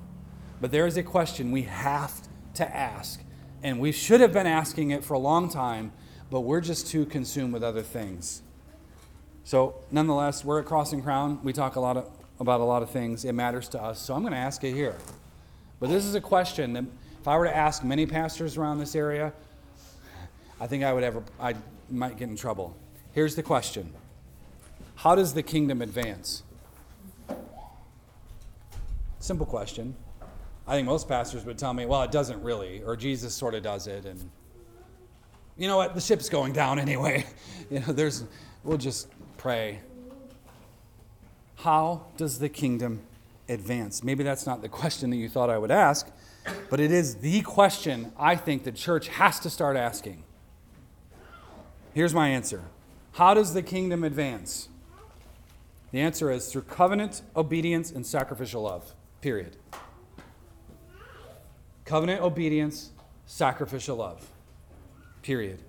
But 0.62 0.70
there 0.70 0.86
is 0.86 0.96
a 0.96 1.02
question 1.02 1.52
we 1.52 1.62
have 1.62 2.14
to 2.54 2.74
ask. 2.76 3.22
And 3.62 3.78
we 3.78 3.92
should 3.92 4.22
have 4.22 4.32
been 4.32 4.46
asking 4.46 4.92
it 4.92 5.04
for 5.04 5.14
a 5.14 5.18
long 5.18 5.50
time, 5.50 5.92
but 6.30 6.40
we're 6.40 6.62
just 6.62 6.86
too 6.86 7.04
consumed 7.04 7.52
with 7.52 7.62
other 7.62 7.82
things. 7.82 8.42
So, 9.44 9.74
nonetheless, 9.90 10.42
we're 10.42 10.60
at 10.60 10.64
Crossing 10.64 11.02
Crown. 11.02 11.38
We 11.42 11.52
talk 11.52 11.76
a 11.76 11.80
lot 11.80 11.98
of, 11.98 12.08
about 12.40 12.60
a 12.60 12.64
lot 12.64 12.82
of 12.82 12.90
things. 12.90 13.26
It 13.26 13.34
matters 13.34 13.68
to 13.70 13.82
us. 13.82 14.00
So, 14.00 14.14
I'm 14.14 14.22
going 14.22 14.32
to 14.32 14.38
ask 14.38 14.64
it 14.64 14.72
here. 14.72 14.96
But 15.80 15.90
this 15.90 16.06
is 16.06 16.14
a 16.14 16.20
question 16.20 16.72
that 16.72 16.84
if 17.20 17.28
I 17.28 17.36
were 17.36 17.44
to 17.44 17.54
ask 17.54 17.84
many 17.84 18.06
pastors 18.06 18.56
around 18.56 18.78
this 18.78 18.96
area, 18.96 19.34
I 20.58 20.66
think 20.66 20.82
I 20.82 20.92
would 20.92 21.04
ever 21.04 21.22
I 21.38 21.56
might 21.90 22.16
get 22.16 22.28
in 22.28 22.36
trouble. 22.36 22.74
Here's 23.12 23.34
the 23.34 23.42
question. 23.42 23.92
How 24.94 25.14
does 25.14 25.34
the 25.34 25.42
kingdom 25.42 25.82
advance? 25.82 26.44
Simple 29.22 29.46
question. 29.46 29.94
I 30.66 30.74
think 30.74 30.86
most 30.86 31.06
pastors 31.06 31.44
would 31.44 31.56
tell 31.56 31.72
me, 31.72 31.86
well, 31.86 32.02
it 32.02 32.10
doesn't 32.10 32.42
really, 32.42 32.82
or 32.82 32.96
Jesus 32.96 33.32
sort 33.32 33.54
of 33.54 33.62
does 33.62 33.86
it. 33.86 34.04
And 34.04 34.28
you 35.56 35.68
know 35.68 35.76
what? 35.76 35.94
The 35.94 36.00
ship's 36.00 36.28
going 36.28 36.52
down 36.52 36.80
anyway. 36.80 37.24
you 37.70 37.78
know, 37.78 37.92
there's, 37.92 38.24
we'll 38.64 38.78
just 38.78 39.06
pray. 39.36 39.78
How 41.54 42.04
does 42.16 42.40
the 42.40 42.48
kingdom 42.48 43.02
advance? 43.48 44.02
Maybe 44.02 44.24
that's 44.24 44.44
not 44.44 44.60
the 44.60 44.68
question 44.68 45.10
that 45.10 45.16
you 45.18 45.28
thought 45.28 45.50
I 45.50 45.58
would 45.58 45.70
ask, 45.70 46.10
but 46.68 46.80
it 46.80 46.90
is 46.90 47.14
the 47.18 47.42
question 47.42 48.10
I 48.18 48.34
think 48.34 48.64
the 48.64 48.72
church 48.72 49.06
has 49.06 49.38
to 49.38 49.50
start 49.50 49.76
asking. 49.76 50.24
Here's 51.94 52.12
my 52.12 52.28
answer 52.28 52.64
How 53.12 53.34
does 53.34 53.54
the 53.54 53.62
kingdom 53.62 54.02
advance? 54.02 54.68
The 55.92 56.00
answer 56.00 56.28
is 56.28 56.50
through 56.50 56.62
covenant, 56.62 57.22
obedience, 57.36 57.92
and 57.92 58.04
sacrificial 58.04 58.62
love. 58.62 58.96
Period. 59.22 59.56
Covenant, 61.84 62.20
obedience, 62.20 62.90
sacrificial 63.24 63.96
love. 63.96 64.28
Period. 65.22 65.60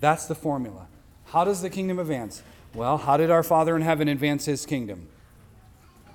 That's 0.00 0.26
the 0.26 0.34
formula. 0.34 0.88
How 1.26 1.44
does 1.44 1.62
the 1.62 1.70
kingdom 1.70 1.98
advance? 1.98 2.42
Well, 2.74 2.98
how 2.98 3.16
did 3.16 3.30
our 3.30 3.42
Father 3.42 3.76
in 3.76 3.82
heaven 3.82 4.08
advance 4.08 4.44
his 4.44 4.66
kingdom? 4.66 5.08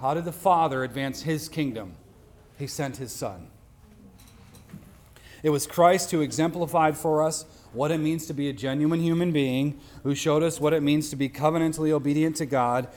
How 0.02 0.14
did 0.14 0.26
the 0.26 0.32
Father 0.32 0.84
advance 0.84 1.24
his 1.24 1.48
kingdom? 1.48 1.94
He 2.60 2.68
sent 2.68 2.98
his 2.98 3.12
Son. 3.12 3.48
It 5.44 5.50
was 5.50 5.66
Christ 5.66 6.12
who 6.12 6.22
exemplified 6.22 6.98
for 6.98 7.24
us 7.24 7.46
what 7.74 7.92
it 7.92 8.00
means 8.00 8.26
to 8.28 8.34
be 8.34 8.50
a 8.50 8.54
genuine 8.54 9.00
human 9.00 9.32
being, 9.32 9.80
who 10.04 10.14
showed 10.14 10.44
us 10.44 10.60
what 10.60 10.74
it 10.74 10.84
means 10.84 11.10
to 11.10 11.16
be 11.16 11.30
covenantally 11.30 11.92
obedient 11.92 12.36
to 12.36 12.46
God, 12.46 12.90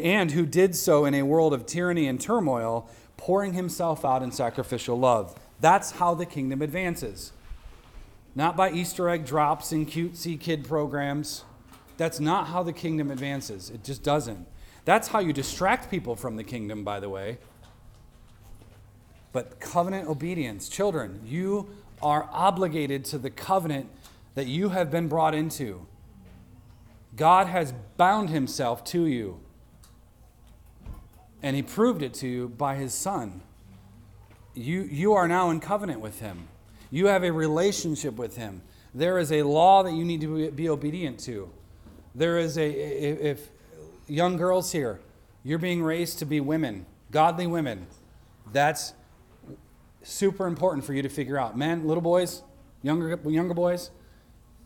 and 0.00 0.30
who 0.30 0.46
did 0.46 0.74
so 0.74 1.04
in 1.04 1.14
a 1.14 1.22
world 1.22 1.52
of 1.52 1.66
tyranny 1.66 2.08
and 2.08 2.20
turmoil, 2.20 2.88
pouring 3.22 3.52
himself 3.52 4.04
out 4.04 4.20
in 4.20 4.32
sacrificial 4.32 4.98
love. 4.98 5.32
That's 5.60 5.92
how 5.92 6.12
the 6.12 6.26
kingdom 6.26 6.60
advances. 6.60 7.32
Not 8.34 8.56
by 8.56 8.72
Easter 8.72 9.08
egg 9.08 9.24
drops 9.24 9.70
and 9.70 9.88
cutesy 9.88 10.38
kid 10.40 10.64
programs. 10.64 11.44
That's 11.98 12.18
not 12.18 12.48
how 12.48 12.64
the 12.64 12.72
kingdom 12.72 13.12
advances. 13.12 13.70
It 13.70 13.84
just 13.84 14.02
doesn't. 14.02 14.44
That's 14.84 15.06
how 15.06 15.20
you 15.20 15.32
distract 15.32 15.88
people 15.88 16.16
from 16.16 16.34
the 16.34 16.42
kingdom, 16.42 16.82
by 16.82 16.98
the 16.98 17.08
way. 17.08 17.38
But 19.30 19.60
covenant 19.60 20.08
obedience, 20.08 20.68
children, 20.68 21.20
you 21.24 21.70
are 22.02 22.28
obligated 22.32 23.04
to 23.04 23.18
the 23.18 23.30
covenant 23.30 23.88
that 24.34 24.48
you 24.48 24.70
have 24.70 24.90
been 24.90 25.06
brought 25.06 25.32
into. 25.32 25.86
God 27.14 27.46
has 27.46 27.72
bound 27.96 28.30
himself 28.30 28.82
to 28.86 29.06
you, 29.06 29.38
and 31.42 31.56
he 31.56 31.62
proved 31.62 32.02
it 32.02 32.14
to 32.14 32.28
you 32.28 32.48
by 32.48 32.76
his 32.76 32.94
son. 32.94 33.42
You, 34.54 34.82
you 34.82 35.14
are 35.14 35.26
now 35.26 35.50
in 35.50 35.60
covenant 35.60 36.00
with 36.00 36.20
him, 36.20 36.48
you 36.90 37.06
have 37.06 37.24
a 37.24 37.32
relationship 37.32 38.16
with 38.16 38.36
him. 38.36 38.62
There 38.94 39.18
is 39.18 39.32
a 39.32 39.42
law 39.42 39.82
that 39.82 39.92
you 39.92 40.04
need 40.04 40.20
to 40.20 40.50
be 40.50 40.68
obedient 40.68 41.18
to. 41.20 41.50
There 42.14 42.38
is 42.38 42.58
a, 42.58 42.68
if 42.70 43.48
young 44.06 44.36
girls 44.36 44.72
here, 44.72 45.00
you're 45.42 45.58
being 45.58 45.82
raised 45.82 46.18
to 46.18 46.26
be 46.26 46.40
women, 46.40 46.84
godly 47.10 47.46
women, 47.46 47.86
that's 48.52 48.92
super 50.02 50.46
important 50.46 50.84
for 50.84 50.92
you 50.92 51.02
to 51.02 51.08
figure 51.08 51.38
out. 51.38 51.56
Men, 51.56 51.86
little 51.86 52.02
boys, 52.02 52.42
younger, 52.82 53.18
younger 53.28 53.54
boys, 53.54 53.90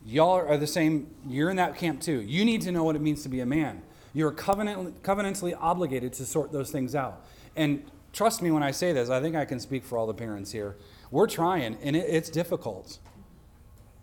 y'all 0.05 0.33
are 0.33 0.57
the 0.57 0.66
same. 0.66 1.09
You're 1.29 1.51
in 1.51 1.57
that 1.57 1.77
camp 1.77 2.01
too. 2.01 2.20
You 2.22 2.45
need 2.45 2.62
to 2.62 2.72
know 2.72 2.85
what 2.85 2.97
it 2.97 3.03
means 3.03 3.22
to 3.22 3.29
be 3.29 3.41
a 3.41 3.47
man. 3.47 3.83
You're 4.16 4.32
covenant, 4.32 5.02
covenantally 5.02 5.54
obligated 5.60 6.14
to 6.14 6.24
sort 6.24 6.50
those 6.50 6.70
things 6.70 6.94
out. 6.94 7.22
And 7.54 7.84
trust 8.14 8.40
me 8.40 8.50
when 8.50 8.62
I 8.62 8.70
say 8.70 8.94
this, 8.94 9.10
I 9.10 9.20
think 9.20 9.36
I 9.36 9.44
can 9.44 9.60
speak 9.60 9.84
for 9.84 9.98
all 9.98 10.06
the 10.06 10.14
parents 10.14 10.50
here. 10.50 10.74
We're 11.10 11.26
trying, 11.26 11.76
and 11.82 11.94
it, 11.94 12.06
it's 12.08 12.30
difficult. 12.30 12.98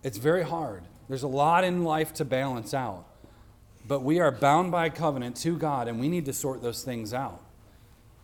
It's 0.04 0.18
very 0.18 0.44
hard. 0.44 0.84
There's 1.08 1.24
a 1.24 1.28
lot 1.28 1.64
in 1.64 1.82
life 1.82 2.14
to 2.14 2.24
balance 2.24 2.72
out. 2.72 3.06
But 3.88 4.04
we 4.04 4.20
are 4.20 4.30
bound 4.30 4.70
by 4.70 4.88
covenant 4.88 5.34
to 5.38 5.58
God, 5.58 5.88
and 5.88 5.98
we 5.98 6.08
need 6.08 6.26
to 6.26 6.32
sort 6.32 6.62
those 6.62 6.84
things 6.84 7.12
out. 7.12 7.40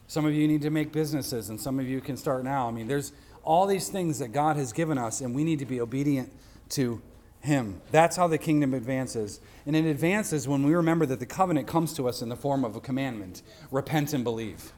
Some 0.07 0.25
of 0.25 0.33
you 0.33 0.47
need 0.47 0.63
to 0.63 0.71
make 0.71 0.93
businesses, 0.93 1.49
and 1.49 1.61
some 1.61 1.81
of 1.81 1.89
you 1.89 2.01
can 2.01 2.17
start 2.17 2.45
now. 2.45 2.69
I 2.69 2.71
mean, 2.71 2.87
there's 2.87 3.13
all 3.43 3.67
these 3.67 3.89
things 3.89 4.21
that 4.21 4.29
God 4.29 4.55
has 4.55 4.73
given 4.73 4.97
us, 4.97 5.23
and 5.23 5.35
we 5.35 5.43
need 5.43 5.59
to 5.59 5.67
be 5.67 5.81
obedient 5.81 6.33
to 6.69 7.03
Him. 7.41 7.81
That's 7.91 8.17
how 8.17 8.27
the 8.27 8.39
kingdom 8.39 8.75
advances. 8.75 9.41
And 9.65 9.75
it 9.75 9.87
advances 9.87 10.47
when 10.47 10.63
we 10.63 10.75
remember 10.75 11.07
that 11.07 11.21
the 11.21 11.27
covenant 11.27 11.67
comes 11.67 11.95
to 11.95 12.07
us 12.07 12.21
in 12.21 12.29
the 12.29 12.37
form 12.37 12.65
of 12.65 12.77
a 12.77 12.81
commandment 12.81 13.43
repent 13.71 14.13
and 14.13 14.23
believe. 14.23 14.73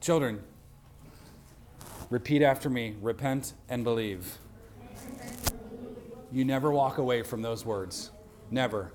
Children, 0.00 0.42
repeat 2.10 2.42
after 2.42 2.68
me 2.68 2.96
repent 3.00 3.54
and 3.68 3.84
believe. 3.84 4.38
You 6.32 6.44
never 6.44 6.70
walk 6.70 6.98
away 6.98 7.22
from 7.22 7.42
those 7.42 7.64
words. 7.64 8.10
Never. 8.50 8.92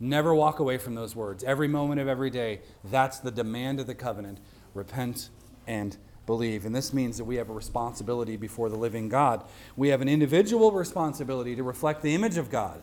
Never 0.00 0.34
walk 0.34 0.58
away 0.58 0.78
from 0.78 0.94
those 0.94 1.14
words. 1.14 1.44
Every 1.44 1.68
moment 1.68 2.00
of 2.00 2.08
every 2.08 2.30
day, 2.30 2.60
that's 2.84 3.18
the 3.18 3.30
demand 3.30 3.78
of 3.78 3.86
the 3.86 3.94
covenant. 3.94 4.40
Repent 4.74 5.30
and 5.66 5.96
believe. 6.26 6.64
And 6.64 6.74
this 6.74 6.92
means 6.92 7.18
that 7.18 7.24
we 7.24 7.36
have 7.36 7.50
a 7.50 7.52
responsibility 7.52 8.36
before 8.36 8.68
the 8.68 8.76
living 8.76 9.08
God. 9.08 9.44
We 9.76 9.88
have 9.88 10.00
an 10.00 10.08
individual 10.08 10.72
responsibility 10.72 11.56
to 11.56 11.62
reflect 11.62 12.02
the 12.02 12.14
image 12.14 12.36
of 12.36 12.50
God. 12.50 12.82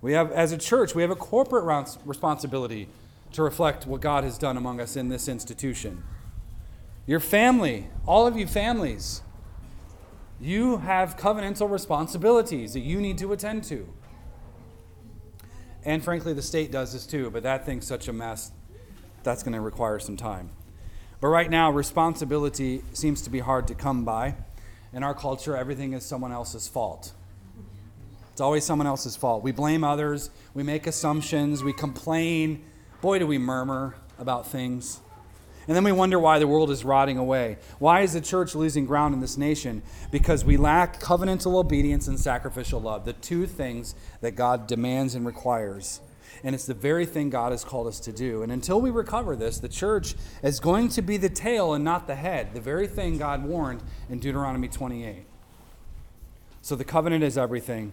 We 0.00 0.12
have, 0.12 0.32
as 0.32 0.52
a 0.52 0.58
church, 0.58 0.94
we 0.94 1.02
have 1.02 1.10
a 1.10 1.16
corporate 1.16 1.64
responsibility 2.04 2.88
to 3.32 3.42
reflect 3.42 3.86
what 3.86 4.00
God 4.00 4.24
has 4.24 4.36
done 4.36 4.56
among 4.56 4.80
us 4.80 4.96
in 4.96 5.08
this 5.08 5.28
institution. 5.28 6.02
Your 7.06 7.20
family, 7.20 7.88
all 8.06 8.26
of 8.26 8.36
you 8.36 8.46
families, 8.46 9.22
you 10.40 10.78
have 10.78 11.16
covenantal 11.16 11.70
responsibilities 11.70 12.72
that 12.74 12.80
you 12.80 13.00
need 13.00 13.16
to 13.18 13.32
attend 13.32 13.64
to. 13.64 13.88
And 15.84 16.02
frankly, 16.02 16.32
the 16.32 16.42
state 16.42 16.70
does 16.70 16.92
this 16.92 17.06
too, 17.06 17.30
but 17.30 17.42
that 17.44 17.64
thing's 17.64 17.86
such 17.86 18.08
a 18.08 18.12
mess, 18.12 18.52
that's 19.22 19.42
going 19.42 19.54
to 19.54 19.60
require 19.60 19.98
some 19.98 20.16
time. 20.16 20.50
But 21.22 21.28
right 21.28 21.48
now, 21.48 21.70
responsibility 21.70 22.82
seems 22.94 23.22
to 23.22 23.30
be 23.30 23.38
hard 23.38 23.68
to 23.68 23.76
come 23.76 24.04
by. 24.04 24.34
In 24.92 25.04
our 25.04 25.14
culture, 25.14 25.56
everything 25.56 25.92
is 25.92 26.04
someone 26.04 26.32
else's 26.32 26.66
fault. 26.66 27.12
It's 28.32 28.40
always 28.40 28.64
someone 28.64 28.88
else's 28.88 29.14
fault. 29.14 29.44
We 29.44 29.52
blame 29.52 29.84
others, 29.84 30.30
we 30.52 30.64
make 30.64 30.88
assumptions, 30.88 31.62
we 31.62 31.74
complain. 31.74 32.64
Boy, 33.00 33.20
do 33.20 33.28
we 33.28 33.38
murmur 33.38 33.94
about 34.18 34.48
things. 34.48 34.98
And 35.68 35.76
then 35.76 35.84
we 35.84 35.92
wonder 35.92 36.18
why 36.18 36.40
the 36.40 36.48
world 36.48 36.72
is 36.72 36.84
rotting 36.84 37.18
away. 37.18 37.58
Why 37.78 38.00
is 38.00 38.14
the 38.14 38.20
church 38.20 38.56
losing 38.56 38.84
ground 38.84 39.14
in 39.14 39.20
this 39.20 39.36
nation? 39.36 39.82
Because 40.10 40.44
we 40.44 40.56
lack 40.56 40.98
covenantal 40.98 41.54
obedience 41.54 42.08
and 42.08 42.18
sacrificial 42.18 42.80
love, 42.80 43.04
the 43.04 43.12
two 43.12 43.46
things 43.46 43.94
that 44.22 44.32
God 44.32 44.66
demands 44.66 45.14
and 45.14 45.24
requires. 45.24 46.00
And 46.44 46.54
it's 46.54 46.66
the 46.66 46.74
very 46.74 47.06
thing 47.06 47.30
God 47.30 47.52
has 47.52 47.64
called 47.64 47.86
us 47.86 48.00
to 48.00 48.12
do. 48.12 48.42
And 48.42 48.50
until 48.50 48.80
we 48.80 48.90
recover 48.90 49.36
this, 49.36 49.58
the 49.58 49.68
church 49.68 50.14
is 50.42 50.58
going 50.58 50.88
to 50.90 51.02
be 51.02 51.16
the 51.16 51.28
tail 51.28 51.74
and 51.74 51.84
not 51.84 52.06
the 52.06 52.16
head, 52.16 52.54
the 52.54 52.60
very 52.60 52.86
thing 52.86 53.18
God 53.18 53.44
warned 53.44 53.82
in 54.10 54.18
Deuteronomy 54.18 54.68
28. 54.68 55.24
So 56.60 56.74
the 56.74 56.84
covenant 56.84 57.22
is 57.22 57.38
everything. 57.38 57.92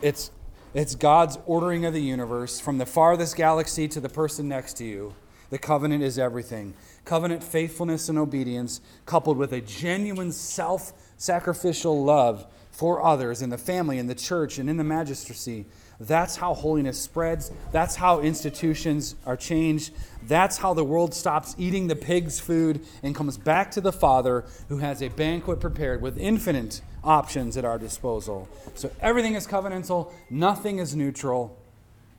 It's, 0.00 0.30
it's 0.74 0.94
God's 0.94 1.38
ordering 1.46 1.84
of 1.84 1.92
the 1.92 2.02
universe 2.02 2.60
from 2.60 2.78
the 2.78 2.86
farthest 2.86 3.36
galaxy 3.36 3.88
to 3.88 4.00
the 4.00 4.08
person 4.08 4.48
next 4.48 4.74
to 4.74 4.84
you. 4.84 5.14
The 5.50 5.58
covenant 5.58 6.02
is 6.02 6.18
everything. 6.18 6.74
Covenant 7.04 7.42
faithfulness 7.42 8.08
and 8.08 8.18
obedience, 8.18 8.80
coupled 9.04 9.38
with 9.38 9.52
a 9.52 9.60
genuine 9.60 10.32
self 10.32 10.92
sacrificial 11.16 12.04
love 12.04 12.46
for 12.72 13.02
others 13.02 13.40
in 13.42 13.50
the 13.50 13.58
family, 13.58 13.98
in 13.98 14.06
the 14.06 14.14
church, 14.14 14.58
and 14.58 14.68
in 14.68 14.76
the 14.76 14.84
magistracy. 14.84 15.66
That's 15.98 16.36
how 16.36 16.52
holiness 16.52 17.00
spreads. 17.00 17.50
That's 17.72 17.96
how 17.96 18.20
institutions 18.20 19.14
are 19.24 19.36
changed. 19.36 19.92
That's 20.22 20.58
how 20.58 20.74
the 20.74 20.84
world 20.84 21.14
stops 21.14 21.54
eating 21.58 21.86
the 21.86 21.96
pig's 21.96 22.38
food 22.38 22.84
and 23.02 23.14
comes 23.14 23.38
back 23.38 23.70
to 23.72 23.80
the 23.80 23.92
Father 23.92 24.44
who 24.68 24.78
has 24.78 25.02
a 25.02 25.08
banquet 25.08 25.60
prepared 25.60 26.02
with 26.02 26.18
infinite 26.18 26.82
options 27.02 27.56
at 27.56 27.64
our 27.64 27.78
disposal. 27.78 28.48
So 28.74 28.90
everything 29.00 29.34
is 29.34 29.46
covenantal, 29.46 30.12
nothing 30.28 30.78
is 30.78 30.94
neutral. 30.94 31.56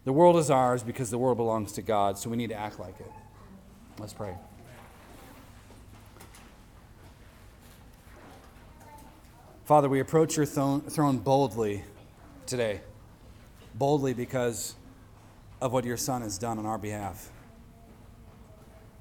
The 0.06 0.14
world 0.14 0.38
is 0.38 0.50
ours 0.50 0.82
because 0.84 1.12
the 1.12 1.18
world 1.18 1.38
belongs 1.38 1.74
to 1.74 1.82
God, 1.82 2.18
so 2.18 2.30
we 2.30 2.38
need 2.38 2.50
to 2.50 2.56
act 2.56 2.80
like 2.80 3.00
it. 3.00 3.12
Let's 4.00 4.14
pray. 4.14 4.36
Father, 9.66 9.90
we 9.90 10.00
approach 10.00 10.38
your 10.38 10.46
throne 10.46 11.18
boldly 11.18 11.84
today. 12.46 12.80
Boldly 13.78 14.14
because 14.14 14.76
of 15.62 15.74
what 15.74 15.86
your 15.86 15.98
Son 15.98 16.22
has 16.22 16.38
done 16.38 16.60
on 16.60 16.66
our 16.66 16.78
behalf. 16.78 17.32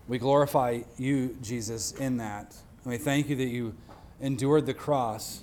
We 0.08 0.18
glorify 0.18 0.82
you, 0.96 1.36
Jesus, 1.42 1.92
in 1.92 2.18
that. 2.18 2.54
And 2.84 2.92
we 2.92 2.98
thank 2.98 3.28
you 3.28 3.36
that 3.36 3.48
you 3.48 3.74
endured 4.20 4.66
the 4.66 4.74
cross 4.74 5.42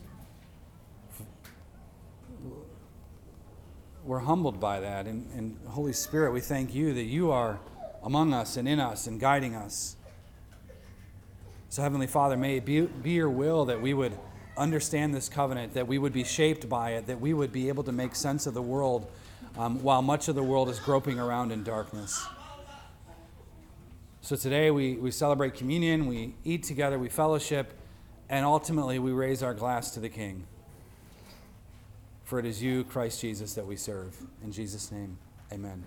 we're 4.06 4.20
humbled 4.20 4.60
by 4.60 4.80
that. 4.82 5.08
And, 5.08 5.30
and, 5.34 5.58
Holy 5.68 5.94
Spirit, 5.94 6.32
we 6.34 6.42
thank 6.42 6.74
you 6.74 6.94
that 6.94 7.04
you 7.04 7.32
are 7.32 7.60
among 8.04 8.34
us 8.34 8.58
and 8.58 8.68
in 8.68 8.80
us 8.80 9.08
and 9.08 9.20
guiding 9.20 9.56
us. 9.56 9.96
So, 11.70 11.82
Heavenly 11.82 12.08
Father, 12.08 12.38
may 12.38 12.58
it 12.58 12.66
be, 12.66 12.82
be 12.82 13.12
your 13.12 13.30
will 13.30 13.66
that 13.66 13.82
we 13.82 13.94
would 13.94 14.18
understand 14.58 15.16
this 15.16 15.30
covenant, 15.30 15.74
that 15.74 15.88
we 15.88 15.98
would 15.98 16.14
be 16.14 16.24
shaped 16.24 16.70
by 16.70 16.92
it, 16.92 17.08
that 17.08 17.20
we 17.20 17.34
would 17.34 17.52
be 17.52 17.70
able 17.70 17.84
to 17.84 17.92
make 17.92 18.14
sense 18.14 18.46
of 18.46 18.54
the 18.54 18.62
world 18.62 19.10
um, 19.58 19.84
while 19.84 20.01
much 20.01 20.28
of 20.28 20.36
the 20.36 20.43
world 20.43 20.70
is 20.70 20.80
groping 20.80 21.20
around 21.20 21.51
in 21.51 21.64
darkness. 21.64 22.26
So 24.22 24.36
today 24.36 24.72
we, 24.72 24.93
we 24.95 25.12
celebrate 25.12 25.54
communion, 25.54 26.08
we 26.08 26.36
eat 26.43 26.64
together, 26.64 26.97
we 26.97 27.10
fellowship, 27.10 27.74
and 28.30 28.45
ultimately 28.45 28.97
we 28.97 29.12
raise 29.12 29.43
our 29.43 29.54
glass 29.54 29.91
to 29.91 29.99
the 29.99 30.10
King. 30.10 30.45
For 32.24 32.39
it 32.39 32.45
is 32.45 32.64
you, 32.64 32.84
Christ 32.86 33.20
Jesus, 33.22 33.54
that 33.56 33.68
we 33.68 33.76
serve. 33.76 34.16
In 34.43 34.51
Jesus' 34.51 34.91
name, 34.91 35.18
amen. 35.51 35.84